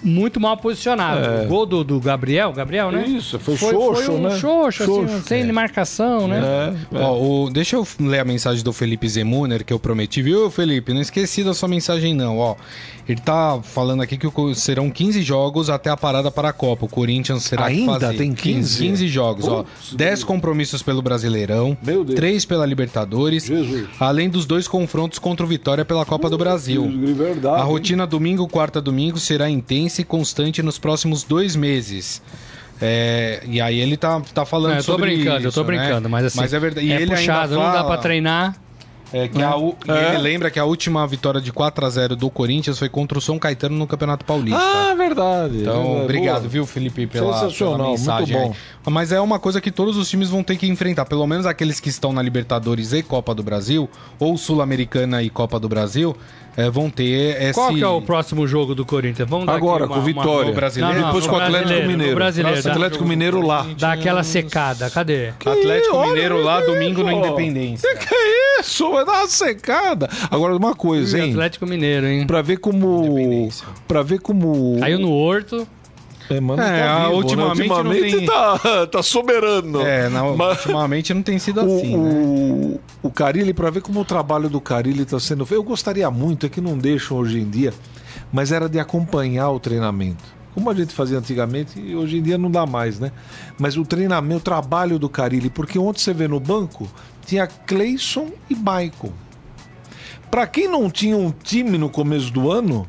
muito 0.07 0.41
mal 0.41 0.57
posicionado. 0.57 1.21
É. 1.21 1.45
O 1.45 1.49
gol 1.49 1.67
do, 1.67 1.83
do, 1.83 2.01
Gabriel, 2.01 2.53
Gabriel, 2.53 2.93
né? 2.93 3.05
Isso, 3.07 3.39
foi, 3.39 3.57
foi 3.57 3.73
xoxo, 3.73 4.03
foi 4.03 4.15
um 4.15 4.23
né? 4.23 4.39
Xoxo, 4.39 4.83
assim, 5.03 5.23
sem 5.23 5.43
é. 5.43 5.53
marcação, 5.53 6.29
né? 6.29 6.41
É, 6.93 6.97
é. 6.97 7.01
Ó, 7.01 7.45
o, 7.45 7.51
deixa 7.51 7.77
eu 7.77 7.87
ler 8.01 8.21
a 8.21 8.25
mensagem 8.25 8.63
do 8.63 8.73
Felipe 8.73 9.09
Zemuner 9.09 9.65
que 9.65 9.73
eu 9.73 9.79
prometi, 9.79 10.23
viu, 10.23 10.51
Felipe? 10.51 10.95
Não 10.95 11.01
esqueci 11.01 11.43
da 11.43 11.53
sua 11.53 11.69
mensagem, 11.69 12.15
não, 12.15 12.39
ó. 12.39 12.57
Ele 13.09 13.21
tá 13.21 13.61
falando 13.63 14.03
aqui 14.03 14.17
que 14.17 14.29
serão 14.55 14.91
15 14.91 15.23
jogos 15.23 15.71
até 15.71 15.91
a 15.91 15.97
parada 15.97 16.29
para 16.29 16.49
a 16.49 16.53
Copa. 16.53 16.87
O 16.87 16.89
Corinthians 16.89 17.45
será 17.45 17.67
Ainda 17.67 18.01
fazer 18.01 18.17
tem 18.17 18.35
15? 18.35 18.83
15 18.83 19.09
jogos, 19.09 19.47
Putz, 19.47 19.93
ó. 19.93 19.97
10 19.97 20.25
compromissos 20.25 20.83
pelo 20.83 21.01
Brasileirão, 21.01 21.77
3 22.17 22.45
pela 22.45 22.67
Libertadores, 22.67 23.45
Jesus. 23.47 23.89
além 24.01 24.29
dos 24.29 24.45
dois 24.45 24.67
confrontos 24.67 25.21
contra 25.21 25.47
o 25.47 25.49
Vitória 25.49 25.85
pela 25.85 26.05
Copa 26.05 26.29
do 26.29 26.37
Brasil. 26.37 26.91
verdade, 27.15 27.61
a 27.61 27.65
rotina 27.65 28.07
domingo, 28.07 28.49
quarta 28.49 28.81
domingo 28.81 29.19
será 29.19 29.49
intensa 29.49 29.96
e 30.03 30.05
constante 30.05 30.63
nos 30.63 30.79
próximos 30.79 31.23
dois 31.23 31.57
meses. 31.57 32.23
É, 32.81 33.43
e 33.47 33.61
aí 33.61 33.79
ele 33.79 33.97
tá, 33.97 34.21
tá 34.35 34.45
falando 34.45 34.75
é, 34.75 34.79
eu 34.79 34.85
tô 34.85 34.93
sobre 34.93 35.15
brincando, 35.15 35.39
isso, 35.39 35.49
eu 35.49 35.53
tô 35.53 35.71
né? 35.71 35.79
brincando, 35.79 36.11
mas 36.11 36.27
assim, 36.27 36.39
mas 36.39 36.53
é 36.53 36.59
verdade. 36.59 36.87
E 36.87 36.93
é 36.93 37.01
ele 37.01 37.15
puxado, 37.15 37.55
fala... 37.55 37.67
não 37.67 37.73
dá 37.73 37.85
pra 37.85 37.97
treinar. 37.99 38.57
É, 39.13 39.29
que 39.29 39.41
a, 39.41 39.55
é. 39.89 40.09
Ele 40.09 40.19
lembra 40.19 40.51
que 40.51 40.59
a 40.59 40.65
última 40.65 41.07
vitória 41.07 41.41
de 41.41 41.53
4 41.53 41.87
a 41.87 41.91
0 41.91 42.17
do 42.17 42.29
Corinthians 42.29 42.79
foi 42.79 42.89
contra 42.89 43.17
o 43.17 43.21
São 43.21 43.39
Caetano 43.39 43.77
no 43.77 43.87
Campeonato 43.87 44.25
Paulista. 44.25 44.61
Ah, 44.61 44.95
verdade. 44.95 45.61
Então, 45.61 45.83
verdade. 45.83 46.05
obrigado, 46.05 46.39
Boa. 46.41 46.49
viu, 46.49 46.67
Felipe, 46.67 47.07
pela, 47.07 47.33
Sensacional, 47.33 47.77
pela 47.77 47.91
mensagem. 47.91 48.37
Muito 48.37 48.49
bom. 48.49 48.57
Mas 48.87 49.11
é 49.11 49.21
uma 49.21 49.39
coisa 49.39 49.61
que 49.61 49.71
todos 49.71 49.97
os 49.97 50.09
times 50.09 50.31
vão 50.31 50.43
ter 50.43 50.57
que 50.57 50.67
enfrentar. 50.67 51.05
Pelo 51.05 51.27
menos 51.27 51.45
aqueles 51.45 51.81
que 51.81 51.89
estão 51.89 52.13
na 52.13 52.23
Libertadores 52.23 52.93
e 52.93 53.03
Copa 53.03 53.35
do 53.35 53.43
Brasil, 53.43 53.91
ou 54.19 54.37
Sul-Americana 54.37 55.23
e 55.23 55.29
Copa 55.29 55.59
do 55.59 55.69
Brasil, 55.69 56.17
é, 56.57 56.71
vão 56.71 56.89
ter 56.89 57.43
esse... 57.43 57.55
Qual 57.55 57.75
que 57.75 57.83
é 57.83 57.89
o 57.89 58.01
próximo 58.01 58.47
jogo 58.47 58.75
do 58.75 58.87
Corinthians? 58.87 59.29
Vamos 59.29 59.49
Agora, 59.49 59.87
uma, 59.87 59.97
com 59.97 60.01
Vitória. 60.03 60.53
Brasileiro. 60.53 60.95
Não, 60.95 61.01
não, 61.03 61.09
depois 61.09 61.27
com 61.27 61.37
o 61.37 61.41
Atlético 61.41 61.87
Mineiro. 61.87 62.15
Brasileiro, 62.15 62.71
Atlético 62.71 63.05
Mineiro 63.05 63.47
lá. 63.47 63.67
Dá 63.79 63.93
aquela 63.93 64.23
secada. 64.23 64.89
Cadê? 64.89 65.33
Que 65.39 65.49
Atlético 65.49 66.07
Mineiro 66.07 66.43
lá, 66.43 66.61
domingo 66.61 67.03
no 67.03 67.11
Independência. 67.11 67.95
Que 67.97 68.07
que 68.07 68.15
é 68.15 68.61
isso? 68.61 68.91
Vai 68.91 69.05
dar 69.05 69.19
uma 69.21 69.29
secada. 69.29 70.09
Agora, 70.31 70.57
uma 70.57 70.75
coisa, 70.75 71.19
hein? 71.19 71.33
Atlético 71.33 71.67
Mineiro, 71.67 72.07
hein? 72.07 72.27
Pra 72.27 72.41
ver 72.41 72.59
como... 72.59 73.51
Pra 73.87 74.03
ver 74.03 74.21
como... 74.21 74.79
Caiu 74.81 74.99
no 74.99 75.13
Horto. 75.13 75.67
É, 76.29 76.41
mano, 76.41 76.63
é, 76.63 76.83
tá 76.83 77.05
vivo, 77.05 77.17
ultimamente, 77.17 77.69
né? 77.69 77.75
ultimamente 77.75 78.17
tem... 78.17 78.27
tá, 78.27 78.87
tá 78.87 79.03
soberano. 79.03 79.81
É, 79.81 80.09
não, 80.09 80.37
Mas... 80.37 80.59
ultimamente 80.59 81.15
não 81.15 81.23
tem 81.23 81.39
sido 81.39 81.61
assim, 81.61 81.95
o, 81.95 82.03
né? 82.03 82.79
O, 83.03 83.09
o 83.09 83.11
Carilli, 83.11 83.55
para 83.55 83.71
ver 83.71 83.81
como 83.81 84.01
o 84.01 84.05
trabalho 84.05 84.49
do 84.49 84.61
Carilli 84.61 85.03
está 85.03 85.21
sendo 85.21 85.47
feito, 85.47 85.61
eu 85.61 85.65
gostaria 85.65 86.11
muito, 86.11 86.47
é 86.47 86.49
que 86.49 86.61
não 86.61 86.77
deixam 86.77 87.17
hoje 87.17 87.41
em 87.41 87.49
dia, 87.49 87.73
mas 88.33 88.53
era 88.53 88.69
de 88.69 88.79
acompanhar 88.79 89.51
o 89.51 89.61
treinamento. 89.61 90.37
Como 90.53 90.71
a 90.71 90.75
gente 90.75 90.95
fazia 90.95 91.19
antigamente, 91.19 91.79
e 91.79 91.95
hoje 91.95 92.17
em 92.17 92.23
dia 92.23 92.39
não 92.39 92.51
dá 92.51 92.65
mais, 92.65 92.99
né? 92.99 93.13
Mas 93.59 93.77
o 93.77 93.85
treinamento, 93.85 94.41
o 94.41 94.45
trabalho 94.45 94.99
do 94.99 95.09
Carilli, 95.09 95.51
porque 95.51 95.79
ontem 95.79 96.01
você 96.01 96.15
vê 96.15 96.27
no 96.27 96.41
banco, 96.41 96.89
tinha 97.27 97.47
Cleison 97.47 98.31
e 98.49 98.55
Michael. 98.55 99.13
Para 100.31 100.47
quem 100.47 100.67
não 100.67 100.91
tinha 100.91 101.17
um 101.17 101.31
time 101.31 101.77
no 101.77 101.91
começo 101.91 102.33
do 102.33 102.51
ano, 102.51 102.87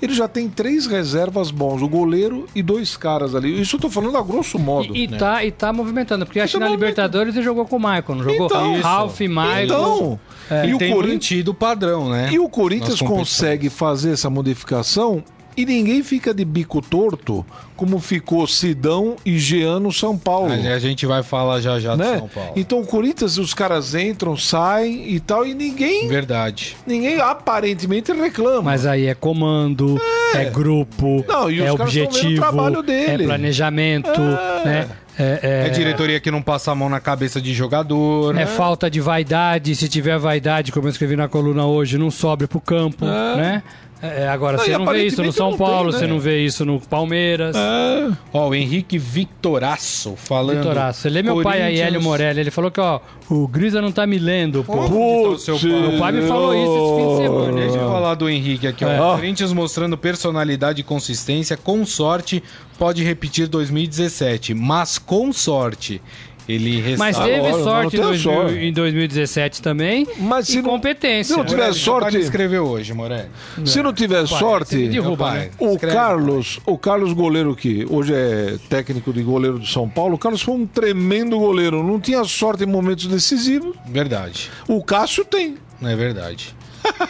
ele 0.00 0.12
já 0.12 0.28
tem 0.28 0.48
três 0.48 0.86
reservas 0.86 1.50
bons, 1.50 1.82
o 1.82 1.88
goleiro 1.88 2.46
e 2.54 2.62
dois 2.62 2.96
caras 2.96 3.34
ali. 3.34 3.60
Isso 3.60 3.76
eu 3.76 3.80
tô 3.80 3.90
falando 3.90 4.16
a 4.16 4.22
grosso 4.22 4.58
modo. 4.58 4.94
E, 4.94 5.04
e, 5.04 5.06
né? 5.08 5.18
tá, 5.18 5.44
e 5.44 5.50
tá 5.50 5.72
movimentando, 5.72 6.26
porque 6.26 6.40
acho 6.40 6.58
que 6.58 6.64
na 6.64 6.68
Libertadores 6.68 7.34
ele 7.34 7.44
jogou 7.44 7.64
com 7.66 7.76
o 7.76 7.80
Michael, 7.80 8.04
não 8.08 8.22
jogou? 8.22 8.46
Então, 8.46 8.80
Ralph, 8.80 9.20
Michael. 9.20 9.64
Então, 9.64 10.20
é. 10.50 10.66
e, 10.66 10.74
o 10.74 10.78
tem 10.78 10.92
Corinthians 10.92 11.48
o 11.48 11.54
padrão, 11.54 12.10
né? 12.10 12.30
E 12.32 12.38
o 12.38 12.48
Corinthians 12.48 13.00
consegue 13.00 13.70
fazer 13.70 14.12
essa 14.12 14.28
modificação 14.28 15.22
e 15.56 15.64
ninguém 15.64 16.02
fica 16.02 16.34
de 16.34 16.44
bico 16.44 16.80
torto 16.80 17.44
como 17.76 17.98
ficou 17.98 18.46
Sidão 18.46 19.16
e 19.24 19.38
Jean 19.38 19.80
no 19.80 19.92
São 19.92 20.16
Paulo. 20.16 20.52
A 20.52 20.78
gente 20.78 21.06
vai 21.06 21.22
falar 21.22 21.60
já 21.60 21.78
já 21.80 21.96
né? 21.96 22.12
do 22.12 22.18
São 22.20 22.28
Paulo. 22.28 22.52
Então 22.56 22.80
o 22.80 22.86
Corinthians, 22.86 23.36
os 23.38 23.52
caras 23.52 23.94
entram, 23.94 24.36
saem 24.36 25.12
e 25.12 25.20
tal, 25.20 25.46
e 25.46 25.54
ninguém. 25.54 26.08
Verdade. 26.08 26.76
Ninguém 26.86 27.20
aparentemente 27.20 28.12
reclama. 28.12 28.62
Mas 28.62 28.86
aí 28.86 29.06
é 29.06 29.14
comando, 29.14 30.00
é, 30.34 30.42
é 30.42 30.44
grupo, 30.50 31.24
Não, 31.26 31.48
é 31.50 31.72
objetivo, 31.72 32.44
é 32.44 33.18
planejamento, 33.18 34.20
é. 34.20 34.64
né? 34.64 34.88
É, 35.16 35.38
é... 35.42 35.66
é, 35.66 35.70
diretoria 35.70 36.18
que 36.18 36.30
não 36.30 36.42
passa 36.42 36.72
a 36.72 36.74
mão 36.74 36.88
na 36.88 36.98
cabeça 36.98 37.40
de 37.40 37.54
jogador. 37.54 38.32
É 38.34 38.40
né? 38.40 38.46
falta 38.46 38.90
de 38.90 39.00
vaidade. 39.00 39.74
Se 39.76 39.88
tiver 39.88 40.18
vaidade, 40.18 40.72
como 40.72 40.88
eu 40.88 40.90
escrevi 40.90 41.14
na 41.14 41.28
coluna 41.28 41.64
hoje, 41.66 41.96
não 41.98 42.10
sobe 42.10 42.46
pro 42.46 42.60
campo, 42.60 43.04
é. 43.04 43.36
né? 43.36 43.62
É, 44.04 44.28
agora, 44.28 44.58
você 44.58 44.76
não 44.76 44.86
vê 44.86 45.06
isso 45.06 45.22
no 45.22 45.32
São 45.32 45.56
Paulo, 45.56 45.90
tem, 45.90 45.92
né? 45.92 45.98
você 45.98 46.06
não 46.06 46.20
vê 46.20 46.44
isso 46.44 46.64
no 46.64 46.80
Palmeiras. 46.80 47.56
É. 47.56 48.10
Ó, 48.32 48.48
o 48.48 48.54
Henrique 48.54 48.98
Victoraço 48.98 50.14
falando. 50.16 50.56
Victoraço. 50.56 51.08
Ele 51.08 51.20
é 51.20 51.22
meu 51.22 51.42
pai 51.42 51.62
aí, 51.62 51.80
Hélio 51.80 52.02
Morelli. 52.02 52.40
Ele 52.40 52.50
falou 52.50 52.70
que, 52.70 52.80
ó, 52.80 53.00
o 53.30 53.48
Grisa 53.48 53.80
não 53.80 53.90
tá 53.90 54.06
me 54.06 54.18
lendo, 54.18 54.62
pô. 54.62 54.88
Putz, 54.88 55.44
seu 55.44 55.58
pai. 55.58 55.70
Meu 55.70 55.98
pai 55.98 56.12
me 56.12 56.22
falou 56.28 56.54
isso 56.54 56.76
esse 56.76 56.96
fim 56.96 57.08
de 57.08 57.22
semana. 57.22 57.60
Deixa 57.60 57.76
eu 57.78 57.90
falar 57.90 58.14
do 58.14 58.28
Henrique 58.28 58.66
aqui, 58.66 58.84
ó. 58.84 58.90
É. 58.90 58.98
Corinthians 58.98 59.52
mostrando 59.52 59.96
personalidade 59.96 60.80
e 60.80 60.84
consistência, 60.84 61.56
com 61.56 61.84
sorte, 61.86 62.42
pode 62.78 63.02
repetir 63.02 63.48
2017, 63.48 64.52
mas 64.54 64.98
com 64.98 65.32
sorte. 65.32 66.02
Ele 66.48 66.96
Mas 66.96 67.18
teve 67.18 67.46
Agora, 67.46 67.62
sorte, 67.64 67.96
em, 67.96 68.00
2000, 68.00 68.62
em 68.64 68.72
2017 68.72 69.62
também. 69.62 70.06
Mas 70.18 70.46
se 70.46 70.58
e 70.58 70.62
competência. 70.62 71.34
Se 71.34 71.38
não 71.38 71.44
tiver 71.44 71.62
Morelli, 71.62 71.78
sorte. 71.78 72.18
escreveu 72.18 72.64
hoje, 72.66 72.92
Morelli. 72.92 73.28
Se 73.64 73.82
não 73.82 73.92
tiver 73.92 74.28
Pai, 74.28 74.38
sorte. 74.38 74.88
Derruba, 74.88 75.32
né? 75.32 75.50
O 75.58 75.72
Escreve, 75.72 75.94
Carlos, 75.96 76.60
o 76.66 76.76
Carlos 76.76 77.12
goleiro 77.12 77.56
que 77.56 77.86
hoje 77.88 78.12
é 78.14 78.56
técnico 78.68 79.12
de 79.12 79.22
goleiro 79.22 79.58
do 79.58 79.66
São 79.66 79.88
Paulo, 79.88 80.16
o 80.16 80.18
Carlos 80.18 80.42
foi 80.42 80.54
um 80.54 80.66
tremendo 80.66 81.38
goleiro. 81.38 81.82
Não 81.82 81.98
tinha 81.98 82.22
sorte 82.24 82.64
em 82.64 82.66
momentos 82.66 83.06
decisivos. 83.06 83.74
Verdade. 83.86 84.50
O 84.68 84.82
Cássio 84.84 85.24
tem. 85.24 85.56
Não 85.80 85.88
é 85.88 85.96
verdade. 85.96 86.54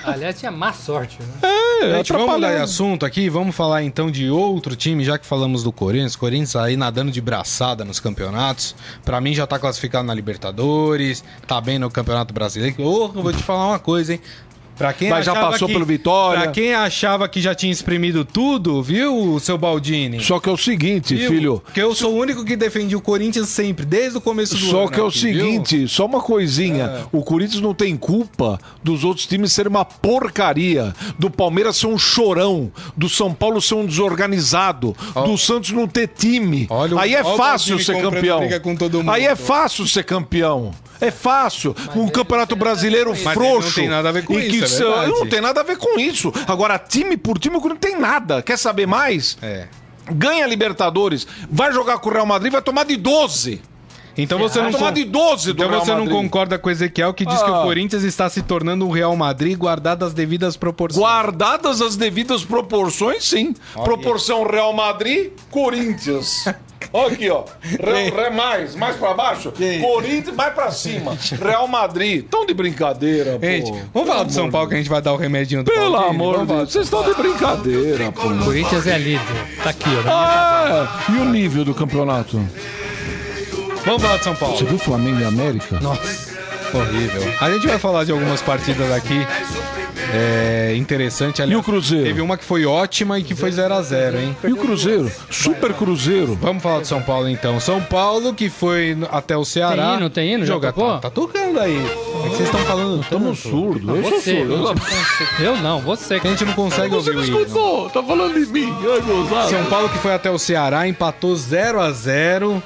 Aliás, 0.04 0.38
tinha 0.38 0.50
má 0.50 0.72
sorte, 0.72 1.18
né? 1.20 1.50
É, 1.82 1.96
Gente, 1.96 2.12
vamos 2.12 2.34
mudar 2.34 2.54
de 2.54 2.62
assunto 2.62 3.04
aqui, 3.04 3.28
vamos 3.28 3.54
falar 3.54 3.82
então 3.82 4.10
de 4.10 4.30
outro 4.30 4.76
time, 4.76 5.04
já 5.04 5.18
que 5.18 5.26
falamos 5.26 5.62
do 5.62 5.72
Corinthians. 5.72 6.16
Corinthians 6.16 6.56
aí 6.56 6.76
nadando 6.76 7.10
de 7.10 7.20
braçada 7.20 7.84
nos 7.84 8.00
campeonatos. 8.00 8.74
Para 9.04 9.20
mim 9.20 9.34
já 9.34 9.46
tá 9.46 9.58
classificado 9.58 10.06
na 10.06 10.14
Libertadores, 10.14 11.24
tá 11.46 11.60
bem 11.60 11.78
no 11.78 11.90
Campeonato 11.90 12.32
Brasileiro. 12.32 12.76
Oh, 12.78 13.10
eu 13.14 13.22
vou 13.22 13.32
te 13.32 13.42
falar 13.42 13.68
uma 13.68 13.78
coisa, 13.78 14.14
hein? 14.14 14.20
Pra 14.76 14.92
quem 14.92 15.08
Mas 15.08 15.24
já 15.24 15.34
passou 15.34 15.68
que, 15.68 15.74
pelo 15.74 15.86
Vitória. 15.86 16.42
Pra 16.42 16.50
quem 16.50 16.74
achava 16.74 17.28
que 17.28 17.40
já 17.40 17.54
tinha 17.54 17.72
exprimido 17.72 18.24
tudo, 18.24 18.82
viu, 18.82 19.38
seu 19.38 19.56
Baldini? 19.56 20.20
Só 20.20 20.40
que 20.40 20.48
é 20.48 20.52
o 20.52 20.56
seguinte, 20.56 21.14
viu? 21.14 21.30
filho. 21.30 21.62
Que 21.72 21.80
eu 21.80 21.94
sou 21.94 22.14
o 22.14 22.18
único 22.18 22.44
que 22.44 22.56
defendi 22.56 22.96
o 22.96 23.00
Corinthians 23.00 23.48
sempre, 23.48 23.86
desde 23.86 24.18
o 24.18 24.20
começo 24.20 24.54
do 24.54 24.60
só 24.60 24.78
ano. 24.78 24.86
Só 24.86 24.92
que 24.92 25.00
é 25.00 25.02
o 25.02 25.08
aqui, 25.08 25.18
seguinte, 25.18 25.78
viu? 25.78 25.88
só 25.88 26.06
uma 26.06 26.20
coisinha. 26.20 26.84
É. 26.84 27.04
O 27.12 27.22
Corinthians 27.22 27.60
não 27.62 27.72
tem 27.72 27.96
culpa 27.96 28.58
dos 28.82 29.04
outros 29.04 29.26
times 29.26 29.52
serem 29.52 29.70
uma 29.70 29.84
porcaria. 29.84 30.94
Do 31.18 31.30
Palmeiras 31.30 31.76
ser 31.76 31.86
um 31.86 31.98
chorão. 31.98 32.72
Do 32.96 33.08
São 33.08 33.32
Paulo 33.32 33.60
ser 33.60 33.74
um 33.74 33.86
desorganizado. 33.86 34.96
Oh. 35.14 35.22
Do 35.22 35.38
Santos 35.38 35.70
não 35.70 35.86
ter 35.86 36.08
time. 36.08 36.66
Olha, 36.68 37.00
Aí 37.00 37.14
é 37.14 37.22
fácil 37.22 37.78
ser 37.78 38.00
campeão. 38.00 38.40
Aí 39.08 39.24
é 39.24 39.36
fácil 39.36 39.86
ser 39.86 40.04
campeão. 40.04 40.72
É 41.00 41.10
fácil. 41.10 41.74
Mas 41.86 41.96
um 41.96 42.08
campeonato 42.08 42.56
brasileiro 42.56 43.14
frouxo. 43.14 43.68
Não 43.68 43.74
tem 43.74 43.88
com 44.68 44.74
isso. 44.74 44.84
É 44.84 45.06
não 45.08 45.28
tem 45.28 45.40
nada 45.40 45.60
a 45.60 45.64
ver 45.64 45.76
com 45.76 45.98
isso. 45.98 46.32
Agora, 46.46 46.78
time 46.78 47.16
por 47.16 47.38
time, 47.38 47.58
não 47.58 47.76
tem 47.76 47.98
nada. 47.98 48.42
Quer 48.42 48.58
saber 48.58 48.86
mais? 48.86 49.36
É. 49.42 49.68
Ganha 50.10 50.46
Libertadores, 50.46 51.26
vai 51.50 51.72
jogar 51.72 51.98
com 51.98 52.10
o 52.10 52.12
Real 52.12 52.26
Madrid, 52.26 52.52
vai 52.52 52.60
tomar 52.60 52.84
de 52.84 52.96
12. 52.96 53.62
Então 54.16 54.38
você 54.38 54.60
não 54.60 54.70
tomar 54.70 54.92
de 54.92 55.04
12 55.04 55.52
do 55.52 55.52
Então 55.52 55.68
Real 55.68 55.84
você 55.84 55.92
Madrid. 55.92 56.08
não 56.08 56.22
concorda 56.22 56.58
com 56.58 56.68
o 56.68 56.72
Ezequiel 56.72 57.12
que 57.12 57.24
diz 57.24 57.40
ah. 57.40 57.44
que 57.44 57.50
o 57.50 57.54
ah. 57.54 57.62
Corinthians 57.62 58.02
está 58.02 58.28
se 58.28 58.42
tornando 58.42 58.86
um 58.86 58.90
Real 58.90 59.14
Madrid 59.16 59.56
guardadas 59.56 60.08
as 60.08 60.14
devidas 60.14 60.56
proporções. 60.56 61.00
Guardadas 61.00 61.80
as 61.80 61.96
devidas 61.96 62.44
proporções, 62.44 63.24
sim. 63.24 63.54
Proporção 63.72 64.46
Real 64.46 64.72
Madrid, 64.72 65.32
Corinthians. 65.50 66.44
Olha 66.92 67.12
aqui, 67.12 67.28
ó. 67.30 67.44
Ré, 67.60 68.10
Ré 68.10 68.30
mais, 68.30 68.76
mais 68.76 68.96
pra 68.96 69.14
baixo. 69.14 69.52
Corinthians, 69.80 70.36
mais 70.36 70.54
pra 70.54 70.70
cima. 70.70 71.16
Real 71.42 71.66
Madrid. 71.66 72.24
Tão 72.30 72.46
de 72.46 72.54
brincadeira, 72.54 73.38
pô. 73.38 73.46
Gente, 73.46 73.72
vamos 73.92 74.08
falar 74.08 74.22
do 74.24 74.32
São 74.32 74.50
Paulo 74.50 74.68
que 74.68 74.74
a 74.74 74.78
gente 74.78 74.90
vai 74.90 75.02
dar 75.02 75.12
o 75.12 75.16
remedinho 75.16 75.64
do 75.64 75.70
Pelo 75.70 75.96
amor 75.96 76.40
de 76.40 76.46
Deus, 76.46 76.72
vocês 76.72 76.84
estão 76.84 77.02
de 77.02 77.14
brincadeira, 77.14 78.12
pô. 78.12 78.28
O 78.28 78.44
Corinthians 78.44 78.86
é 78.86 78.98
líder. 78.98 79.20
Tá 79.62 79.70
aqui, 79.70 79.88
ó. 80.06 80.10
Ah, 80.10 81.04
e 81.08 81.18
o 81.18 81.24
nível 81.24 81.64
do 81.64 81.74
campeonato? 81.74 82.40
Vamos 83.84 84.02
falar 84.02 84.16
de 84.16 84.24
São 84.24 84.34
Paulo. 84.34 84.56
Você 84.56 84.64
viu 84.64 84.78
Flamengo 84.78 85.20
e 85.20 85.24
América? 85.24 85.78
Nossa, 85.80 86.36
horrível. 86.72 87.22
A 87.40 87.50
gente 87.50 87.66
vai 87.66 87.78
falar 87.78 88.04
de 88.04 88.12
algumas 88.12 88.40
partidas 88.40 88.90
aqui 88.90 89.26
é, 90.14 90.74
interessante. 90.76 91.42
Ali, 91.42 91.52
e 91.52 91.56
o 91.56 91.62
Cruzeiro? 91.62 92.04
Teve 92.04 92.20
uma 92.20 92.36
que 92.36 92.44
foi 92.44 92.64
ótima 92.64 93.18
e 93.18 93.22
que 93.22 93.34
foi 93.34 93.50
0 93.50 93.74
a 93.74 93.82
0 93.82 94.20
hein? 94.20 94.36
E 94.44 94.52
o 94.52 94.56
Cruzeiro? 94.56 95.10
Super 95.28 95.72
Cruzeiro. 95.74 96.38
Vamos 96.40 96.62
falar 96.62 96.80
de 96.80 96.86
São 96.86 97.02
Paulo 97.02 97.28
então. 97.28 97.58
São 97.58 97.80
Paulo 97.82 98.32
que 98.32 98.48
foi 98.48 98.96
até 99.10 99.36
o 99.36 99.44
Ceará. 99.44 99.88
Tem 99.88 99.96
hino, 99.96 100.10
tem 100.10 100.34
hino? 100.34 100.46
Jogar. 100.46 100.72
Tá, 100.72 100.98
tá, 100.98 101.10
tocando 101.10 101.58
aí. 101.58 101.76
É 101.76 102.28
que 102.28 102.36
vocês 102.36 102.48
estão 102.48 102.60
falando 102.60 103.02
Estamos 103.02 103.38
surdos. 103.40 103.88
Eu 103.88 104.02
você, 104.02 104.46
surdo. 104.46 104.74
Eu 105.40 105.56
não, 105.56 105.80
você. 105.80 106.14
A 106.14 106.18
gente 106.18 106.44
não 106.44 106.54
consegue 106.54 106.90
você 106.90 107.10
ouvir 107.10 107.20
o 107.20 107.26
hino. 107.26 107.40
Escutou, 107.40 107.90
tá 107.90 108.02
falando 108.02 108.34
de 108.34 108.52
mim. 108.52 108.72
Ai, 109.36 109.48
São 109.50 109.64
Paulo 109.66 109.88
que 109.88 109.98
foi 109.98 110.14
até 110.14 110.30
o 110.30 110.38
Ceará, 110.38 110.86
empatou 110.86 111.34
0 111.34 111.80
a 111.80 111.90
0 111.90 112.62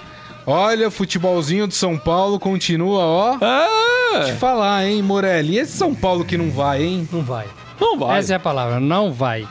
Olha, 0.50 0.90
futebolzinho 0.90 1.68
de 1.68 1.74
São 1.74 1.98
Paulo 1.98 2.40
continua, 2.40 3.04
ó. 3.04 3.38
Ah! 3.38 4.24
Te 4.24 4.32
falar, 4.32 4.86
hein, 4.86 5.02
Morelli. 5.02 5.56
E 5.56 5.58
esse 5.58 5.76
São 5.76 5.94
Paulo 5.94 6.24
que 6.24 6.38
não 6.38 6.50
vai, 6.50 6.82
hein? 6.82 7.06
Não 7.12 7.20
vai. 7.20 7.46
Não 7.78 7.98
vai. 7.98 8.18
Essa 8.18 8.32
é 8.32 8.36
a 8.36 8.40
palavra, 8.40 8.80
não 8.80 9.12
vai. 9.12 9.46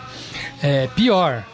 É, 0.59 0.87
pior, 0.95 1.45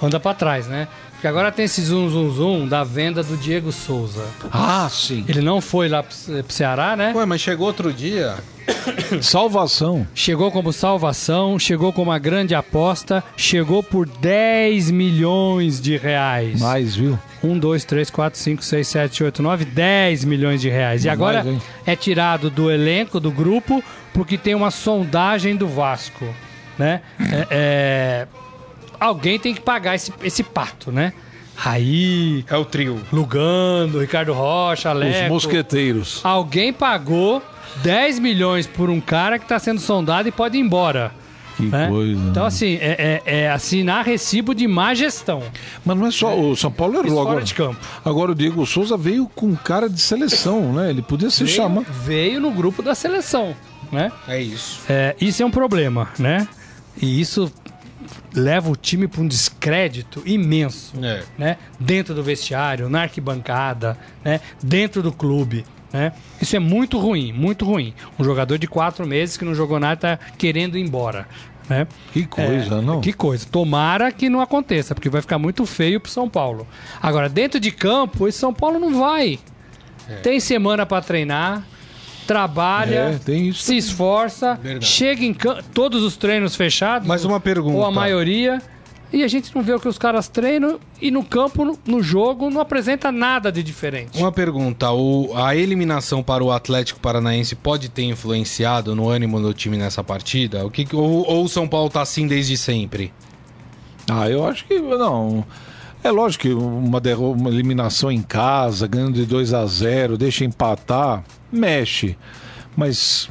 anda 0.00 0.20
para 0.20 0.36
trás, 0.36 0.68
né? 0.68 0.86
Porque 1.14 1.26
agora 1.26 1.50
tem 1.50 1.64
esse 1.64 1.82
zoom, 1.82 2.08
zoom, 2.08 2.30
zoom 2.30 2.68
da 2.68 2.84
venda 2.84 3.24
do 3.24 3.36
Diego 3.36 3.72
Souza. 3.72 4.24
Ah, 4.52 4.88
sim. 4.88 5.24
Ele 5.28 5.40
não 5.40 5.60
foi 5.60 5.88
lá 5.88 6.04
pro 6.04 6.14
Ceará, 6.48 6.94
né? 6.94 7.12
Ué, 7.12 7.26
mas 7.26 7.40
chegou 7.40 7.66
outro 7.66 7.92
dia. 7.92 8.36
Salvação. 9.20 10.06
Chegou 10.14 10.50
como 10.50 10.72
salvação, 10.72 11.58
chegou 11.58 11.92
como 11.92 12.10
uma 12.10 12.18
grande 12.18 12.54
aposta, 12.54 13.22
chegou 13.36 13.82
por 13.82 14.06
10 14.06 14.90
milhões 14.90 15.80
de 15.80 15.96
reais. 15.96 16.60
Mais, 16.60 16.96
viu? 16.96 17.18
1, 17.42 17.58
2, 17.58 17.84
3, 17.84 18.10
4, 18.10 18.38
5, 18.38 18.64
6, 18.64 18.88
7, 18.88 19.24
8, 19.24 19.42
9, 19.42 19.64
10 19.64 20.24
milhões 20.24 20.60
de 20.60 20.68
reais. 20.68 21.04
E 21.04 21.08
agora 21.08 21.44
mais, 21.44 21.62
é 21.86 21.96
tirado 21.96 22.50
do 22.50 22.70
elenco, 22.70 23.18
do 23.18 23.30
grupo, 23.30 23.82
porque 24.12 24.38
tem 24.38 24.54
uma 24.54 24.70
sondagem 24.70 25.56
do 25.56 25.66
Vasco. 25.66 26.24
Né? 26.78 27.02
É, 27.20 27.46
é... 27.50 28.28
Alguém 28.98 29.38
tem 29.38 29.52
que 29.52 29.60
pagar 29.60 29.94
esse, 29.94 30.12
esse 30.22 30.42
pato, 30.42 30.92
né? 30.92 31.12
Raí. 31.54 32.44
É 32.48 32.56
o 32.56 32.64
trio. 32.64 33.00
Lugando, 33.12 34.00
Ricardo 34.00 34.32
Rocha, 34.32 34.90
Aleco. 34.90 35.24
Os 35.24 35.28
mosqueteiros. 35.28 36.20
Alguém 36.24 36.72
pagou 36.72 37.42
10 37.82 38.18
milhões 38.18 38.66
por 38.66 38.90
um 38.90 39.00
cara 39.00 39.38
que 39.38 39.44
está 39.44 39.58
sendo 39.58 39.80
sondado 39.80 40.28
e 40.28 40.32
pode 40.32 40.56
ir 40.56 40.60
embora. 40.60 41.12
Que 41.56 41.64
né? 41.64 41.88
coisa. 41.88 42.20
Então, 42.30 42.46
assim, 42.46 42.78
é, 42.80 43.20
é, 43.26 43.40
é, 43.40 43.50
assinar 43.50 44.04
recibo 44.04 44.54
de 44.54 44.66
má 44.66 44.94
gestão. 44.94 45.42
Mas 45.84 45.96
não 45.96 46.06
é 46.06 46.10
só. 46.10 46.38
O 46.38 46.56
São 46.56 46.72
Paulo 46.72 47.04
errou 47.04 47.20
agora. 47.20 47.42
de 47.42 47.54
campo. 47.54 47.78
Agora 48.04 48.32
o 48.32 48.34
Diego 48.34 48.64
Souza 48.66 48.96
veio 48.96 49.26
com 49.34 49.54
cara 49.54 49.88
de 49.88 50.00
seleção, 50.00 50.72
né? 50.72 50.90
Ele 50.90 51.02
podia 51.02 51.30
se 51.30 51.46
chamar. 51.46 51.82
Veio 51.82 52.40
no 52.40 52.50
grupo 52.50 52.82
da 52.82 52.94
seleção, 52.94 53.54
né? 53.90 54.10
É 54.26 54.40
isso. 54.40 54.80
É, 54.88 55.14
isso 55.20 55.42
é 55.42 55.46
um 55.46 55.50
problema, 55.50 56.08
né? 56.18 56.48
E 57.00 57.20
isso 57.20 57.52
leva 58.34 58.70
o 58.70 58.76
time 58.76 59.06
para 59.06 59.20
um 59.20 59.28
descrédito 59.28 60.22
imenso, 60.24 60.94
é. 61.02 61.22
né? 61.36 61.56
Dentro 61.78 62.14
do 62.14 62.22
vestiário, 62.22 62.88
na 62.88 63.02
arquibancada, 63.02 63.98
né? 64.24 64.40
Dentro 64.62 65.02
do 65.02 65.12
clube. 65.12 65.64
Né? 65.92 66.12
Isso 66.40 66.56
é 66.56 66.58
muito 66.58 66.98
ruim, 66.98 67.32
muito 67.32 67.64
ruim. 67.64 67.92
Um 68.18 68.24
jogador 68.24 68.58
de 68.58 68.66
quatro 68.66 69.06
meses 69.06 69.36
que 69.36 69.44
não 69.44 69.54
jogou 69.54 69.78
nada 69.78 69.94
está 69.94 70.18
querendo 70.38 70.78
ir 70.78 70.82
embora. 70.82 71.26
Né? 71.68 71.86
Que 72.12 72.26
coisa, 72.26 72.76
é, 72.76 72.80
não? 72.80 73.00
Que 73.00 73.12
coisa. 73.12 73.46
Tomara 73.50 74.10
que 74.10 74.28
não 74.28 74.40
aconteça, 74.40 74.94
porque 74.94 75.08
vai 75.08 75.20
ficar 75.20 75.38
muito 75.38 75.64
feio 75.66 76.00
para 76.00 76.10
São 76.10 76.28
Paulo. 76.28 76.66
Agora, 77.00 77.28
dentro 77.28 77.60
de 77.60 77.70
campo, 77.70 78.26
esse 78.26 78.38
São 78.38 78.52
Paulo 78.52 78.78
não 78.78 78.98
vai. 78.98 79.38
É. 80.08 80.16
Tem 80.16 80.40
semana 80.40 80.84
para 80.84 81.02
treinar, 81.02 81.62
trabalha, 82.26 83.20
é, 83.26 83.52
se 83.52 83.76
esforça, 83.76 84.58
Verdade. 84.60 84.86
chega 84.86 85.24
em 85.24 85.32
campo, 85.32 85.62
todos 85.74 86.02
os 86.02 86.16
treinos 86.16 86.56
fechados. 86.56 87.06
Mais 87.06 87.24
uma 87.24 87.38
pergunta. 87.38 87.76
Ou 87.76 87.84
a 87.84 87.90
maioria. 87.90 88.60
E 89.12 89.22
a 89.22 89.28
gente 89.28 89.54
não 89.54 89.62
vê 89.62 89.74
o 89.74 89.80
que 89.80 89.88
os 89.88 89.98
caras 89.98 90.26
treinam 90.26 90.80
e 91.00 91.10
no 91.10 91.22
campo, 91.22 91.78
no 91.86 92.02
jogo, 92.02 92.48
não 92.48 92.60
apresenta 92.60 93.12
nada 93.12 93.52
de 93.52 93.62
diferente. 93.62 94.18
Uma 94.18 94.32
pergunta: 94.32 94.90
o, 94.90 95.36
a 95.36 95.54
eliminação 95.54 96.22
para 96.22 96.42
o 96.42 96.50
Atlético 96.50 96.98
Paranaense 96.98 97.54
pode 97.54 97.90
ter 97.90 98.04
influenciado 98.04 98.96
no 98.96 99.08
ânimo 99.08 99.40
do 99.40 99.52
time 99.52 99.76
nessa 99.76 100.02
partida? 100.02 100.64
O 100.64 100.70
que, 100.70 100.86
ou, 100.96 101.28
ou 101.28 101.44
o 101.44 101.48
São 101.48 101.68
Paulo 101.68 101.88
está 101.88 102.00
assim 102.00 102.26
desde 102.26 102.56
sempre? 102.56 103.12
Ah, 104.10 104.30
eu 104.30 104.46
acho 104.46 104.64
que 104.64 104.78
não. 104.78 105.44
É 106.02 106.10
lógico 106.10 106.42
que 106.42 106.52
uma, 106.52 107.00
uma 107.18 107.50
eliminação 107.50 108.10
em 108.10 108.22
casa, 108.22 108.88
ganhando 108.88 109.12
de 109.12 109.26
2 109.26 109.54
a 109.54 109.64
0 109.66 110.16
deixa 110.16 110.44
empatar, 110.44 111.22
mexe. 111.50 112.16
Mas 112.74 113.28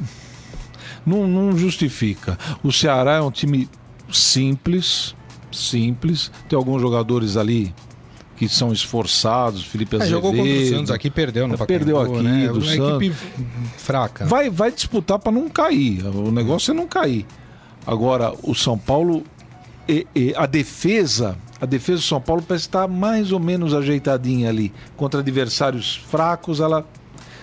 não, 1.04 1.26
não 1.26 1.56
justifica. 1.56 2.38
O 2.62 2.72
Ceará 2.72 3.14
é 3.16 3.20
um 3.20 3.30
time 3.30 3.68
simples, 4.10 5.14
simples. 5.56 6.30
Tem 6.48 6.56
alguns 6.56 6.80
jogadores 6.80 7.36
ali 7.36 7.74
que 8.36 8.48
são 8.48 8.72
esforçados, 8.72 9.64
Felipe 9.64 9.96
Azevedo. 9.96 10.18
É, 10.18 10.20
jogou 10.20 10.34
contra 10.34 10.52
o 10.52 10.68
Santos 10.68 10.90
aqui, 10.90 11.10
perdeu 11.10 11.46
no 11.46 11.56
Perdeu 11.58 12.00
aqui, 12.00 12.22
né? 12.22 12.48
do 12.48 12.54
Uma 12.58 12.64
Santos. 12.64 13.02
equipe 13.02 13.16
fraca. 13.76 14.24
Vai, 14.24 14.50
vai 14.50 14.72
disputar 14.72 15.18
para 15.18 15.30
não 15.30 15.48
cair. 15.48 16.04
O 16.06 16.32
negócio 16.32 16.72
é 16.72 16.74
não 16.74 16.86
cair. 16.86 17.24
Agora, 17.86 18.32
o 18.42 18.54
São 18.54 18.76
Paulo 18.76 19.22
e, 19.88 20.06
e, 20.14 20.34
a 20.36 20.46
defesa, 20.46 21.36
a 21.60 21.66
defesa 21.66 21.98
do 21.98 22.04
São 22.04 22.20
Paulo 22.20 22.42
parece 22.42 22.66
estar 22.66 22.88
mais 22.88 23.32
ou 23.32 23.40
menos 23.40 23.74
ajeitadinha 23.74 24.48
ali. 24.48 24.72
Contra 24.96 25.20
adversários 25.20 25.96
fracos, 26.08 26.60
ela 26.60 26.86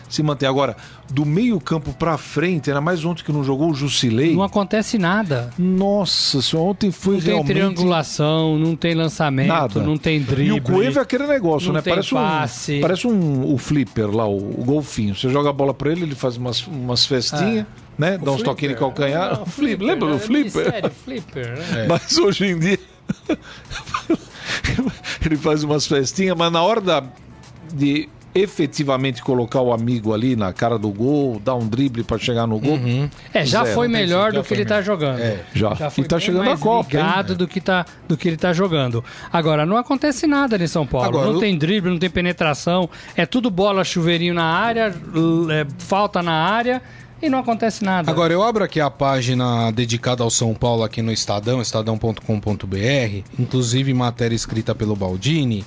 se 0.10 0.24
mantém. 0.24 0.50
Agora, 0.50 0.76
do 1.10 1.26
meio-campo 1.26 1.94
para 1.94 2.18
frente, 2.18 2.70
era 2.70 2.82
mais 2.82 3.06
ontem 3.06 3.24
que 3.24 3.32
não 3.32 3.44
jogou 3.44 3.70
o 3.70 3.74
Jusilei. 3.74 4.36
Não 4.36 4.44
acontece 4.44 4.98
nada. 4.98 5.52
Nossa, 5.58 6.42
senhora, 6.42 6.72
ontem 6.72 6.92
foi 6.92 7.16
não 7.16 7.22
realmente. 7.22 7.38
Não 7.38 7.46
tem 7.46 7.56
triangulação, 7.56 8.58
não 8.58 8.76
tem 8.76 8.94
lançamento, 8.96 9.48
nada. 9.48 9.84
não 9.84 9.98
tem 9.98 10.22
drible. 10.22 10.56
E 10.56 10.60
o 10.60 10.62
Coelho 10.62 10.98
é 10.98 11.02
aquele 11.02 11.28
negócio, 11.28 11.72
né? 11.72 11.82
parece 11.82 12.14
passe. 12.14 12.78
um 12.78 12.82
parece 12.82 13.08
um 13.08 13.54
o 13.54 13.58
flipper 13.58 14.10
lá, 14.10 14.28
o, 14.28 14.38
o, 14.38 14.64
golfinho. 14.66 15.16
Você 15.16 15.30
joga 15.30 15.50
a 15.50 15.54
bola 15.54 15.74
para 15.74 15.92
ele, 15.92 16.04
ele 16.04 16.16
faz 16.16 16.38
umas, 16.38 16.66
umas 16.66 17.06
festinhas. 17.06 17.66
Ah. 17.66 17.90
Né? 17.98 18.18
Dá 18.18 18.32
uns 18.32 18.42
toquinhos 18.42 18.76
de 18.76 18.80
calcanhar. 18.80 19.38
Não, 19.38 19.46
flipper, 19.48 19.86
Lembra 19.86 20.10
do 20.10 20.16
é 20.16 20.20
flipper? 20.20 20.72
Sério, 20.72 20.92
flipper. 20.92 21.58
Né? 21.58 21.86
Mas 21.90 22.18
hoje 22.18 22.46
em 22.46 22.58
dia. 22.58 22.80
ele 25.26 25.36
faz 25.36 25.64
umas 25.64 25.86
festinhas, 25.86 26.38
mas 26.38 26.52
na 26.52 26.62
hora 26.62 26.80
da, 26.80 27.04
de 27.74 28.08
efetivamente 28.34 29.24
colocar 29.24 29.62
o 29.62 29.74
amigo 29.74 30.14
ali 30.14 30.36
na 30.36 30.54
cara 30.54 30.78
do 30.78 30.90
gol, 30.90 31.40
dar 31.44 31.56
um 31.56 31.68
drible 31.68 32.04
para 32.04 32.18
chegar 32.18 32.46
no 32.46 32.60
gol. 32.60 32.74
Uhum. 32.74 33.10
É, 33.34 33.46
já 33.46 33.64
Zero. 33.64 33.76
foi 33.76 33.88
melhor 33.88 34.32
do 34.32 34.44
que 34.44 34.54
ele 34.54 34.64
está 34.64 34.82
jogando. 34.82 35.20
É, 35.20 35.44
já. 35.54 35.74
já 35.74 35.90
foi 35.90 36.04
e 36.04 36.08
tá 36.08 36.20
chegando 36.20 36.46
mais 36.46 36.60
a 36.60 36.64
Copa. 36.64 36.90
Ligado 36.92 37.36
do 37.36 37.48
que, 37.48 37.60
tá, 37.60 37.86
do 38.08 38.16
que 38.16 38.28
ele 38.28 38.36
está 38.36 38.54
jogando. 38.54 39.04
Agora, 39.32 39.66
não 39.66 39.78
acontece 39.78 40.28
nada 40.28 40.58
em 40.58 40.68
São 40.68 40.86
Paulo. 40.86 41.08
Agora, 41.08 41.28
não 41.28 41.34
eu... 41.36 41.40
tem 41.40 41.58
drible, 41.58 41.90
não 41.90 42.00
tem 42.00 42.10
penetração. 42.10 42.90
É 43.16 43.26
tudo 43.26 43.50
bola, 43.50 43.84
chuveirinho 43.84 44.34
na 44.34 44.46
área, 44.46 44.94
é, 45.52 45.66
falta 45.80 46.22
na 46.22 46.34
área 46.34 46.82
e 47.22 47.30
não 47.30 47.40
acontece 47.40 47.84
nada. 47.84 48.10
Agora, 48.10 48.32
eu 48.32 48.44
abro 48.44 48.64
aqui 48.64 48.80
a 48.80 48.90
página 48.90 49.72
dedicada 49.72 50.24
ao 50.24 50.30
São 50.30 50.54
Paulo 50.54 50.84
aqui 50.84 51.02
no 51.02 51.12
Estadão, 51.12 51.62
estadão.com.br, 51.62 53.24
inclusive 53.38 53.94
matéria 53.94 54.36
escrita 54.36 54.74
pelo 54.74 54.96
Baldini 54.96 55.66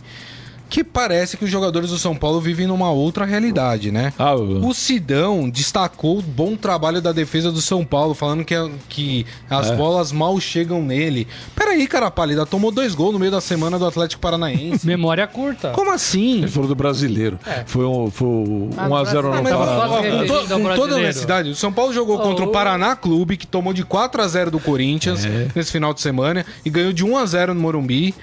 que 0.72 0.82
parece 0.82 1.36
que 1.36 1.44
os 1.44 1.50
jogadores 1.50 1.90
do 1.90 1.98
São 1.98 2.16
Paulo 2.16 2.40
vivem 2.40 2.66
numa 2.66 2.90
outra 2.90 3.26
realidade, 3.26 3.92
né? 3.92 4.10
Ah, 4.18 4.34
o 4.34 4.72
Sidão 4.72 5.50
destacou 5.50 6.18
o 6.18 6.22
bom 6.22 6.56
trabalho 6.56 7.02
da 7.02 7.12
defesa 7.12 7.52
do 7.52 7.60
São 7.60 7.84
Paulo, 7.84 8.14
falando 8.14 8.42
que, 8.42 8.54
que 8.88 9.26
as 9.50 9.70
é. 9.70 9.76
bolas 9.76 10.10
mal 10.12 10.40
chegam 10.40 10.82
nele. 10.82 11.28
Peraí, 11.54 11.86
cara 11.86 12.10
pálida, 12.10 12.46
tomou 12.46 12.72
dois 12.72 12.94
gols 12.94 13.12
no 13.12 13.18
meio 13.18 13.30
da 13.30 13.42
semana 13.42 13.78
do 13.78 13.84
Atlético 13.84 14.22
Paranaense. 14.22 14.86
Memória 14.88 15.26
curta. 15.26 15.72
Como 15.72 15.90
assim? 15.90 16.38
Ele 16.38 16.48
falou 16.48 16.66
do 16.66 16.74
brasileiro. 16.74 17.38
É. 17.46 17.64
Foi 17.66 17.84
um, 17.84 18.10
foi 18.10 18.26
um 18.26 18.70
ah, 18.74 18.88
1x0 18.88 19.22
no 19.24 19.42
Paraná. 19.42 20.70
Com 20.70 20.74
toda 20.74 20.94
a 20.94 20.96
honestidade, 20.96 21.50
o 21.50 21.54
São 21.54 21.70
Paulo 21.70 21.92
jogou 21.92 22.16
oh. 22.16 22.20
contra 22.20 22.46
o 22.46 22.48
Paraná 22.48 22.96
Clube, 22.96 23.36
que 23.36 23.46
tomou 23.46 23.74
de 23.74 23.84
4x0 23.84 24.48
do 24.48 24.58
Corinthians 24.58 25.26
é. 25.26 25.48
nesse 25.54 25.70
final 25.70 25.92
de 25.92 26.00
semana 26.00 26.46
e 26.64 26.70
ganhou 26.70 26.94
de 26.94 27.04
1x0 27.04 27.48
no 27.48 27.60
Morumbi 27.60 28.14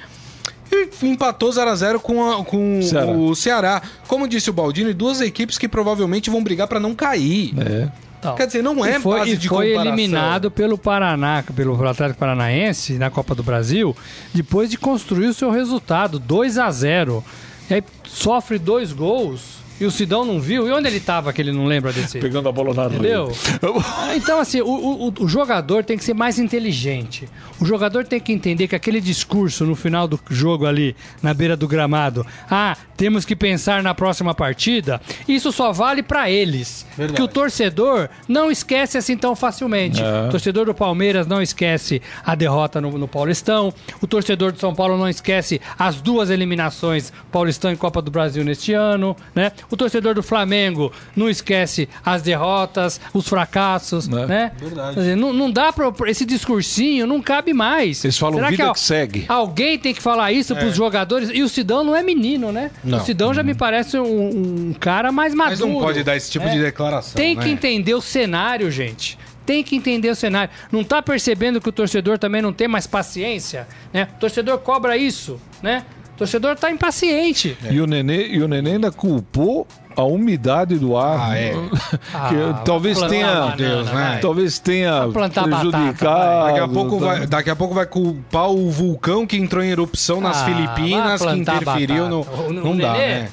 e 0.72 1.06
empatou 1.06 1.52
0 1.52 1.70
a 1.70 1.76
0 1.76 2.00
com, 2.00 2.32
a, 2.32 2.44
com 2.44 2.82
Ceará. 2.82 3.12
o 3.12 3.36
Ceará. 3.36 3.82
Como 4.08 4.28
disse 4.28 4.50
o 4.50 4.54
Baldini, 4.54 4.94
duas 4.94 5.22
equipes 5.22 5.58
que 5.58 5.68
provavelmente 5.68 6.30
vão 6.30 6.44
brigar 6.44 6.68
para 6.68 6.80
não 6.80 6.94
cair. 6.94 7.54
É. 7.60 7.90
Então, 8.20 8.36
Quer 8.36 8.48
dizer, 8.48 8.62
não 8.62 8.86
é 8.86 8.98
e 8.98 9.00
foi, 9.00 9.20
base 9.20 9.38
de 9.38 9.48
foi 9.48 9.74
eliminado 9.74 10.52
pelo 10.52 10.78
Paraná, 10.78 11.42
pelo 11.56 11.88
Atlético 11.88 12.20
Paranaense 12.20 12.98
na 12.98 13.10
Copa 13.10 13.34
do 13.34 13.42
Brasil, 13.42 13.96
depois 14.34 14.70
de 14.70 14.78
construir 14.78 15.28
o 15.28 15.34
seu 15.34 15.50
resultado, 15.50 16.20
2 16.20 16.58
a 16.58 16.70
0 16.70 17.24
E 17.70 17.76
aí 17.76 17.84
sofre 18.04 18.60
dois 18.60 18.92
gols 18.92 19.59
e 19.80 19.86
o 19.86 19.92
Sidão 19.92 20.26
não 20.26 20.40
viu? 20.40 20.68
E 20.68 20.72
onde 20.72 20.88
ele 20.88 20.98
estava 20.98 21.32
que 21.32 21.42
ele 21.42 21.52
não 21.52 21.66
lembra 21.66 21.94
desse? 21.94 22.20
Pegando 22.20 22.50
a 22.50 22.52
bola 22.52 22.74
na 22.74 22.86
Entendeu? 22.88 23.32
então, 24.16 24.40
assim, 24.40 24.62
o, 24.62 24.68
o, 24.68 25.14
o, 25.20 25.28
jogador 25.28 25.84
tem 25.84 25.98
que 25.98 26.04
ser 26.04 26.14
mais 26.14 26.38
inteligente. 26.38 27.30
O 27.60 27.66
jogador 27.66 28.06
tem 28.06 28.20
que 28.20 28.34
entender 28.34 28.68
que 28.68 28.76
aquele 28.76 29.00
discurso 29.00 29.66
no 29.66 29.76
final 29.76 30.08
do 30.08 30.20
jogo 30.30 30.66
ali, 30.66 30.96
na 31.22 31.34
beira 31.34 31.56
do 31.56 31.68
gramado, 31.68 32.26
ah, 32.50 32.76
temos 32.98 33.24
que 33.24 33.36
pensar 33.36 33.82
na 33.82 33.94
próxima 33.94 34.36
partida, 34.36 35.00
isso 35.26 35.54
só 35.54 35.72
vale 35.72 36.04
para 36.04 36.30
eles. 36.30 36.86
Verdade. 36.98 37.14
Porque 37.14 37.22
o 37.22 37.28
torcedor 37.28 38.10
não 38.28 38.52
esquece 38.52 38.98
assim 38.98 39.16
tão 39.16 39.36
facilmente. 39.36 40.02
É. 40.02 40.28
O 40.28 40.32
torcedor 40.32 40.66
do 40.66 40.74
Palmeiras 40.74 41.26
não 41.26 41.42
esquece 41.42 42.02
a 42.26 42.36
derrota 42.36 42.82
no, 42.82 42.98
no 42.98 43.08
Paulistão. 43.08 43.74
O 44.02 44.08
torcedor 44.08 44.52
do 44.52 44.60
São 44.60 44.76
Paulo 44.76 44.98
não 44.98 45.08
esquece 45.08 45.62
as 45.78 46.02
duas 46.02 46.30
eliminações 46.30 47.14
Paulistão 47.32 47.72
e 47.72 47.78
Copa 47.78 48.02
do 48.02 48.12
Brasil 48.12 48.44
neste 48.44 48.74
ano, 48.74 49.16
né? 49.34 49.54
O 49.72 49.78
torcedor 49.78 50.16
do 50.16 50.24
Flamengo 50.24 50.92
não 51.16 51.30
esquece 51.30 51.88
as 52.04 52.22
derrotas, 52.22 53.00
os 53.14 53.28
fracassos, 53.28 54.08
é. 54.08 54.26
né? 54.26 54.52
Verdade. 54.58 54.96
Dizer, 54.96 55.16
não, 55.16 55.32
não 55.32 55.52
dá 55.52 55.72
para 55.72 56.10
esse 56.10 56.26
discursinho, 56.26 57.06
não 57.06 57.22
cabe 57.22 57.54
mais. 57.54 58.04
Eles 58.04 58.18
falam 58.18 58.36
Será 58.36 58.50
vida 58.50 58.66
que, 58.68 58.74
que 58.74 58.80
segue. 58.80 59.26
Alguém 59.28 59.78
tem 59.78 59.94
que 59.94 60.02
falar 60.02 60.32
isso 60.32 60.54
é. 60.54 60.56
para 60.56 60.68
os 60.68 60.76
jogadores. 60.76 61.30
E 61.32 61.44
o 61.44 61.50
Sidão 61.50 61.84
não 61.84 61.96
é 61.96 62.02
menino, 62.02 62.52
né? 62.52 62.72
Não. 62.84 62.98
O 62.98 63.02
Sidão 63.02 63.34
já 63.34 63.44
me 63.44 63.54
parece 63.54 63.98
um, 63.98 64.70
um, 64.70 64.74
cara 64.80 65.12
mais 65.12 65.34
maduro. 65.34 65.60
Mas 65.60 65.74
não 65.74 65.80
pode 65.80 66.04
dar 66.04 66.16
esse 66.16 66.32
tipo 66.32 66.46
é. 66.46 66.50
de 66.50 66.62
declaração. 66.62 67.14
Tem 67.16 67.36
né? 67.36 67.44
que 67.44 67.50
entender 67.50 67.94
o 67.94 68.02
cenário, 68.02 68.70
gente 68.72 69.18
tem 69.46 69.64
que 69.64 69.76
entender 69.76 70.12
o 70.12 70.16
cenário. 70.16 70.54
Não 70.72 70.82
está 70.82 71.02
percebendo 71.02 71.60
que 71.60 71.68
o 71.68 71.72
torcedor 71.72 72.20
também 72.20 72.40
não 72.40 72.54
tem 72.54 72.68
mais 72.68 72.86
paciência, 72.86 73.68
né? 73.92 74.08
O 74.16 74.20
torcedor 74.20 74.60
cobra 74.60 74.96
isso, 74.96 75.42
né? 75.60 75.86
Torcedor 76.20 76.56
tá 76.58 76.70
impaciente. 76.70 77.58
É. 77.64 77.74
E, 77.74 77.82
o 77.82 77.88
Nenê, 77.88 78.28
e 78.28 78.42
o 78.42 78.48
Nenê 78.48 78.74
ainda 78.74 78.92
culpou 78.92 79.66
a 79.96 80.04
umidade 80.04 80.78
do 80.78 80.98
ar. 80.98 81.32
Ah, 81.32 81.38
é. 81.38 81.52
que 82.30 82.36
ah, 82.36 82.62
talvez 82.66 83.00
tenha. 83.00 83.56
Deus, 83.56 83.90
né? 83.92 84.20
Talvez 84.22 84.60
tenha 84.60 85.08
prejudicado. 85.08 85.72
Batata, 85.74 86.46
daqui, 86.48 86.60
a 86.60 86.68
pouco 86.68 87.00
vai, 87.00 87.28
daqui 87.28 87.50
a 87.50 87.56
pouco 87.56 87.74
vai 87.74 87.86
culpar 87.86 88.50
o 88.50 88.70
vulcão 88.70 89.26
que 89.26 89.38
entrou 89.38 89.64
em 89.64 89.70
erupção 89.70 90.20
nas 90.20 90.42
ah, 90.42 90.46
Filipinas, 90.46 91.22
que 91.22 91.34
interferiu 91.34 92.10
no. 92.10 92.22
O, 92.22 92.54
não 92.54 92.78
dá, 92.78 92.94
né? 92.94 93.30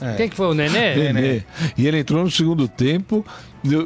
É. 0.00 0.14
Quem 0.14 0.30
que 0.30 0.36
foi 0.36 0.46
o 0.46 0.54
Nenê? 0.54 1.12
Nenê. 1.12 1.42
E 1.76 1.86
ele 1.86 1.98
entrou 1.98 2.24
no 2.24 2.30
segundo 2.30 2.66
tempo, 2.66 3.22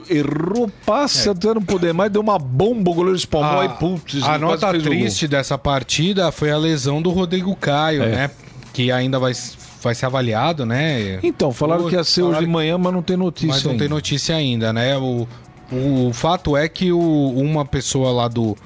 errou 0.08 0.70
passe 0.86 1.28
é. 1.28 1.32
até 1.32 1.52
não 1.52 1.60
poder 1.60 1.92
mais, 1.92 2.08
deu 2.12 2.22
uma 2.22 2.38
bomba, 2.38 2.92
o 2.92 2.94
goleiro 2.94 3.16
espalmou 3.16 3.60
a, 3.60 3.64
e 3.64 3.68
putz. 3.70 4.22
A 4.22 4.38
nota 4.38 4.72
triste 4.78 5.26
dessa 5.26 5.58
partida 5.58 6.30
foi 6.30 6.52
a 6.52 6.56
lesão 6.56 7.02
do 7.02 7.10
Rodrigo 7.10 7.56
Caio, 7.56 8.04
é. 8.04 8.08
né? 8.08 8.30
Que 8.74 8.90
ainda 8.90 9.20
vai, 9.20 9.32
vai 9.80 9.94
ser 9.94 10.06
avaliado, 10.06 10.66
né? 10.66 11.20
Então, 11.22 11.52
falaram 11.52 11.88
que 11.88 11.94
ia 11.94 12.02
ser 12.02 12.22
hoje 12.22 12.40
de 12.40 12.46
manhã, 12.46 12.76
mas 12.76 12.92
não 12.92 13.02
tem 13.02 13.16
notícia 13.16 13.48
Mas 13.48 13.62
não 13.62 13.70
ainda. 13.70 13.84
tem 13.84 13.88
notícia 13.88 14.34
ainda, 14.34 14.72
né? 14.72 14.98
O, 14.98 15.28
o, 15.70 16.08
o 16.08 16.12
fato 16.12 16.56
é 16.56 16.68
que 16.68 16.92
o, 16.92 16.98
uma 17.36 17.64
pessoa 17.64 18.10
lá 18.10 18.26
do, 18.26 18.56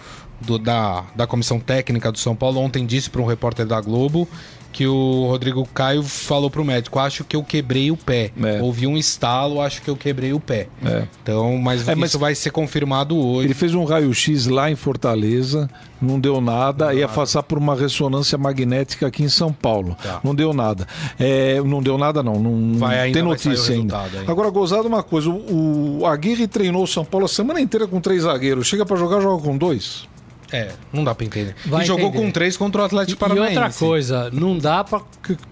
do, 0.40 0.58
da, 0.58 1.04
da 1.14 1.26
comissão 1.26 1.60
técnica 1.60 2.10
do 2.10 2.18
São 2.18 2.34
Paulo 2.34 2.58
ontem 2.58 2.86
disse 2.86 3.10
para 3.10 3.20
um 3.20 3.26
repórter 3.26 3.66
da 3.66 3.78
Globo 3.82 4.26
que 4.72 4.86
o 4.86 5.26
Rodrigo 5.26 5.66
Caio 5.72 6.02
falou 6.02 6.50
pro 6.50 6.64
médico: 6.64 6.98
acho 6.98 7.24
que 7.24 7.34
eu 7.34 7.42
quebrei 7.42 7.90
o 7.90 7.96
pé. 7.96 8.30
É. 8.42 8.62
Ouvi 8.62 8.86
um 8.86 8.96
estalo, 8.96 9.60
acho 9.60 9.82
que 9.82 9.88
eu 9.88 9.96
quebrei 9.96 10.32
o 10.32 10.40
pé. 10.40 10.68
É. 10.84 11.04
Então, 11.22 11.56
mas, 11.58 11.88
é, 11.88 11.94
mas 11.94 12.10
isso 12.10 12.18
vai 12.18 12.34
ser 12.34 12.50
confirmado 12.50 13.16
hoje. 13.16 13.48
Ele 13.48 13.54
fez 13.54 13.74
um 13.74 13.84
raio-x 13.84 14.46
lá 14.46 14.70
em 14.70 14.76
Fortaleza, 14.76 15.68
não 16.00 16.20
deu 16.20 16.40
nada, 16.40 16.86
não 16.86 16.92
ia 16.92 17.02
nada. 17.02 17.12
passar 17.12 17.42
por 17.42 17.58
uma 17.58 17.74
ressonância 17.74 18.36
magnética 18.38 19.06
aqui 19.06 19.22
em 19.22 19.28
São 19.28 19.52
Paulo. 19.52 19.96
Tá. 20.02 20.20
Não 20.22 20.34
deu 20.34 20.52
nada. 20.52 20.86
É, 21.18 21.60
não 21.60 21.82
deu 21.82 21.98
nada, 21.98 22.22
não. 22.22 22.34
Não 22.34 22.78
vai, 22.78 23.10
tem 23.10 23.22
notícia 23.22 23.74
ainda. 23.74 24.00
ainda. 24.00 24.30
Agora, 24.30 24.50
gozado 24.50 24.86
uma 24.86 25.02
coisa: 25.02 25.30
o, 25.30 26.00
o 26.00 26.06
Aguirre 26.06 26.46
treinou 26.46 26.82
o 26.82 26.86
São 26.86 27.04
Paulo 27.04 27.26
a 27.26 27.28
semana 27.28 27.60
inteira 27.60 27.86
com 27.86 28.00
três 28.00 28.22
zagueiros. 28.22 28.66
Chega 28.66 28.84
para 28.84 28.96
jogar, 28.96 29.20
joga 29.20 29.42
com 29.42 29.56
dois. 29.56 30.06
É, 30.50 30.72
não 30.92 31.04
dá 31.04 31.14
pra 31.14 31.26
entender. 31.26 31.54
Vai 31.66 31.82
e 31.82 31.86
jogou 31.86 32.08
entender. 32.08 32.24
com 32.24 32.30
três 32.30 32.56
contra 32.56 32.82
o 32.82 32.84
Atlético 32.84 33.18
Paranaense. 33.18 33.54
E 33.54 33.58
outra 33.58 33.72
coisa, 33.72 34.30
não 34.32 34.56
dá 34.56 34.82
pra, 34.82 35.00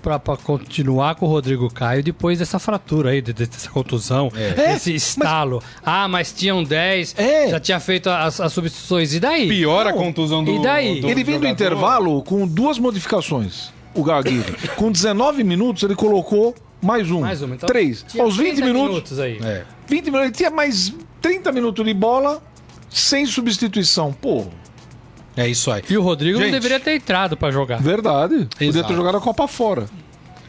pra, 0.00 0.18
pra, 0.18 0.36
continuar 0.36 1.16
com 1.16 1.26
o 1.26 1.28
Rodrigo 1.28 1.72
Caio 1.72 2.02
depois 2.02 2.38
dessa 2.38 2.58
fratura 2.58 3.10
aí, 3.10 3.20
dessa 3.20 3.70
contusão, 3.70 4.32
é. 4.34 4.74
esse 4.74 4.94
estalo. 4.94 5.62
Mas... 5.62 5.82
Ah, 5.84 6.08
mas 6.08 6.32
tinham 6.32 6.64
10, 6.64 7.14
é. 7.18 7.48
já 7.50 7.60
tinha 7.60 7.80
feito 7.80 8.08
as, 8.08 8.40
as, 8.40 8.52
substituições. 8.52 9.12
E 9.12 9.20
daí? 9.20 9.48
Pior 9.48 9.84
não. 9.84 9.92
a 9.92 9.94
contusão 9.94 10.42
do 10.42 10.52
E 10.52 10.62
daí? 10.62 11.00
Do, 11.00 11.08
ele 11.08 11.22
vem 11.22 11.38
do 11.38 11.46
intervalo 11.46 12.22
com 12.22 12.46
duas 12.46 12.78
modificações, 12.78 13.70
o 13.94 14.02
Gaguirre. 14.02 14.54
com 14.76 14.90
19 14.90 15.44
minutos 15.44 15.82
ele 15.82 15.94
colocou 15.94 16.54
mais 16.82 17.10
um. 17.10 17.20
Mais 17.20 17.42
um. 17.42 17.52
Então, 17.52 17.66
Três. 17.66 18.04
Aos 18.18 18.36
20 18.36 18.62
minutos. 18.62 18.88
minutos 18.88 19.18
aí. 19.18 19.38
É. 19.42 19.64
20 19.86 20.04
minutos. 20.06 20.26
Ele 20.26 20.34
tinha 20.34 20.50
mais 20.50 20.92
30 21.20 21.52
minutos 21.52 21.84
de 21.84 21.94
bola 21.94 22.42
sem 22.88 23.26
substituição. 23.26 24.12
Pô. 24.12 24.46
É 25.36 25.46
isso 25.46 25.70
aí. 25.70 25.82
E 25.88 25.98
o 25.98 26.02
Rodrigo 26.02 26.38
Gente, 26.38 26.46
não 26.46 26.52
deveria 26.52 26.80
ter 26.80 26.94
entrado 26.94 27.36
para 27.36 27.52
jogar. 27.52 27.80
Verdade. 27.80 28.34
Exato. 28.34 28.56
Podia 28.58 28.84
ter 28.84 28.94
jogado 28.94 29.18
a 29.18 29.20
Copa 29.20 29.46
fora. 29.46 29.86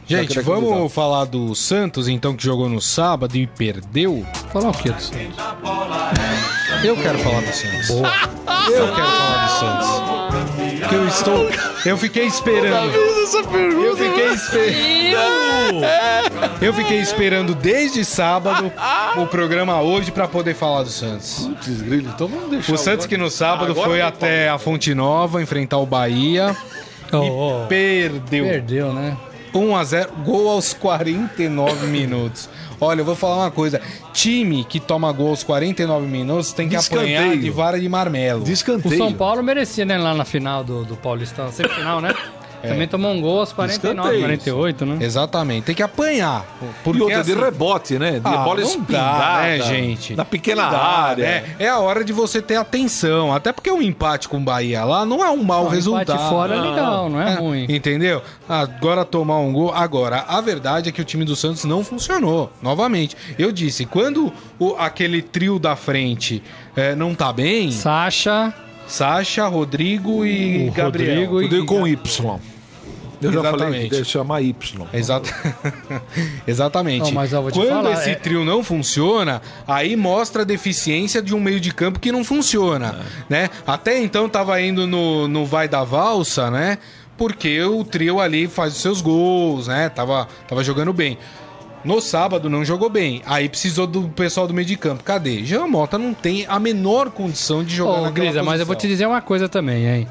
Gente, 0.06 0.40
vamos 0.40 0.90
falar 0.90 1.26
do 1.26 1.54
Santos, 1.54 2.08
então, 2.08 2.34
que 2.34 2.42
jogou 2.42 2.66
no 2.66 2.80
sábado 2.80 3.36
e 3.36 3.46
perdeu. 3.46 4.26
Falar 4.50 4.70
o 4.70 4.72
que 4.72 4.90
do 4.90 5.02
Santos? 5.02 5.36
Eu 6.82 6.96
quero 6.96 7.18
falar 7.18 7.40
do 7.42 7.52
Santos. 7.52 7.88
Boa. 7.88 8.12
Eu 8.68 8.94
quero 8.94 9.08
falar 9.08 9.44
do 9.44 9.50
Santos. 9.58 10.78
Porque 10.80 10.94
eu 10.94 11.08
estou. 11.08 11.50
Eu 11.86 11.96
fiquei 11.96 12.26
esperando. 12.26 12.92
Eu 12.94 13.96
fiquei 13.96 14.28
esperando. 14.28 15.80
Eu 16.60 16.74
fiquei 16.74 16.98
esperando 16.98 17.54
desde 17.54 18.04
sábado 18.04 18.72
o 19.16 19.26
programa 19.28 19.80
hoje 19.80 20.10
para 20.10 20.26
poder 20.26 20.54
falar 20.54 20.82
do 20.82 20.88
Santos. 20.88 21.46
Putz, 21.46 21.82
grilo, 21.82 22.10
então 22.12 22.26
vamos 22.26 22.50
deixar. 22.50 22.72
O 22.72 22.76
Santos 22.76 23.06
que 23.06 23.16
no 23.16 23.30
sábado 23.30 23.70
Agora 23.70 23.88
foi 23.88 24.02
até 24.02 24.48
a 24.48 24.58
Fonte 24.58 24.92
Nova 24.92 25.40
enfrentar 25.40 25.78
o 25.78 25.86
Bahia 25.86 26.56
oh, 27.12 27.16
e 27.16 27.30
oh. 27.30 27.66
perdeu. 27.68 28.44
Perdeu, 28.44 28.92
né? 28.92 29.16
1 29.54 29.76
a 29.76 29.84
0 29.84 30.12
gol 30.24 30.48
aos 30.48 30.74
49 30.74 31.86
minutos. 31.88 32.50
Olha, 32.80 33.02
eu 33.02 33.04
vou 33.04 33.14
falar 33.14 33.36
uma 33.36 33.50
coisa. 33.52 33.80
Time 34.12 34.64
que 34.64 34.80
toma 34.80 35.12
gol 35.12 35.28
aos 35.28 35.44
49 35.44 36.06
minutos 36.06 36.52
tem 36.52 36.68
que 36.68 36.74
apanhar 36.74 37.36
de 37.36 37.50
vara 37.50 37.78
de 37.78 37.88
marmelo. 37.88 38.42
Descanteio. 38.42 38.94
O 38.94 38.98
São 38.98 39.12
Paulo 39.12 39.44
merecia, 39.44 39.84
né? 39.84 39.96
Lá 39.96 40.12
na 40.12 40.24
final 40.24 40.64
do, 40.64 40.84
do 40.84 40.96
Paulistão. 40.96 41.52
Semifinal, 41.52 42.00
né? 42.00 42.12
É. 42.62 42.68
Também 42.68 42.88
tomou 42.88 43.12
um 43.12 43.20
gol 43.20 43.40
aos 43.40 43.52
49, 43.52 44.18
48, 44.18 44.86
né? 44.86 44.98
Exatamente. 45.00 45.64
Tem 45.64 45.74
que 45.74 45.82
apanhar. 45.82 46.46
Porque 46.82 46.98
e 46.98 47.02
outra 47.02 47.20
assim... 47.20 47.34
de 47.34 47.40
rebote, 47.40 47.98
né? 47.98 48.12
De 48.12 48.20
ah, 48.24 48.38
bola 48.38 48.60
espingada. 48.62 49.42
né, 49.42 49.60
gente? 49.60 50.16
Na 50.16 50.24
pequena 50.24 50.70
dá, 50.70 50.78
área. 50.78 51.24
É, 51.24 51.56
é 51.60 51.68
a 51.68 51.78
hora 51.78 52.04
de 52.04 52.12
você 52.12 52.42
ter 52.42 52.56
atenção. 52.56 53.32
Até 53.32 53.52
porque 53.52 53.70
um 53.70 53.80
empate 53.80 54.28
com 54.28 54.38
o 54.38 54.40
Bahia 54.40 54.84
lá 54.84 55.04
não 55.04 55.24
é 55.24 55.30
um 55.30 55.42
mau 55.42 55.64
não, 55.64 55.70
resultado. 55.70 56.12
empate 56.12 56.28
fora 56.28 56.54
é 56.54 56.60
legal, 56.60 57.08
não 57.08 57.20
é, 57.20 57.32
é 57.32 57.34
ruim. 57.36 57.66
Entendeu? 57.68 58.22
Agora 58.48 59.04
tomar 59.04 59.38
um 59.38 59.52
gol. 59.52 59.72
Agora, 59.72 60.24
a 60.28 60.40
verdade 60.40 60.88
é 60.88 60.92
que 60.92 61.00
o 61.00 61.04
time 61.04 61.24
do 61.24 61.36
Santos 61.36 61.64
não 61.64 61.84
funcionou. 61.84 62.52
Novamente. 62.60 63.16
Eu 63.38 63.52
disse, 63.52 63.86
quando 63.86 64.32
o, 64.58 64.74
aquele 64.76 65.22
trio 65.22 65.58
da 65.58 65.76
frente 65.76 66.42
é, 66.74 66.94
não 66.94 67.14
tá 67.14 67.32
bem... 67.32 67.70
Sacha... 67.70 68.52
Sacha, 68.88 69.46
Rodrigo 69.46 70.24
e 70.24 70.68
o 70.68 70.72
Gabriel. 70.72 71.30
Rodrigo, 71.30 71.42
Rodrigo 71.42 71.66
com 71.66 71.86
Y. 71.86 72.40
Eu 73.20 73.32
já 73.32 73.40
Exatamente. 73.40 73.72
falei, 73.72 73.88
deve 73.88 74.04
chamar 74.04 74.42
Y. 74.42 74.86
Exato. 74.92 75.28
Exatamente. 76.46 77.12
Não, 77.12 77.28
Quando 77.50 77.68
falar, 77.68 77.92
esse 77.92 78.10
é... 78.10 78.14
trio 78.14 78.44
não 78.44 78.62
funciona, 78.62 79.42
aí 79.66 79.96
mostra 79.96 80.42
a 80.42 80.44
deficiência 80.44 81.20
de 81.20 81.34
um 81.34 81.40
meio 81.40 81.58
de 81.58 81.72
campo 81.72 81.98
que 81.98 82.12
não 82.12 82.22
funciona, 82.22 82.96
é. 82.98 83.24
né? 83.28 83.50
Até 83.66 83.98
então 84.00 84.28
tava 84.28 84.60
indo 84.60 84.86
no, 84.86 85.26
no 85.26 85.44
vai 85.44 85.68
da 85.68 85.82
valsa, 85.82 86.50
né? 86.50 86.78
Porque 87.16 87.60
o 87.62 87.84
trio 87.84 88.20
ali 88.20 88.46
faz 88.46 88.74
os 88.74 88.80
seus 88.80 89.00
gols, 89.00 89.66
né? 89.66 89.88
Tava, 89.88 90.28
tava 90.46 90.62
jogando 90.62 90.92
bem. 90.92 91.18
No 91.84 92.00
sábado 92.00 92.50
não 92.50 92.64
jogou 92.64 92.90
bem. 92.90 93.22
Aí 93.24 93.48
precisou 93.48 93.86
do 93.86 94.08
pessoal 94.08 94.46
do 94.46 94.54
meio 94.54 94.66
de 94.66 94.76
campo. 94.76 95.04
Cadê? 95.04 95.44
Jean 95.44 95.66
Mota 95.66 95.96
não 95.96 96.12
tem 96.12 96.44
a 96.46 96.58
menor 96.58 97.10
condição 97.10 97.62
de 97.62 97.74
jogar 97.74 98.00
Ô, 98.00 98.02
naquela 98.02 98.26
Grisa, 98.26 98.42
mas 98.42 98.60
eu 98.60 98.66
vou 98.66 98.76
te 98.76 98.86
dizer 98.86 99.06
uma 99.06 99.20
coisa 99.20 99.48
também, 99.48 99.86
hein? 99.86 100.08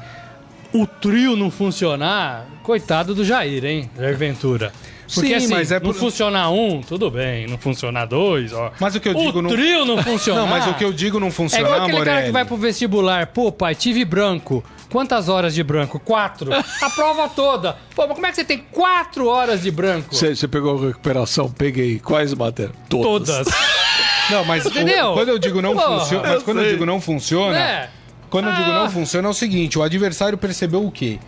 O 0.72 0.86
trio 0.86 1.34
não 1.36 1.50
funcionar, 1.50 2.46
coitado 2.62 3.14
do 3.14 3.24
Jair, 3.24 3.64
hein? 3.64 3.90
Jair 3.96 4.16
Ventura. 4.16 4.72
Porque 5.12 5.28
Sim, 5.28 5.34
assim, 5.34 5.48
mas 5.48 5.72
é 5.72 5.80
por... 5.80 5.86
não 5.86 5.94
funcionar 5.94 6.50
um, 6.50 6.82
tudo 6.82 7.10
bem. 7.10 7.46
Não 7.46 7.56
funcionar 7.56 8.04
dois, 8.04 8.52
ó. 8.52 8.70
Mas 8.78 8.94
o 8.94 9.00
que 9.00 9.08
eu 9.08 9.14
digo... 9.14 9.38
O 9.38 9.48
trio 9.48 9.84
não 9.86 10.02
funciona. 10.02 10.40
não, 10.42 10.46
mas 10.46 10.66
o 10.66 10.74
que 10.74 10.84
eu 10.84 10.92
digo 10.92 11.18
não 11.18 11.30
funciona, 11.30 11.64
É 11.64 11.66
igual 11.66 11.82
aquele 11.82 11.98
Morelli. 11.98 12.14
cara 12.14 12.26
que 12.26 12.32
vai 12.32 12.44
pro 12.44 12.56
vestibular. 12.56 13.26
Pô, 13.28 13.50
pai, 13.50 13.74
tive 13.74 14.04
branco. 14.04 14.62
Quantas 14.90 15.28
horas 15.28 15.54
de 15.54 15.62
branco? 15.62 15.98
Quatro. 15.98 16.52
A 16.82 16.90
prova 16.90 17.28
toda. 17.28 17.76
Pô, 17.94 18.06
mas 18.06 18.14
como 18.14 18.26
é 18.26 18.30
que 18.30 18.36
você 18.36 18.44
tem 18.44 18.58
quatro 18.70 19.26
horas 19.28 19.62
de 19.62 19.70
branco? 19.70 20.14
Você, 20.14 20.46
pegou 20.46 20.78
a 20.78 20.86
recuperação? 20.88 21.50
Peguei. 21.50 21.98
Quais 21.98 22.32
matérias? 22.34 22.76
Todas. 22.88 23.36
Todas. 23.36 23.54
Não, 24.30 24.44
mas 24.44 24.66
o, 24.66 24.70
quando 25.14 25.28
eu 25.30 25.38
digo 25.38 25.62
não 25.62 25.74
funciona, 25.74 26.28
mas 26.28 26.42
quando 26.42 26.60
eu 26.60 26.70
digo 26.70 26.84
não 26.84 27.00
funciona, 27.00 27.58
é. 27.58 27.90
quando 28.28 28.50
eu 28.50 28.54
digo 28.56 28.68
não 28.68 28.84
ah. 28.84 28.90
funciona 28.90 29.26
é 29.26 29.30
o 29.30 29.32
seguinte, 29.32 29.78
o 29.78 29.82
adversário 29.82 30.36
percebeu 30.36 30.84
o 30.84 30.92
quê? 30.92 31.18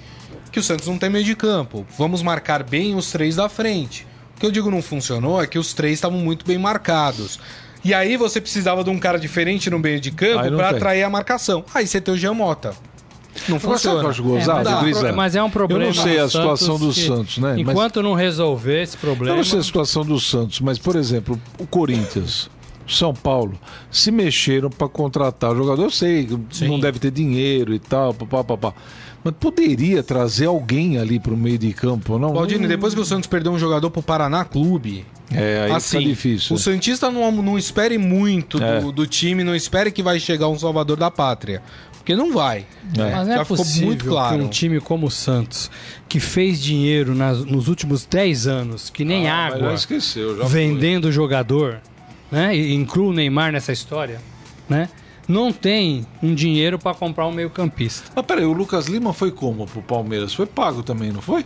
Que 0.53 0.59
o 0.59 0.63
Santos 0.63 0.89
não 0.89 0.99
tem 0.99 1.09
meio 1.09 1.25
de 1.25 1.37
campo. 1.37 1.87
Vamos 1.97 2.23
marcar 2.23 2.63
bem 2.63 2.95
os 2.95 3.11
três 3.13 3.37
da 3.37 3.49
frente. 3.49 4.07
O 4.37 4.41
que 4.41 4.47
eu 4.47 4.51
digo 4.51 4.71
não 4.71 4.83
funcionou 4.83 5.41
é 5.41 5.47
que 5.47 5.59
os 5.59 5.73
três 5.73 5.95
estavam 5.95 6.19
muito 6.19 6.45
bem 6.47 6.59
marcados. 6.59 7.39
E 7.85 7.95
aí 7.95 8.17
você 8.17 8.41
precisava 8.41 8.85
de 8.85 8.91
um 8.91 8.99
cara 8.99 9.19
diferente 9.19 9.71
no 9.71 9.79
meio 9.79 10.01
de 10.01 10.11
campo 10.11 10.57
para 10.57 10.71
atrair 10.71 11.03
a 11.03 11.11
marcação. 11.11 11.65
Aí 11.75 11.87
você 11.87 12.01
tem 12.01 12.15
o 12.15 12.17
Jean 12.17 12.35
Mota. 12.35 12.75
Não 13.49 13.59
funciona. 13.59 14.03
Mas, 14.03 14.19
gozado, 14.19 14.69
é, 15.07 15.13
mas 15.13 15.35
é 15.35 15.43
um 15.43 15.51
problema. 15.51 15.85
Eu 15.85 15.87
não 15.89 15.95
sei 15.95 16.19
a 16.19 16.29
situação 16.29 16.79
do 16.79 16.93
Santos, 16.93 17.39
né? 17.39 17.55
Enquanto 17.59 17.97
mas... 17.97 18.05
não 18.05 18.15
resolver 18.15 18.83
esse 18.83 18.97
problema. 18.97 19.35
Eu 19.35 19.37
não 19.39 19.45
sei 19.45 19.61
a 19.61 19.63
situação 19.63 20.05
do 20.05 20.19
Santos, 20.21 20.61
mas, 20.61 20.79
por 20.79 20.97
exemplo, 20.97 21.41
o 21.59 21.67
Corinthians. 21.67 22.51
São 22.89 23.15
Paulo 23.15 23.57
se 23.89 24.11
mexeram 24.11 24.69
para 24.69 24.89
contratar 24.89 25.53
o 25.53 25.57
jogador. 25.57 25.85
Eu 25.85 25.91
sei, 25.91 26.29
Sim. 26.51 26.67
não 26.67 26.81
deve 26.81 26.99
ter 26.99 27.13
dinheiro 27.13 27.73
e 27.73 27.79
tal, 27.79 28.13
papá, 28.13 28.75
Mas 29.23 29.35
poderia 29.39 30.03
trazer 30.03 30.47
alguém 30.47 30.99
ali 30.99 31.21
para 31.21 31.35
o 31.35 31.37
meio 31.37 31.59
de 31.59 31.73
campo, 31.73 32.19
não? 32.19 32.33
Baldini, 32.33 32.67
depois 32.67 32.95
que 32.95 33.01
o 33.01 33.05
Santos 33.05 33.27
perdeu 33.27 33.53
um 33.53 33.59
jogador 33.59 33.91
para 33.91 34.01
o 34.01 34.03
Paraná 34.03 34.45
Clube, 34.45 35.05
é, 35.31 35.65
aí 35.65 35.73
assim, 35.73 36.01
difícil. 36.01 36.57
O 36.57 36.59
Santista 36.59 37.11
não, 37.11 37.31
não 37.31 37.59
espere 37.59 37.99
muito 37.99 38.63
é. 38.63 38.81
do, 38.81 38.91
do, 38.91 39.07
time, 39.07 39.45
não 39.45 39.55
espere 39.55 39.93
que 39.93 40.03
vai 40.03 40.19
chegar 40.19 40.49
um 40.49 40.59
salvador 40.59 40.97
da 40.97 41.11
pátria. 41.11 41.63
Porque 41.93 42.17
não 42.17 42.33
vai. 42.33 42.67
É. 42.97 43.11
Mas 43.11 43.29
não 43.29 43.35
Já 43.35 43.43
é 43.43 43.45
possível 43.45 43.87
muito 43.89 44.07
claro. 44.07 44.39
que 44.39 44.43
um 44.43 44.49
time 44.49 44.81
como 44.81 45.07
o 45.07 45.11
Santos, 45.11 45.71
que 46.09 46.19
fez 46.19 46.61
dinheiro 46.61 47.15
nas, 47.15 47.45
nos 47.45 47.69
últimos 47.69 48.07
10 48.07 48.47
anos, 48.47 48.89
que 48.89 49.05
nem 49.05 49.29
ah, 49.29 49.47
água, 49.49 49.75
esqueceu, 49.75 50.47
vendendo 50.47 51.05
foi. 51.05 51.13
jogador, 51.13 51.81
né? 52.33 52.57
E 52.57 52.75
inclui 52.75 53.09
o 53.09 53.13
Neymar 53.13 53.53
nessa 53.53 53.71
história, 53.71 54.19
né? 54.67 54.89
Não 55.31 55.53
tem 55.53 56.05
um 56.21 56.35
dinheiro 56.35 56.77
para 56.77 56.93
comprar 56.93 57.25
um 57.29 57.31
meio-campista. 57.31 58.11
Mas 58.17 58.27
peraí, 58.27 58.45
o 58.45 58.53
Lucas 58.53 58.87
Lima 58.87 59.13
foi 59.13 59.31
como 59.31 59.65
pro 59.65 59.81
Palmeiras? 59.81 60.35
Foi 60.35 60.45
pago 60.45 60.83
também, 60.83 61.13
não 61.13 61.23
foi? 61.23 61.45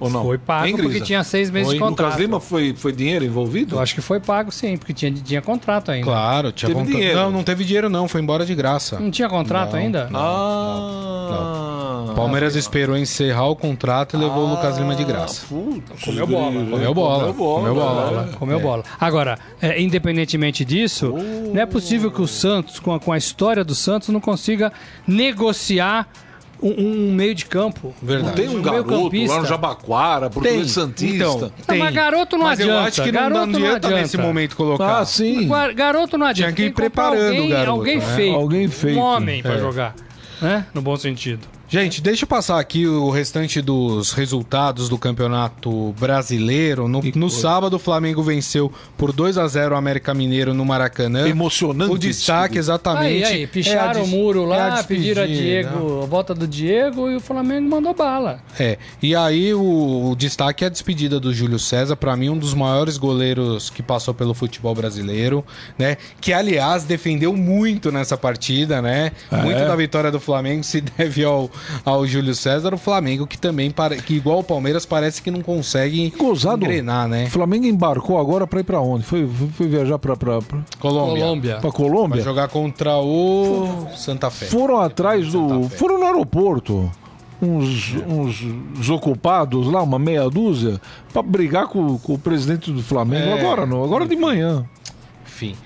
Ou 0.00 0.08
não? 0.08 0.22
Foi 0.22 0.38
pago 0.38 0.76
porque 0.76 1.00
tinha 1.00 1.24
seis 1.24 1.50
meses 1.50 1.72
de 1.72 1.78
contrato. 1.78 2.10
Lucas 2.10 2.20
Lima 2.20 2.40
foi, 2.40 2.74
foi 2.74 2.92
dinheiro 2.92 3.24
envolvido? 3.24 3.76
Eu 3.76 3.80
acho 3.80 3.94
que 3.94 4.00
foi 4.00 4.20
pago 4.20 4.52
sim, 4.52 4.76
porque 4.76 4.92
tinha, 4.92 5.12
tinha 5.12 5.42
contrato 5.42 5.90
ainda. 5.90 6.04
Claro, 6.04 6.52
tinha 6.52 6.74
teve 6.74 6.92
dinheiro. 6.92 7.18
Não, 7.18 7.30
não 7.30 7.42
teve 7.42 7.64
dinheiro 7.64 7.88
não, 7.88 8.06
foi 8.06 8.20
embora 8.20 8.46
de 8.46 8.54
graça. 8.54 8.98
Não 8.98 9.10
tinha 9.10 9.28
contrato 9.28 9.72
não, 9.72 9.78
ainda? 9.78 10.08
Não, 10.10 10.20
ah. 10.20 11.28
Não, 11.30 12.06
não. 12.06 12.14
Palmeiras 12.14 12.54
ah, 12.54 12.58
esperou 12.58 12.96
encerrar 12.96 13.46
o 13.46 13.56
contrato 13.56 14.16
e 14.16 14.20
levou 14.20 14.46
ah, 14.46 14.46
o 14.46 14.50
Lucas 14.50 14.78
Lima 14.78 14.94
de 14.94 15.04
graça. 15.04 15.46
Putz, 15.46 16.04
comeu 16.04 16.26
bola. 16.26 16.52
Comeu 16.52 16.94
bola. 16.94 17.32
Comeu 17.32 17.34
bola. 17.34 17.60
Comeu 17.60 17.74
bola. 17.74 18.28
É. 18.32 18.36
Comeu 18.36 18.60
bola. 18.60 18.84
Agora, 19.00 19.38
é, 19.60 19.80
independentemente 19.80 20.64
disso, 20.64 21.14
oh. 21.14 21.52
não 21.52 21.60
é 21.60 21.66
possível 21.66 22.10
que 22.10 22.22
o 22.22 22.26
Santos, 22.28 22.78
com 22.78 22.94
a, 22.94 23.00
com 23.00 23.12
a 23.12 23.18
história 23.18 23.64
do 23.64 23.74
Santos, 23.74 24.08
não 24.08 24.20
consiga 24.20 24.72
negociar 25.06 26.08
um, 26.62 26.70
um, 26.70 27.12
meio 27.12 27.34
de 27.34 27.46
campo. 27.46 27.94
Verdade. 28.02 28.36
Tem 28.36 28.48
um, 28.48 28.58
um 28.58 28.62
garoto 28.62 29.26
lá 29.26 29.40
no 29.40 29.46
Jabaquara, 29.46 30.30
português 30.30 30.62
tem. 30.62 30.68
Santista. 30.68 31.14
Então, 31.14 31.52
tem. 31.66 31.78
Não, 31.78 31.84
mas 31.84 31.94
garoto 31.94 32.36
não 32.36 32.44
mas 32.44 32.60
adianta. 32.60 32.72
Eu 32.72 32.86
acho 32.86 33.02
que 33.02 33.12
garoto 33.12 33.46
não, 33.46 33.60
não 33.60 33.66
adianta, 33.66 33.90
nesse 33.90 34.18
momento 34.18 34.56
colocar. 34.56 34.98
Ah, 34.98 35.04
sim. 35.04 35.48
Garoto 35.74 36.18
não 36.18 36.26
adianta. 36.26 36.52
Tinha 36.52 36.68
que 36.68 36.70
ir 36.70 36.74
preparando 36.74 37.26
alguém, 37.26 37.46
o 37.46 37.50
garoto. 37.50 37.70
Alguém 37.70 37.98
né? 37.98 38.16
feito. 38.16 38.36
Alguém 38.36 38.68
feito. 38.68 38.98
Um 38.98 39.02
homem 39.02 39.40
é. 39.40 39.42
pra 39.42 39.58
jogar. 39.58 39.94
Né? 40.40 40.66
No 40.74 40.82
bom 40.82 40.96
sentido. 40.96 41.57
Gente, 41.70 42.00
deixa 42.00 42.24
eu 42.24 42.26
passar 42.26 42.58
aqui 42.58 42.86
o 42.86 43.10
restante 43.10 43.60
dos 43.60 44.12
resultados 44.12 44.88
do 44.88 44.96
Campeonato 44.96 45.94
Brasileiro. 46.00 46.88
No, 46.88 47.02
no 47.14 47.28
sábado, 47.28 47.74
o 47.74 47.78
Flamengo 47.78 48.22
venceu 48.22 48.72
por 48.96 49.12
2 49.12 49.36
a 49.36 49.46
0 49.46 49.74
o 49.74 49.78
América 49.78 50.14
Mineiro 50.14 50.54
no 50.54 50.64
Maracanã. 50.64 51.28
Emocionante. 51.28 51.92
O 51.92 51.98
destaque, 51.98 52.56
exatamente. 52.56 53.24
Aí, 53.26 53.40
aí, 53.40 53.46
picharam 53.46 54.00
é 54.00 54.02
o 54.02 54.06
muro 54.06 54.46
lá, 54.46 54.78
é 54.78 54.82
pediram 54.82 55.24
a 55.24 55.26
Diego, 55.26 56.02
a 56.04 56.06
volta 56.06 56.34
do 56.34 56.48
Diego 56.48 57.10
e 57.10 57.16
o 57.16 57.20
Flamengo 57.20 57.68
mandou 57.68 57.92
bala. 57.92 58.40
É, 58.58 58.78
e 59.02 59.14
aí 59.14 59.52
o, 59.52 60.10
o 60.10 60.16
destaque 60.16 60.64
é 60.64 60.68
a 60.68 60.70
despedida 60.70 61.20
do 61.20 61.34
Júlio 61.34 61.58
César, 61.58 61.96
para 61.96 62.16
mim 62.16 62.30
um 62.30 62.38
dos 62.38 62.54
maiores 62.54 62.96
goleiros 62.96 63.68
que 63.68 63.82
passou 63.82 64.14
pelo 64.14 64.32
futebol 64.32 64.74
brasileiro, 64.74 65.44
né? 65.78 65.98
Que, 66.18 66.32
aliás, 66.32 66.84
defendeu 66.84 67.36
muito 67.36 67.92
nessa 67.92 68.16
partida, 68.16 68.80
né? 68.80 69.12
É. 69.30 69.36
Muito 69.36 69.58
da 69.58 69.76
vitória 69.76 70.10
do 70.10 70.18
Flamengo 70.18 70.64
se 70.64 70.80
deve 70.80 71.22
ao 71.24 71.50
ao 71.84 72.06
Júlio 72.06 72.34
César, 72.34 72.74
o 72.74 72.78
Flamengo 72.78 73.26
que 73.26 73.38
também, 73.38 73.72
que 74.04 74.14
igual 74.14 74.40
o 74.40 74.44
Palmeiras, 74.44 74.84
parece 74.86 75.22
que 75.22 75.30
não 75.30 75.42
consegue 75.42 76.12
Gozado, 76.16 76.64
engrenar, 76.64 77.08
né? 77.08 77.24
O 77.24 77.30
Flamengo 77.30 77.66
embarcou 77.66 78.18
agora 78.18 78.46
para 78.46 78.60
ir 78.60 78.64
para 78.64 78.80
onde? 78.80 79.04
Foi, 79.04 79.28
foi 79.56 79.68
viajar 79.68 79.98
para 79.98 80.16
Colômbia. 80.16 80.64
Colômbia. 80.78 81.56
Para 81.60 81.72
Colômbia? 81.72 82.16
Vai 82.16 82.24
jogar 82.24 82.48
contra 82.48 82.96
o 82.98 83.86
Santa 83.96 84.30
Fé. 84.30 84.46
Foram 84.46 84.78
atrás 84.80 85.32
do... 85.32 85.68
Foram 85.68 85.98
no 85.98 86.06
aeroporto 86.06 86.90
uns, 87.40 87.94
uns 88.06 88.90
ocupados 88.90 89.66
lá, 89.70 89.82
uma 89.82 89.98
meia 89.98 90.28
dúzia, 90.28 90.80
para 91.12 91.22
brigar 91.22 91.68
com, 91.68 91.98
com, 91.98 92.14
o 92.14 92.18
presidente 92.18 92.70
do 92.72 92.82
Flamengo. 92.82 93.28
É... 93.28 93.40
Agora 93.40 93.66
não, 93.66 93.82
agora 93.82 94.06
de 94.06 94.16
manhã. 94.16 94.64
Enfim. 95.26 95.56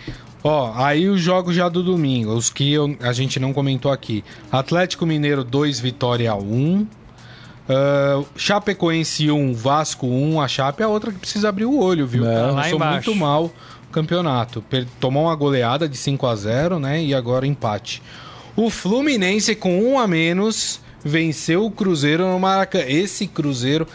Ó, 0.45 0.73
aí 0.75 1.09
os 1.09 1.21
jogos 1.21 1.55
já 1.55 1.69
do 1.69 1.83
domingo, 1.83 2.33
os 2.33 2.51
que 2.51 2.73
eu, 2.73 2.97
a 3.01 3.13
gente 3.13 3.39
não 3.39 3.53
comentou 3.53 3.93
aqui. 3.93 4.25
Atlético 4.51 5.07
Mineiro 5.07 5.45
2, 5.45 5.79
Vitória 5.79 6.35
1. 6.35 6.87
Uh, 7.63 8.27
Chapecoense 8.35 9.31
1, 9.31 9.55
Vasco 9.55 10.07
1. 10.07 10.41
A 10.41 10.49
Chape 10.49 10.83
é 10.83 10.85
a 10.85 10.89
outra 10.89 11.13
que 11.13 11.19
precisa 11.19 11.49
abrir 11.49 11.65
o 11.65 11.79
olho, 11.79 12.07
viu? 12.07 12.29
É. 12.29 12.49
Começou 12.49 12.79
muito 12.79 13.15
mal 13.15 13.45
o 13.47 13.93
campeonato. 13.93 14.65
Tomou 14.99 15.25
uma 15.25 15.35
goleada 15.37 15.89
de 15.89 15.97
5 15.97 16.27
a 16.27 16.35
0 16.35 16.79
né? 16.81 17.03
E 17.03 17.15
agora 17.15 17.47
empate. 17.47 18.03
O 18.57 18.69
Fluminense 18.69 19.55
com 19.55 19.81
um 19.81 19.99
a 19.99 20.09
menos 20.09 20.81
venceu 21.05 21.65
o 21.65 21.71
Cruzeiro 21.71 22.27
no 22.27 22.39
Maracanã. 22.39 22.85
Esse 22.87 23.29
Cruzeiro 23.29 23.87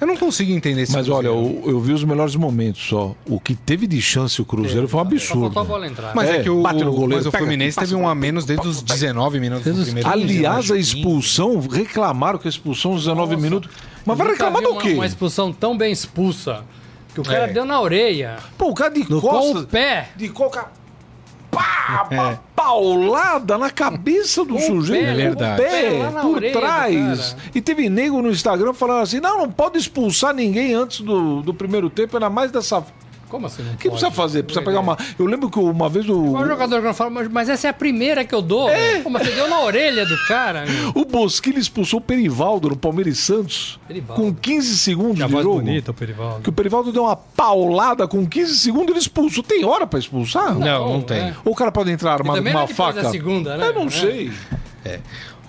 Eu 0.00 0.06
não 0.06 0.16
consigo 0.16 0.50
entender 0.50 0.82
esse 0.82 0.92
Mas 0.92 1.08
olha, 1.10 1.26
eu, 1.26 1.62
eu, 1.66 1.78
vi 1.78 1.92
os 1.92 2.02
melhores 2.02 2.34
momentos 2.34 2.82
só. 2.88 3.14
O 3.26 3.38
que 3.38 3.54
teve 3.54 3.86
de 3.86 4.00
chance 4.00 4.40
o 4.40 4.44
Cruzeiro 4.46 4.86
é, 4.86 4.88
foi 4.88 4.98
um 4.98 5.02
absurdo. 5.02 5.52
Só 5.52 5.60
a 5.60 5.64
bola 5.64 5.86
entrar. 5.86 6.14
Mas 6.14 6.30
é, 6.30 6.36
é 6.38 6.42
que 6.42 6.48
o, 6.48 6.62
bate 6.62 6.82
no 6.82 6.92
goleiro, 6.92 7.16
mas 7.16 7.26
o 7.26 7.30
Fluminense 7.30 7.74
pega, 7.74 7.86
teve 7.86 8.00
um 8.00 8.08
a 8.08 8.14
menos 8.14 8.46
desde 8.46 8.66
os 8.66 8.80
19 8.80 9.38
minutos 9.38 9.76
do 9.76 9.84
primeiro 9.84 10.08
Aliás, 10.08 10.70
a 10.70 10.78
expulsão, 10.78 11.60
reclamaram 11.60 12.38
que 12.38 12.48
a 12.48 12.50
expulsão 12.50 12.92
dos 12.92 13.02
19 13.02 13.32
Nossa, 13.32 13.42
minutos. 13.42 13.70
Mas 14.06 14.16
vai 14.16 14.28
reclamar 14.28 14.62
do 14.62 14.76
quê? 14.76 14.94
Uma 14.94 15.06
expulsão 15.06 15.52
tão 15.52 15.76
bem 15.76 15.92
expulsa 15.92 16.64
que 17.12 17.20
o 17.20 17.24
cara 17.24 17.44
é. 17.44 17.52
deu 17.52 17.66
na 17.66 17.78
orelha. 17.80 18.36
Pô, 18.56 18.70
o 18.70 18.74
cara 18.74 18.90
de 18.90 19.04
costas. 19.04 19.52
Com 19.52 19.58
o 19.58 19.66
pé. 19.66 20.08
De 20.16 20.28
coca 20.30 20.79
pá, 21.90 22.08
uma 22.10 22.30
é. 22.32 22.38
paulada 22.54 23.58
na 23.58 23.70
cabeça 23.70 24.44
do 24.44 24.58
sujeito. 24.58 25.08
É 25.08 25.14
verdade. 25.14 25.62
pé, 25.62 26.10
por 26.22 26.40
trás. 26.40 27.36
E 27.54 27.60
teve 27.60 27.88
nego 27.88 28.22
no 28.22 28.30
Instagram 28.30 28.72
falando 28.72 29.02
assim: 29.02 29.20
não, 29.20 29.38
não 29.38 29.50
pode 29.50 29.78
expulsar 29.78 30.34
ninguém 30.34 30.74
antes 30.74 31.00
do, 31.00 31.42
do 31.42 31.54
primeiro 31.54 31.90
tempo, 31.90 32.16
ainda 32.16 32.30
mais 32.30 32.50
dessa 32.50 32.84
como 33.30 33.46
assim? 33.46 33.62
O 33.62 33.76
que 33.76 33.88
pode? 33.88 33.90
precisa 33.90 34.10
fazer? 34.10 34.42
Precisa 34.42 34.64
pegar 34.64 34.80
uma. 34.80 34.98
Eu 35.18 35.24
lembro 35.24 35.48
que 35.48 35.58
uma 35.58 35.88
vez 35.88 36.08
o. 36.08 36.34
O 36.34 36.46
jogador 36.46 36.82
que 36.82 36.92
fala, 36.92 37.10
mas 37.30 37.48
essa 37.48 37.68
é 37.68 37.70
a 37.70 37.72
primeira 37.72 38.24
que 38.24 38.34
eu 38.34 38.42
dou. 38.42 38.68
É. 38.68 39.00
Pô, 39.00 39.08
mas 39.08 39.22
você 39.22 39.32
deu 39.32 39.48
na 39.48 39.60
orelha 39.60 40.04
do 40.04 40.16
cara. 40.26 40.64
Meu. 40.66 40.90
O 40.94 41.04
Bosquilha 41.04 41.58
expulsou 41.58 42.00
o 42.00 42.02
Perivaldo 42.02 42.68
no 42.70 42.76
Palmeiras 42.76 43.14
e 43.14 43.22
Santos. 43.22 43.78
Perivaldo. 43.86 44.20
Com 44.20 44.34
15 44.34 44.78
segundos 44.78 45.22
que 45.22 45.26
de 45.26 45.42
jogo. 45.42 45.60
bonita 45.60 45.92
o 45.92 45.94
Perivaldo. 45.94 46.42
Que 46.42 46.48
o 46.48 46.52
Perivaldo 46.52 46.92
deu 46.92 47.04
uma 47.04 47.16
paulada 47.16 48.08
com 48.08 48.26
15 48.26 48.58
segundos 48.58 48.90
ele 48.90 48.98
expulsou. 48.98 49.44
Tem 49.44 49.64
hora 49.64 49.86
pra 49.86 49.98
expulsar? 49.98 50.52
Não, 50.52 50.60
não, 50.60 50.92
não 50.94 51.02
tem. 51.02 51.18
É. 51.18 51.34
Ou 51.44 51.52
o 51.52 51.56
cara 51.56 51.70
pode 51.70 51.90
entrar 51.90 52.14
armado 52.14 52.42
com 52.42 52.50
uma 52.50 52.66
faca? 52.66 53.00
A 53.00 53.10
segunda, 53.10 53.56
né? 53.56 53.68
Eu 53.68 53.74
não 53.74 53.86
é. 53.86 53.90
sei. 53.90 54.32
É. 54.84 54.98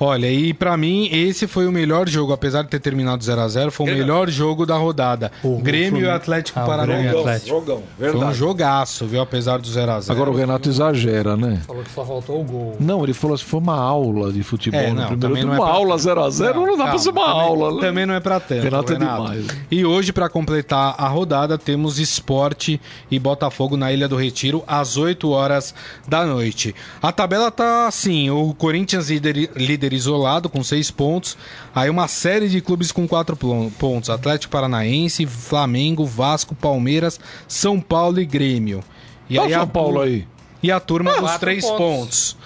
Olha, 0.04 0.32
e 0.32 0.52
para 0.52 0.76
mim 0.76 1.08
esse 1.12 1.46
foi 1.46 1.68
o 1.68 1.72
melhor 1.72 2.10
jogo, 2.10 2.34
apesar 2.34 2.64
de 2.64 2.70
ter 2.70 2.80
terminado 2.80 3.24
0 3.24 3.40
a 3.40 3.48
0 3.48 3.72
foi 3.72 3.86
o 3.86 3.96
melhor 3.96 4.28
jogo 4.32 4.66
da 4.66 4.76
rodada. 4.76 5.32
O, 5.44 5.60
Grêmio 5.60 6.02
e 6.02 6.10
Atlético 6.10 6.60
ah, 6.60 6.66
Paranaense. 6.66 7.48
Jogão, 7.48 7.60
jogão, 7.60 7.84
verdade. 8.00 8.24
Foi 8.24 8.32
um 8.32 8.34
jogaço, 8.34 9.06
viu, 9.06 9.22
apesar 9.22 9.60
do 9.60 9.70
0 9.70 9.92
a 9.92 10.02
0 10.02 10.12
Agora 10.12 10.32
o 10.32 10.36
Renato 10.36 10.68
exagera, 10.68 11.38
né? 11.38 11.62
Falou 11.68 11.84
que 11.84 11.92
só 11.92 12.04
faltou 12.04 12.42
o 12.42 12.44
gol. 12.44 12.76
Não, 12.80 13.04
ele 13.04 13.14
falou 13.14 13.36
assim, 13.36 13.46
foi 13.46 13.60
uma 13.60 13.80
aula 13.80 14.34
de 14.34 14.42
futebol 14.42 14.80
é, 14.80 14.92
não, 14.92 15.12
no 15.12 15.18
primeiro 15.20 15.50
não 15.50 15.54
é 15.54 15.58
Uma 15.60 15.66
pra... 15.68 15.76
aula 15.76 15.96
0 16.00 16.24
a 16.24 16.30
0 16.32 16.54
não, 16.56 16.66
não, 16.66 16.72
dá 16.72 16.78
calma, 16.78 16.90
pra 16.90 17.00
ser 17.00 17.10
uma 17.12 17.26
também, 17.26 17.40
aula. 17.40 17.76
Né? 17.76 17.82
Também 17.82 18.06
não 18.08 18.14
é 18.16 18.20
pra 18.20 18.40
tanto, 18.40 18.64
Renato, 18.64 18.94
Renato. 18.94 19.22
é 19.22 19.36
demais. 19.36 19.48
E 19.70 19.86
hoje, 19.86 20.12
para 20.12 20.28
completar 20.28 20.96
a 20.98 21.08
rodada, 21.10 21.60
temos 21.60 22.00
Esporte 22.00 22.82
e 23.12 23.20
Botafogo 23.20 23.78
na 23.78 23.94
Ilha 23.94 24.08
do 24.08 24.16
Retiro, 24.16 24.64
às 24.66 24.98
8 24.98 25.30
horas 25.30 25.76
da 26.08 26.26
noite. 26.26 26.74
A 27.00 27.12
tabela 27.12 27.52
tá 27.52 27.86
assim, 27.86 28.32
o 28.32 28.56
Corinthians 28.56 29.12
líder, 29.12 29.52
líder 29.56 29.91
isolado, 29.96 30.50
com 30.50 30.64
seis 30.64 30.92
pontos. 30.92 31.38
Aí 31.74 31.90
uma 31.90 32.08
série 32.08 32.50
de 32.50 32.62
clubes 32.62 32.92
com 32.92 33.08
quatro 33.08 33.38
pontos: 33.78 34.10
Atlético 34.10 34.52
Paranaense, 34.52 35.26
Flamengo, 35.26 36.06
Vasco, 36.06 36.56
Palmeiras, 36.56 37.20
São 37.48 37.80
Paulo 37.80 38.20
e 38.20 38.26
Grêmio. 38.26 38.84
E 39.30 39.40
aí 39.40 39.52
São 39.52 39.62
a, 39.62 39.68
Paulo 39.68 40.02
aí. 40.02 40.28
E 40.62 40.72
a 40.72 40.80
turma 40.80 41.12
ah, 41.18 41.22
dos 41.22 41.38
três 41.38 41.66
pontos. 41.66 41.78
pontos. 41.78 42.38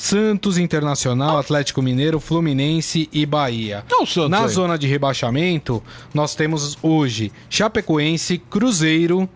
Santos 0.00 0.56
Internacional, 0.56 1.36
Atlético 1.36 1.82
Mineiro, 1.82 2.18
Fluminense 2.18 3.06
e 3.12 3.26
Bahia. 3.26 3.84
Na 4.30 4.44
aí. 4.44 4.48
zona 4.48 4.78
de 4.78 4.86
rebaixamento, 4.86 5.82
nós 6.14 6.34
temos 6.34 6.78
hoje 6.82 7.30
Chapecoense, 7.50 8.38
Cruzeiro. 8.38 9.28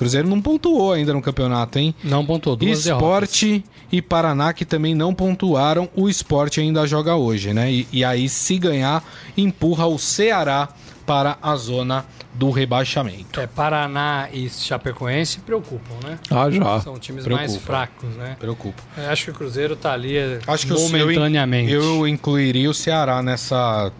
Cruzeiro 0.00 0.26
não 0.26 0.40
pontuou 0.40 0.94
ainda 0.94 1.12
no 1.12 1.20
campeonato, 1.20 1.78
hein? 1.78 1.94
Não 2.02 2.24
pontuou. 2.24 2.56
Duas 2.56 2.86
Esporte 2.86 3.46
derrotas 3.46 3.70
e 3.92 4.00
Paraná 4.00 4.50
que 4.54 4.64
também 4.64 4.94
não 4.94 5.14
pontuaram. 5.14 5.90
O 5.94 6.08
esporte 6.08 6.58
ainda 6.58 6.86
joga 6.86 7.16
hoje, 7.16 7.52
né? 7.52 7.70
E, 7.70 7.86
e 7.92 8.02
aí, 8.02 8.26
se 8.26 8.56
ganhar, 8.58 9.04
empurra 9.36 9.86
o 9.86 9.98
Ceará 9.98 10.70
para 11.04 11.36
a 11.42 11.54
zona 11.54 12.06
do 12.32 12.50
rebaixamento. 12.50 13.38
É, 13.38 13.46
Paraná 13.46 14.30
e 14.32 14.48
Chapecoense 14.48 15.40
preocupam, 15.40 15.94
né? 16.02 16.18
Ah, 16.30 16.50
já. 16.50 16.80
São 16.80 16.98
times 16.98 17.24
Preocupa. 17.24 17.46
mais 17.50 17.62
fracos, 17.62 18.08
né? 18.16 18.36
Preocupa. 18.40 18.82
É, 18.96 19.06
acho 19.08 19.26
que 19.26 19.30
o 19.32 19.34
Cruzeiro 19.34 19.74
está 19.74 19.92
ali 19.92 20.16
acho 20.46 20.66
que 20.66 20.72
momentaneamente. 20.72 21.70
Eu, 21.70 21.82
eu 21.82 22.08
incluiria 22.08 22.70
o 22.70 22.74
Ceará 22.74 23.22
nessa 23.22 23.92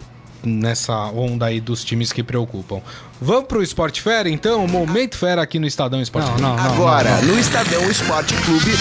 nessa 0.43 0.95
onda 1.07 1.45
aí 1.45 1.59
dos 1.59 1.83
times 1.83 2.11
que 2.11 2.23
preocupam. 2.23 2.81
Vamos 3.21 3.45
pro 3.45 3.61
Esporte 3.61 4.01
Fera, 4.01 4.29
então? 4.29 4.67
Momento 4.67 5.17
Fera 5.17 5.41
aqui 5.41 5.59
no 5.59 5.67
Estadão 5.67 6.01
Esporte 6.01 6.29
não, 6.31 6.37
não, 6.37 6.55
não, 6.55 6.73
Agora, 6.73 7.21
no 7.21 7.39
Estadão 7.39 7.89
Esporte 7.89 8.33
Clube, 8.35 8.71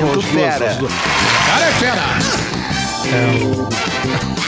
Momento 0.00 0.22
Fera. 0.22 0.78
Cara 1.46 1.66
é 1.66 1.72
fera! 1.72 2.02
É. 4.42 4.45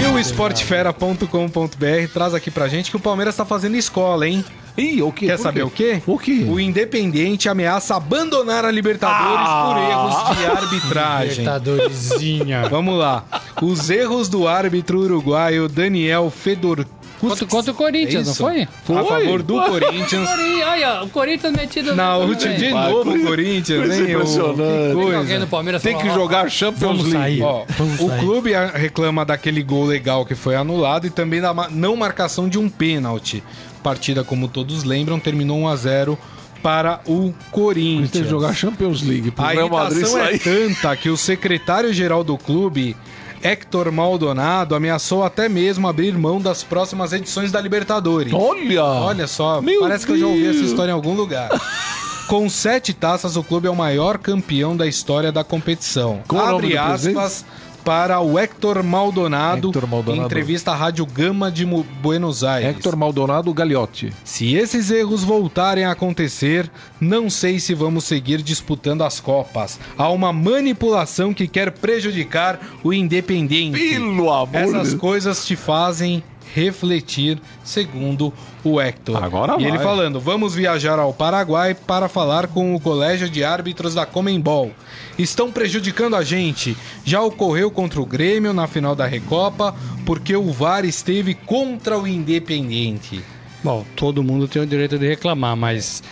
E 0.00 0.06
o 0.06 0.18
esportefera.com.br 0.18 2.12
traz 2.12 2.34
aqui 2.34 2.50
pra 2.50 2.68
gente 2.68 2.90
que 2.90 2.96
o 2.96 3.00
Palmeiras 3.00 3.36
tá 3.36 3.44
fazendo 3.44 3.76
escola, 3.76 4.26
hein? 4.28 4.44
Ih, 4.76 5.02
o 5.02 5.10
quê? 5.10 5.26
Quer 5.26 5.38
saber 5.38 5.64
o 5.64 5.70
quê? 5.70 6.00
O 6.06 6.16
quê? 6.16 6.46
O 6.48 6.60
Independiente 6.60 7.48
ameaça 7.48 7.96
abandonar 7.96 8.64
a 8.64 8.70
Libertadores 8.70 9.48
ah! 9.48 9.64
por 9.66 9.76
erros 9.76 10.38
de 10.38 10.46
arbitragem. 10.46 11.38
Libertadorzinha. 11.38 12.68
Vamos 12.68 12.96
lá. 12.96 13.24
Os 13.60 13.90
erros 13.90 14.28
do 14.28 14.46
árbitro 14.46 15.00
uruguaio 15.00 15.68
Daniel 15.68 16.30
Fedor 16.30 16.86
Contra, 17.20 17.46
contra 17.46 17.72
o 17.72 17.74
Corinthians, 17.74 18.26
é 18.26 18.28
não 18.28 18.34
foi? 18.34 18.68
Foi. 18.84 18.96
A 18.96 19.04
favor 19.04 19.42
do. 19.42 19.58
Corinthians. 19.68 20.28
Olha, 20.66 21.02
o 21.02 21.08
Corinthians 21.08 21.52
metido 21.52 21.94
na 21.94 22.16
última 22.16 22.54
de 22.54 22.70
novo 22.70 23.10
o 23.10 23.22
Corinthians, 23.24 23.90
hein? 23.90 24.10
Impressionante. 24.12 24.94
Coisa. 24.94 25.80
Tem 25.80 25.98
que 25.98 26.08
jogar 26.10 26.50
Champions 26.50 27.04
League. 27.04 27.42
Ó, 27.42 27.64
o 27.64 28.08
sair. 28.08 28.20
clube 28.20 28.52
reclama 28.74 29.24
daquele 29.24 29.62
gol 29.62 29.84
legal 29.84 30.24
que 30.24 30.34
foi 30.34 30.54
anulado 30.54 31.06
e 31.06 31.10
também 31.10 31.40
da 31.40 31.52
não 31.70 31.96
marcação 31.96 32.48
de 32.48 32.58
um 32.58 32.68
pênalti 32.68 33.42
partida, 33.78 34.22
como 34.22 34.48
todos 34.48 34.84
lembram, 34.84 35.18
terminou 35.18 35.58
1 35.60 35.68
a 35.68 35.76
0 35.76 36.18
para 36.62 37.00
o 37.06 37.32
Corinthians. 37.50 38.10
Tem 38.10 38.22
que 38.22 38.28
jogar 38.28 38.52
Champions 38.54 39.02
League. 39.02 39.32
A 39.38 39.54
irritação 39.54 40.18
é 40.18 40.38
tanta 40.38 40.96
que 40.96 41.08
o 41.08 41.16
secretário-geral 41.16 42.24
do 42.24 42.36
clube, 42.36 42.96
Hector 43.42 43.90
Maldonado, 43.92 44.74
ameaçou 44.74 45.24
até 45.24 45.48
mesmo 45.48 45.86
abrir 45.88 46.16
mão 46.16 46.40
das 46.40 46.62
próximas 46.62 47.12
edições 47.12 47.52
da 47.52 47.60
Libertadores. 47.60 48.32
Olha! 48.32 48.84
Olha 48.84 49.26
só, 49.26 49.60
Meu 49.60 49.80
parece 49.80 50.06
Deus. 50.06 50.18
que 50.18 50.24
eu 50.24 50.28
já 50.28 50.34
ouvi 50.34 50.46
essa 50.46 50.64
história 50.64 50.90
em 50.90 50.94
algum 50.94 51.14
lugar. 51.14 51.50
Com 52.28 52.46
sete 52.50 52.92
taças, 52.92 53.36
o 53.36 53.42
clube 53.42 53.68
é 53.68 53.70
o 53.70 53.76
maior 53.76 54.18
campeão 54.18 54.76
da 54.76 54.86
história 54.86 55.32
da 55.32 55.42
competição. 55.42 56.20
Qual 56.28 56.56
Abre 56.56 56.76
aspas 56.76 57.42
para 57.88 58.20
o 58.20 58.38
Hector 58.38 58.84
Maldonado, 58.84 59.68
Hector 59.68 59.88
Maldonado. 59.88 60.20
em 60.20 60.22
entrevista 60.22 60.72
à 60.72 60.74
Rádio 60.74 61.06
Gama 61.06 61.50
de 61.50 61.64
Buenos 61.64 62.44
Aires. 62.44 62.76
Hector 62.76 62.94
Maldonado 62.94 63.50
Gagliotti. 63.54 64.12
Se 64.24 64.54
esses 64.54 64.90
erros 64.90 65.24
voltarem 65.24 65.86
a 65.86 65.92
acontecer, 65.92 66.70
não 67.00 67.30
sei 67.30 67.58
se 67.58 67.72
vamos 67.72 68.04
seguir 68.04 68.42
disputando 68.42 69.04
as 69.04 69.20
Copas. 69.20 69.80
Há 69.96 70.10
uma 70.10 70.34
manipulação 70.34 71.32
que 71.32 71.48
quer 71.48 71.70
prejudicar 71.72 72.60
o 72.84 72.92
Independente. 72.92 73.78
Pelo 73.78 74.30
amor 74.30 74.54
Essas 74.54 74.92
coisas 74.92 75.46
te 75.46 75.56
fazem 75.56 76.22
refletir, 76.54 77.40
segundo 77.62 78.32
o 78.64 78.80
Hector. 78.80 79.22
Agora 79.22 79.54
e 79.58 79.62
vai. 79.62 79.70
ele 79.70 79.78
falando: 79.78 80.20
vamos 80.20 80.54
viajar 80.54 80.98
ao 80.98 81.12
Paraguai 81.12 81.74
para 81.74 82.08
falar 82.08 82.48
com 82.48 82.74
o 82.74 82.80
Colégio 82.80 83.28
de 83.28 83.44
Árbitros 83.44 83.94
da 83.94 84.06
Comembol. 84.06 84.72
Estão 85.18 85.50
prejudicando 85.50 86.16
a 86.16 86.22
gente. 86.22 86.76
Já 87.04 87.22
ocorreu 87.22 87.70
contra 87.70 88.00
o 88.00 88.06
Grêmio 88.06 88.52
na 88.52 88.66
final 88.66 88.94
da 88.94 89.06
Recopa, 89.06 89.74
porque 90.06 90.36
o 90.36 90.50
VAR 90.52 90.84
esteve 90.84 91.34
contra 91.34 91.98
o 91.98 92.06
Independente. 92.06 93.22
Bom, 93.62 93.84
todo 93.96 94.22
mundo 94.22 94.46
tem 94.46 94.62
o 94.62 94.66
direito 94.66 94.98
de 94.98 95.08
reclamar, 95.08 95.56
mas. 95.56 96.02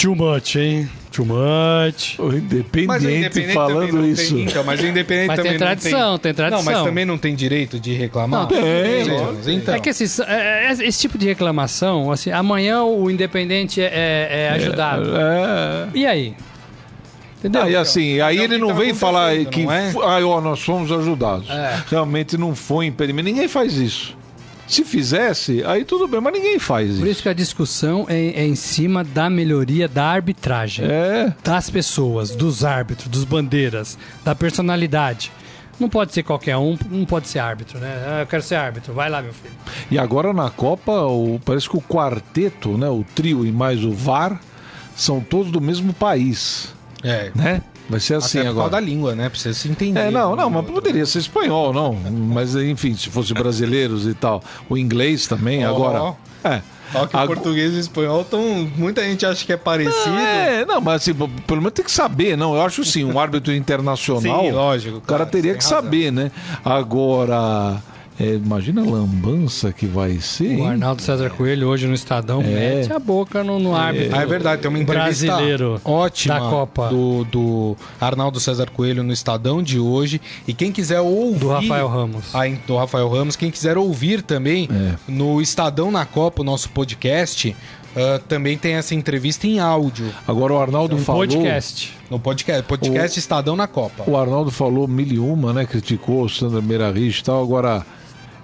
Too 0.00 0.14
much, 0.14 0.56
hein? 0.56 0.88
Too 1.18 1.26
much. 1.26 2.16
O 2.20 2.32
Independente, 2.32 2.86
mas 2.86 3.04
o 3.04 3.10
Independente 3.10 3.52
falando 3.52 4.06
isso. 4.06 4.34
Tem, 4.36 4.44
então, 4.44 4.62
mas 4.62 4.80
o 4.80 4.86
Independente 4.86 5.26
mas 5.26 5.36
também 5.36 5.50
tem 5.50 5.58
tradição, 5.58 6.18
tem... 6.18 6.18
tem 6.20 6.34
tradição. 6.34 6.64
Não, 6.64 6.72
mas 6.72 6.84
também 6.84 7.04
não 7.04 7.18
tem 7.18 7.34
direito 7.34 7.80
de 7.80 7.92
reclamar? 7.92 8.42
Não, 8.42 8.46
tem. 8.46 8.62
tem. 9.42 9.56
Então. 9.56 9.74
É 9.74 9.80
que 9.80 9.88
esse, 9.88 10.22
é, 10.22 10.68
é, 10.68 10.72
esse 10.72 11.00
tipo 11.00 11.18
de 11.18 11.26
reclamação, 11.26 12.12
assim, 12.12 12.30
amanhã 12.30 12.84
o 12.84 13.10
Independente 13.10 13.80
é, 13.80 13.86
é, 13.86 14.42
é 14.44 14.50
ajudado. 14.50 15.10
É, 15.16 15.88
e 15.92 16.06
aí? 16.06 16.36
Entendeu? 17.38 17.62
Aí 17.62 17.74
assim, 17.74 18.20
aí 18.20 18.38
ele 18.38 18.56
não 18.56 18.72
vem 18.72 18.94
falar 18.94 19.44
que 19.46 19.62
é? 19.62 19.92
ah, 20.00 20.24
ó, 20.24 20.40
nós 20.40 20.60
fomos 20.60 20.92
ajudados. 20.92 21.50
É. 21.50 21.82
Realmente 21.88 22.38
não 22.38 22.54
foi 22.54 22.86
impedimento. 22.86 23.28
Ninguém 23.28 23.48
faz 23.48 23.74
isso. 23.74 24.16
Se 24.68 24.84
fizesse, 24.84 25.64
aí 25.64 25.84
tudo 25.84 26.06
bem, 26.06 26.20
mas 26.20 26.32
ninguém 26.32 26.58
faz 26.58 26.90
isso. 26.90 26.98
Por 26.98 27.08
isso 27.08 27.22
que 27.22 27.28
a 27.28 27.32
discussão 27.32 28.06
é, 28.08 28.42
é 28.42 28.46
em 28.46 28.54
cima 28.54 29.02
da 29.02 29.30
melhoria 29.30 29.88
da 29.88 30.04
arbitragem. 30.04 30.84
É. 30.84 31.32
Das 31.42 31.70
pessoas, 31.70 32.36
dos 32.36 32.64
árbitros, 32.64 33.08
dos 33.08 33.24
bandeiras, 33.24 33.98
da 34.22 34.34
personalidade. 34.34 35.32
Não 35.80 35.88
pode 35.88 36.12
ser 36.12 36.22
qualquer 36.22 36.56
um, 36.56 36.76
não 36.90 37.06
pode 37.06 37.28
ser 37.28 37.38
árbitro, 37.38 37.78
né? 37.78 38.04
Ah, 38.06 38.20
eu 38.20 38.26
quero 38.26 38.42
ser 38.42 38.56
árbitro, 38.56 38.92
vai 38.92 39.08
lá, 39.08 39.22
meu 39.22 39.32
filho. 39.32 39.54
E 39.90 39.98
agora 39.98 40.32
na 40.32 40.50
Copa, 40.50 40.92
o, 40.92 41.40
parece 41.44 41.68
que 41.68 41.76
o 41.76 41.80
quarteto, 41.80 42.76
né, 42.76 42.88
o 42.88 43.04
trio 43.14 43.46
e 43.46 43.52
mais 43.52 43.84
o 43.84 43.92
VAR, 43.92 44.40
são 44.94 45.20
todos 45.20 45.50
do 45.50 45.60
mesmo 45.60 45.94
país. 45.94 46.74
É. 47.02 47.30
Né? 47.34 47.62
Vai 47.88 48.00
ser 48.00 48.14
assim 48.14 48.40
Até 48.40 48.48
agora. 48.48 48.70
da 48.70 48.80
língua, 48.80 49.14
né? 49.14 49.28
Precisa 49.28 49.54
se 49.54 49.68
entender. 49.68 50.00
É, 50.00 50.10
não, 50.10 50.36
não, 50.36 50.50
mas 50.50 50.66
poderia 50.66 51.06
ser 51.06 51.20
espanhol, 51.20 51.72
não. 51.72 51.94
Mas, 51.94 52.54
enfim, 52.54 52.94
se 52.94 53.08
fosse 53.08 53.32
brasileiros 53.32 54.06
e 54.06 54.12
tal. 54.12 54.42
O 54.68 54.76
inglês 54.76 55.26
também, 55.26 55.66
oh, 55.66 55.70
agora. 55.70 56.14
É. 56.44 56.60
Olha 56.94 57.06
que 57.06 57.16
o 57.16 57.26
português 57.26 57.72
e 57.74 57.76
o 57.76 57.80
espanhol 57.80 58.22
estão. 58.22 58.42
Muita 58.76 59.02
gente 59.02 59.24
acha 59.24 59.44
que 59.44 59.52
é 59.52 59.56
parecido. 59.56 60.16
É, 60.16 60.64
não, 60.64 60.80
mas 60.80 61.02
assim, 61.02 61.14
pelo 61.14 61.60
menos 61.60 61.72
tem 61.72 61.84
que 61.84 61.90
saber, 61.90 62.36
não. 62.36 62.54
Eu 62.54 62.62
acho 62.62 62.84
sim, 62.84 63.04
um 63.04 63.18
árbitro 63.18 63.52
internacional. 63.56 64.42
Sim, 64.42 64.50
lógico. 64.50 64.98
O 64.98 65.00
cara, 65.00 65.18
cara 65.20 65.30
teria 65.30 65.54
que 65.54 65.64
razão. 65.64 65.82
saber, 65.82 66.12
né? 66.12 66.30
Agora. 66.64 67.82
É, 68.20 68.34
imagina 68.34 68.82
a 68.82 68.84
lambança 68.84 69.72
que 69.72 69.86
vai 69.86 70.18
ser. 70.18 70.58
O 70.58 70.66
Arnaldo 70.66 71.00
César 71.02 71.30
Coelho 71.30 71.68
hoje 71.68 71.86
no 71.86 71.94
Estadão 71.94 72.42
é. 72.42 72.46
mete 72.46 72.92
a 72.92 72.98
boca 72.98 73.44
no, 73.44 73.60
no 73.60 73.76
árbitro. 73.76 74.16
É. 74.16 74.18
Ah, 74.18 74.22
é 74.22 74.26
verdade, 74.26 74.60
tem 74.60 74.68
uma 74.68 74.78
entrevista 74.78 75.26
brasileiro 75.26 75.80
ótima 75.84 76.34
da 76.34 76.40
Copa. 76.40 76.88
Do, 76.88 77.24
do 77.24 77.76
Arnaldo 78.00 78.40
César 78.40 78.70
Coelho 78.70 79.04
no 79.04 79.12
Estadão 79.12 79.62
de 79.62 79.78
hoje. 79.78 80.20
E 80.48 80.52
quem 80.52 80.72
quiser 80.72 81.00
ouvir. 81.00 81.38
Do 81.38 81.48
Rafael 81.48 81.86
Ramos. 81.86 82.34
A, 82.34 82.48
do 82.66 82.76
Rafael 82.76 83.08
Ramos. 83.08 83.36
Quem 83.36 83.52
quiser 83.52 83.78
ouvir 83.78 84.22
também 84.22 84.68
é. 84.72 84.94
no 85.06 85.40
Estadão 85.40 85.92
na 85.92 86.04
Copa, 86.04 86.42
o 86.42 86.44
nosso 86.44 86.70
podcast. 86.70 87.54
Uh, 87.94 88.18
também 88.28 88.58
tem 88.58 88.74
essa 88.74 88.94
entrevista 88.94 89.46
em 89.46 89.60
áudio. 89.60 90.12
Agora 90.26 90.52
o 90.52 90.58
Arnaldo 90.58 90.96
no 90.96 91.02
falou. 91.02 91.20
Podcast. 91.20 91.96
No 92.10 92.18
podcast, 92.18 92.62
podcast 92.64 93.16
o, 93.16 93.20
Estadão 93.20 93.56
na 93.56 93.66
Copa. 93.66 94.04
O 94.08 94.16
Arnaldo 94.16 94.50
falou 94.50 94.88
mil 94.88 95.06
e 95.06 95.18
uma, 95.18 95.52
né? 95.52 95.64
Criticou 95.64 96.24
o 96.24 96.28
Sandra 96.28 96.60
Meirahit 96.60 97.20
e 97.20 97.24
tal. 97.24 97.42
Agora 97.42 97.84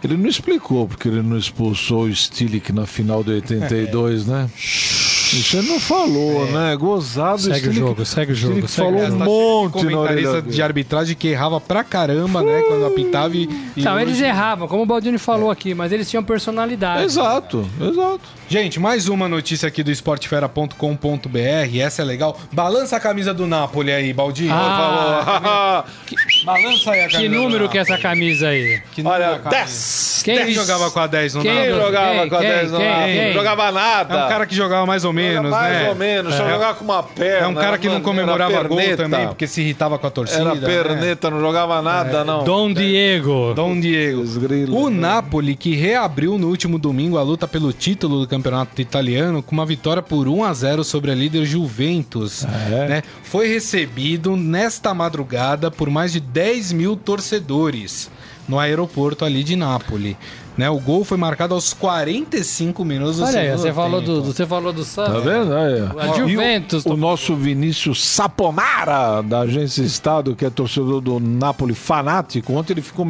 ele 0.06 0.16
não 0.16 0.28
explicou 0.28 0.86
porque 0.86 1.08
ele 1.08 1.22
não 1.22 1.36
expulsou 1.38 2.04
o 2.04 2.14
Stilik 2.14 2.72
na 2.72 2.86
final 2.86 3.22
de 3.24 3.32
82, 3.32 4.26
né? 4.26 4.48
Isso 4.56 5.56
ele 5.56 5.68
não 5.68 5.80
falou, 5.80 6.46
é. 6.46 6.50
né? 6.50 6.76
Gozado. 6.76 7.40
Segue 7.40 7.68
o 7.68 7.72
jogo, 7.72 8.04
segue 8.04 8.32
o 8.32 8.34
jogo. 8.34 8.54
Segue 8.54 8.68
falou 8.68 9.02
um 9.02 9.16
monte 9.16 9.84
na 9.86 9.98
orelha 9.98 10.42
de 10.42 10.62
arbitragem 10.62 11.16
que 11.16 11.28
errava 11.28 11.60
pra 11.60 11.82
caramba, 11.82 12.42
né? 12.42 12.62
Quando 12.62 12.86
apitava 12.86 13.34
e... 13.36 13.48
Não, 13.76 13.98
eles 13.98 14.20
erravam, 14.20 14.68
como 14.68 14.82
o 14.82 14.86
Baldini 14.86 15.18
falou 15.18 15.48
é. 15.48 15.52
aqui, 15.52 15.74
mas 15.74 15.90
eles 15.90 16.08
tinham 16.08 16.22
personalidade. 16.22 17.04
Exato, 17.04 17.68
exato. 17.80 18.28
Gente, 18.48 18.78
mais 18.78 19.08
uma 19.08 19.26
notícia 19.26 19.66
aqui 19.66 19.82
do 19.82 19.90
esportefera.com.br, 19.90 21.78
essa 21.80 22.02
é 22.02 22.04
legal. 22.04 22.38
Balança 22.52 22.96
a 22.96 23.00
camisa 23.00 23.32
do 23.32 23.46
Napoli 23.46 23.90
aí, 23.90 24.12
Baldini. 24.12 24.50
Ah, 24.52 25.84
que... 26.06 26.14
Balança 26.44 26.90
aí 26.90 27.00
a 27.00 27.08
camisa. 27.08 27.18
Que 27.22 27.28
número 27.28 27.68
que 27.70 27.78
é 27.78 27.80
essa 27.80 27.96
camisa 27.96 28.48
aí? 28.48 28.82
Que 28.92 29.02
Olha, 29.02 29.38
10. 29.38 30.20
Quem, 30.24 30.36
quem 30.36 30.54
jogava 30.54 30.90
com 30.90 31.00
a 31.00 31.06
10 31.06 31.34
no 31.34 31.42
Quem 31.42 31.54
Napoli? 31.54 31.82
jogava 31.82 32.20
quem, 32.20 32.28
com 32.28 32.36
a 32.36 32.40
10 32.40 32.72
no 32.72 32.78
Napoli? 32.78 33.24
Não 33.24 33.32
jogava 33.32 33.72
nada. 33.72 34.14
É 34.14 34.24
um 34.24 34.28
cara 34.28 34.46
que 34.46 34.54
jogava 34.54 34.86
mais 34.86 35.04
ou 35.04 35.12
menos, 35.12 35.50
mais 35.50 35.72
né? 35.72 35.78
Mais 35.78 35.88
ou 35.88 35.94
menos, 35.94 36.34
só 36.34 36.46
é. 36.46 36.50
jogava 36.50 36.74
com 36.74 36.84
uma 36.84 37.02
perna. 37.02 37.46
É 37.46 37.48
um 37.48 37.54
cara 37.54 37.78
que 37.78 37.88
não 37.88 38.00
comemorava 38.00 38.62
gol 38.64 38.78
também, 38.96 39.26
porque 39.26 39.46
se 39.46 39.62
irritava 39.62 39.98
com 39.98 40.06
a 40.06 40.10
torcida. 40.10 40.40
Era 40.40 40.54
né? 40.54 40.66
perneta, 40.66 41.30
né? 41.30 41.36
não 41.36 41.42
jogava 41.42 41.80
nada, 41.80 42.18
é. 42.18 42.24
não. 42.24 42.44
Dom 42.44 42.72
Diego. 42.72 43.54
Dom 43.54 43.80
Diego. 43.80 44.24
o 44.70 44.90
Napoli, 44.90 45.56
que 45.56 45.74
reabriu 45.74 46.38
no 46.38 46.48
último 46.48 46.78
domingo 46.78 47.16
a 47.16 47.22
luta 47.22 47.48
pelo 47.48 47.72
título 47.72 48.20
do 48.20 48.26
campeonato 48.36 48.80
italiano 48.80 49.42
com 49.42 49.52
uma 49.52 49.66
vitória 49.66 50.02
por 50.02 50.28
1 50.28 50.44
a 50.44 50.52
0 50.52 50.84
sobre 50.84 51.10
a 51.10 51.14
líder 51.14 51.44
Juventus, 51.44 52.44
é. 52.44 52.88
né? 52.88 53.02
Foi 53.22 53.48
recebido 53.48 54.36
nesta 54.36 54.92
madrugada 54.92 55.70
por 55.70 55.88
mais 55.90 56.12
de 56.12 56.20
10 56.20 56.72
mil 56.72 56.96
torcedores 56.96 58.10
no 58.48 58.58
aeroporto 58.58 59.24
ali 59.24 59.42
de 59.42 59.56
Nápoles. 59.56 60.16
Né, 60.56 60.70
o 60.70 60.78
gol 60.78 61.04
foi 61.04 61.16
marcado 61.16 61.52
aos 61.52 61.72
45 61.72 62.84
minutos 62.84 63.16
do 63.16 63.24
Olha 63.24 63.40
aí, 63.40 63.50
você 63.50 63.72
falou 63.72 64.00
do, 64.00 64.22
você 64.22 64.46
falou 64.46 64.72
do 64.72 64.84
Santos. 64.84 65.14
Tá 65.14 65.18
vendo? 65.18 65.52
Aí, 65.52 65.82
a 65.98 66.14
Juventus. 66.16 66.86
O, 66.86 66.92
o, 66.92 66.96
nosso 66.96 67.34
Vinícius 67.34 68.04
Saponara, 68.04 69.20
da 69.20 69.40
Agência 69.40 69.82
Estado, 69.82 70.36
que 70.36 70.44
é 70.44 70.50
torcedor 70.50 71.00
do 71.00 71.18
Napoli 71.18 71.74
fanático, 71.74 72.52
ontem 72.52 72.74
ele 72.74 72.82
ficou, 72.82 73.04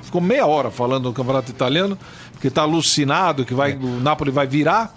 ficou 0.00 0.22
meia 0.22 0.46
hora 0.46 0.70
falando 0.70 1.02
do 1.02 1.12
campeonato 1.12 1.50
italiano, 1.50 1.98
porque 2.44 2.48
está 2.48 2.60
alucinado 2.60 3.42
que 3.46 3.54
vai, 3.54 3.72
é. 3.72 3.76
o 3.76 4.00
Napoli 4.00 4.30
vai 4.30 4.46
virar, 4.46 4.94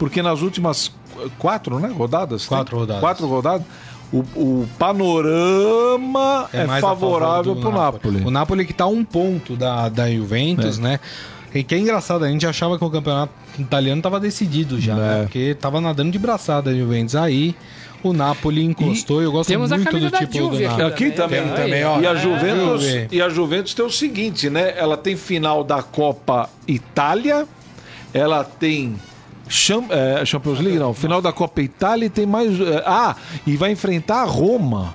porque 0.00 0.20
nas 0.20 0.42
últimas 0.42 0.92
quatro 1.38 1.78
né, 1.78 1.92
rodadas... 1.96 2.44
Quatro 2.46 2.72
tem? 2.72 2.80
rodadas. 2.80 3.00
Quatro 3.00 3.26
rodadas 3.28 3.66
o, 4.12 4.18
o 4.34 4.68
panorama 4.78 6.48
é, 6.52 6.62
é 6.62 6.80
favorável 6.80 7.54
para 7.54 7.68
o 7.68 7.72
Napoli. 7.72 8.24
O 8.24 8.30
Napoli 8.30 8.64
que 8.64 8.72
está 8.72 8.86
um 8.86 9.04
ponto 9.04 9.54
da, 9.54 9.88
da 9.88 10.10
Juventus, 10.10 10.78
é. 10.78 10.82
né? 10.82 11.00
E 11.54 11.62
que 11.62 11.74
é 11.74 11.78
engraçado, 11.78 12.24
a 12.24 12.28
gente 12.28 12.46
achava 12.46 12.76
que 12.78 12.84
o 12.84 12.90
campeonato 12.90 13.32
italiano 13.58 13.98
estava 13.98 14.18
decidido 14.18 14.80
já, 14.80 14.94
né? 14.94 15.20
É. 15.20 15.22
Porque 15.22 15.38
estava 15.38 15.80
nadando 15.80 16.10
de 16.10 16.18
braçada 16.18 16.70
a 16.70 16.74
Juventus. 16.74 17.14
Aí 17.14 17.54
o 18.02 18.12
Napoli 18.12 18.64
encostou 18.64 19.20
e 19.20 19.24
eu 19.24 19.32
gosto 19.32 19.56
muito 19.58 19.98
do 19.98 20.10
tipo 20.10 20.32
do 20.50 20.60
Napoli. 20.60 20.64
Aqui 20.84 21.10
também, 21.10 21.42
tem, 21.42 21.54
também 21.54 21.84
ó. 21.84 22.00
E 22.00 22.06
a, 22.06 22.14
Juventus, 22.14 22.84
e 23.10 23.22
a 23.22 23.28
Juventus 23.28 23.74
tem 23.74 23.84
o 23.84 23.90
seguinte, 23.90 24.48
né? 24.48 24.74
Ela 24.76 24.96
tem 24.96 25.16
final 25.16 25.64
da 25.64 25.82
Copa 25.82 26.48
Itália, 26.66 27.46
ela 28.12 28.44
tem 28.44 28.96
Cham, 29.48 29.86
é, 29.90 30.24
Champions 30.24 30.60
League, 30.60 30.78
não. 30.78 30.92
Final 30.92 31.20
da 31.20 31.32
Copa 31.32 31.60
Itália 31.60 32.06
e 32.06 32.10
tem 32.10 32.26
mais. 32.26 32.60
É, 32.60 32.82
ah, 32.86 33.16
e 33.46 33.56
vai 33.56 33.72
enfrentar 33.72 34.22
a 34.22 34.24
Roma. 34.24 34.94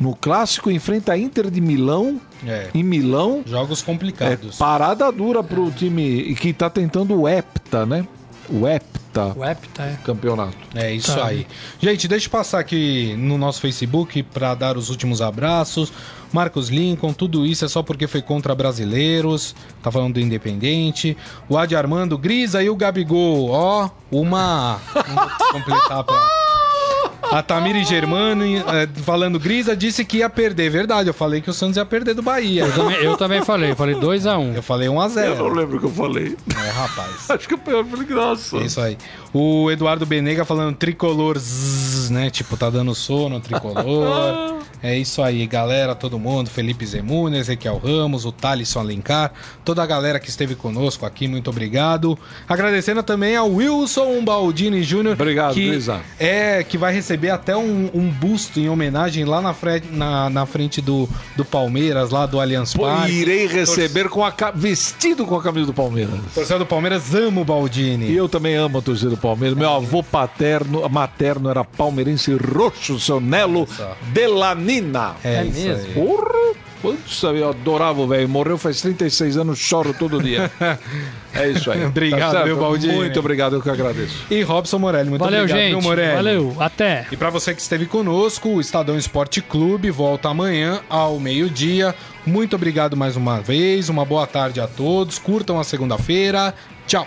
No 0.00 0.16
clássico, 0.16 0.70
enfrenta 0.70 1.12
a 1.12 1.18
Inter 1.18 1.50
de 1.50 1.60
Milão. 1.60 2.18
É. 2.46 2.70
Em 2.72 2.82
Milão. 2.82 3.42
Jogos 3.44 3.82
complicados. 3.82 4.56
É, 4.56 4.58
parada 4.58 5.12
dura 5.12 5.42
pro 5.42 5.70
time 5.70 6.34
que 6.36 6.54
tá 6.54 6.70
tentando 6.70 7.20
o 7.20 7.28
Hepta, 7.28 7.84
né? 7.84 8.06
O 8.50 8.66
Hepta. 8.66 9.32
O 9.36 9.44
Hepta, 9.44 9.82
é. 9.82 9.98
Campeonato. 10.04 10.56
É 10.74 10.92
isso 10.92 11.14
tá. 11.14 11.26
aí. 11.26 11.46
Gente, 11.80 12.08
deixa 12.08 12.26
eu 12.26 12.30
passar 12.30 12.58
aqui 12.58 13.14
no 13.16 13.38
nosso 13.38 13.60
Facebook 13.60 14.22
para 14.24 14.54
dar 14.54 14.76
os 14.76 14.90
últimos 14.90 15.22
abraços. 15.22 15.92
Marcos 16.32 16.68
Lincoln, 16.68 17.12
tudo 17.12 17.46
isso 17.46 17.64
é 17.64 17.68
só 17.68 17.82
porque 17.82 18.06
foi 18.06 18.22
contra 18.22 18.54
brasileiros. 18.54 19.54
Tá 19.82 19.90
falando 19.90 20.14
do 20.14 20.20
Independente. 20.20 21.16
O 21.48 21.56
Adi 21.56 21.76
Armando, 21.76 22.18
Grisa 22.18 22.62
e 22.62 22.68
o 22.68 22.76
Gabigol. 22.76 23.50
Ó, 23.50 23.90
uma. 24.10 24.80
Vamos 24.94 25.34
completar 25.52 26.04
pra. 26.04 26.49
A 27.30 27.42
Tamiri 27.42 27.84
Germano 27.84 28.44
é, 28.44 28.88
falando 29.04 29.38
Grisa 29.38 29.76
disse 29.76 30.04
que 30.04 30.18
ia 30.18 30.28
perder. 30.28 30.68
Verdade, 30.68 31.08
eu 31.08 31.14
falei 31.14 31.40
que 31.40 31.48
o 31.48 31.52
Santos 31.52 31.76
ia 31.76 31.84
perder 31.84 32.14
do 32.14 32.22
Bahia. 32.22 32.64
Eu 32.64 32.72
também, 32.72 32.96
eu 32.96 33.16
também 33.16 33.44
falei, 33.44 33.70
eu 33.70 33.76
falei 33.76 33.94
2x1. 33.94 34.38
Um. 34.38 34.54
Eu 34.54 34.62
falei 34.62 34.88
1x0. 34.88 35.24
Eu 35.24 35.36
não 35.36 35.48
lembro 35.48 35.76
o 35.76 35.80
que 35.80 35.86
eu 35.86 35.90
falei. 35.90 36.36
É, 36.56 36.70
rapaz. 36.70 37.30
Acho 37.30 37.46
que 37.46 37.54
eu 37.54 37.58
falei, 37.58 38.06
nossa. 38.08 38.56
É 38.56 38.62
isso 38.62 38.80
aí. 38.80 38.98
O 39.32 39.70
Eduardo 39.70 40.04
Benega 40.04 40.44
falando 40.44 40.74
tricolor, 40.74 41.38
zzz, 41.38 42.10
né? 42.10 42.30
Tipo, 42.30 42.56
tá 42.56 42.68
dando 42.68 42.94
sono, 42.94 43.38
tricolor. 43.38 44.58
é 44.82 44.98
isso 44.98 45.22
aí, 45.22 45.46
galera, 45.46 45.94
todo 45.94 46.18
mundo. 46.18 46.50
Felipe 46.50 46.84
Zemune, 46.84 47.38
Ezequiel 47.38 47.78
Ramos, 47.78 48.24
o 48.24 48.32
Thalisson 48.32 48.80
Alencar, 48.80 49.32
toda 49.64 49.82
a 49.84 49.86
galera 49.86 50.18
que 50.18 50.28
esteve 50.28 50.56
conosco 50.56 51.06
aqui, 51.06 51.28
muito 51.28 51.48
obrigado. 51.48 52.18
Agradecendo 52.48 53.04
também 53.04 53.36
ao 53.36 53.48
Wilson 53.48 54.24
Baldini 54.24 54.82
Júnior. 54.82 55.14
Obrigado, 55.14 55.54
que. 55.54 55.78
É, 56.18 56.64
que 56.64 56.76
vai 56.76 56.92
receber 56.92 57.30
até 57.30 57.56
um, 57.56 57.88
um, 57.94 58.10
busto 58.10 58.58
em 58.58 58.68
homenagem 58.68 59.24
lá 59.24 59.40
na 59.40 59.54
frente, 59.54 59.86
na, 59.92 60.28
na 60.28 60.44
frente 60.44 60.80
do, 60.80 61.08
do 61.36 61.44
Palmeiras, 61.44 62.10
lá 62.10 62.26
do 62.26 62.40
Allianz 62.40 62.74
Parque. 62.74 63.12
Irei 63.12 63.46
receber 63.46 64.08
com 64.08 64.24
a, 64.24 64.34
vestido 64.54 65.24
com 65.24 65.36
a 65.36 65.42
camisa 65.42 65.66
do 65.66 65.74
Palmeiras. 65.74 66.18
Torcedor 66.34 66.58
do 66.58 66.66
Palmeiras, 66.66 67.14
amo 67.14 67.42
o 67.42 67.44
Baldini. 67.44 68.06
E 68.06 68.16
eu 68.16 68.28
também 68.28 68.56
amo 68.56 68.78
a 68.78 68.82
torcida 68.82 69.10
do 69.10 69.19
Palmeiras. 69.20 69.56
Meu 69.56 69.70
avô 69.70 70.02
paterno, 70.02 70.88
materno 70.88 71.50
era 71.50 71.64
palmeirense 71.64 72.34
roxo, 72.34 72.98
seu 72.98 73.20
Nelo 73.20 73.68
Delanina. 74.12 75.14
É, 75.22 75.36
é 75.36 75.44
mesmo? 75.44 75.94
Porra! 75.94 76.60
Putz, 76.82 77.22
eu 77.22 77.50
adorava 77.50 78.00
o 78.00 78.06
velho. 78.06 78.26
Morreu 78.26 78.56
faz 78.56 78.80
36 78.80 79.36
anos, 79.36 79.58
choro 79.58 79.94
todo 79.98 80.22
dia. 80.22 80.50
É 81.32 81.48
isso 81.48 81.70
aí. 81.70 81.84
obrigado, 81.84 82.32
tá 82.32 82.44
meu 82.44 82.56
Baldinho. 82.56 82.96
Muito 82.96 83.20
obrigado, 83.20 83.54
eu 83.54 83.62
que 83.62 83.70
agradeço. 83.70 84.24
E 84.28 84.42
Robson 84.42 84.80
Morelli, 84.80 85.10
muito 85.10 85.22
Valeu, 85.22 85.42
obrigado, 85.42 85.60
gente. 85.60 85.70
meu 85.70 85.80
Morelli. 85.80 86.16
Valeu, 86.16 86.56
até. 86.58 87.06
E 87.12 87.16
para 87.16 87.30
você 87.30 87.54
que 87.54 87.60
esteve 87.60 87.86
conosco, 87.86 88.48
o 88.48 88.60
Estadão 88.60 88.98
Esporte 88.98 89.40
Clube 89.40 89.92
volta 89.92 90.28
amanhã 90.28 90.80
ao 90.90 91.20
meio-dia. 91.20 91.94
Muito 92.26 92.56
obrigado 92.56 92.96
mais 92.96 93.14
uma 93.16 93.40
vez, 93.40 93.88
uma 93.88 94.04
boa 94.04 94.26
tarde 94.26 94.60
a 94.60 94.66
todos. 94.66 95.20
Curtam 95.20 95.60
a 95.60 95.62
segunda-feira. 95.62 96.52
Tchau. 96.88 97.06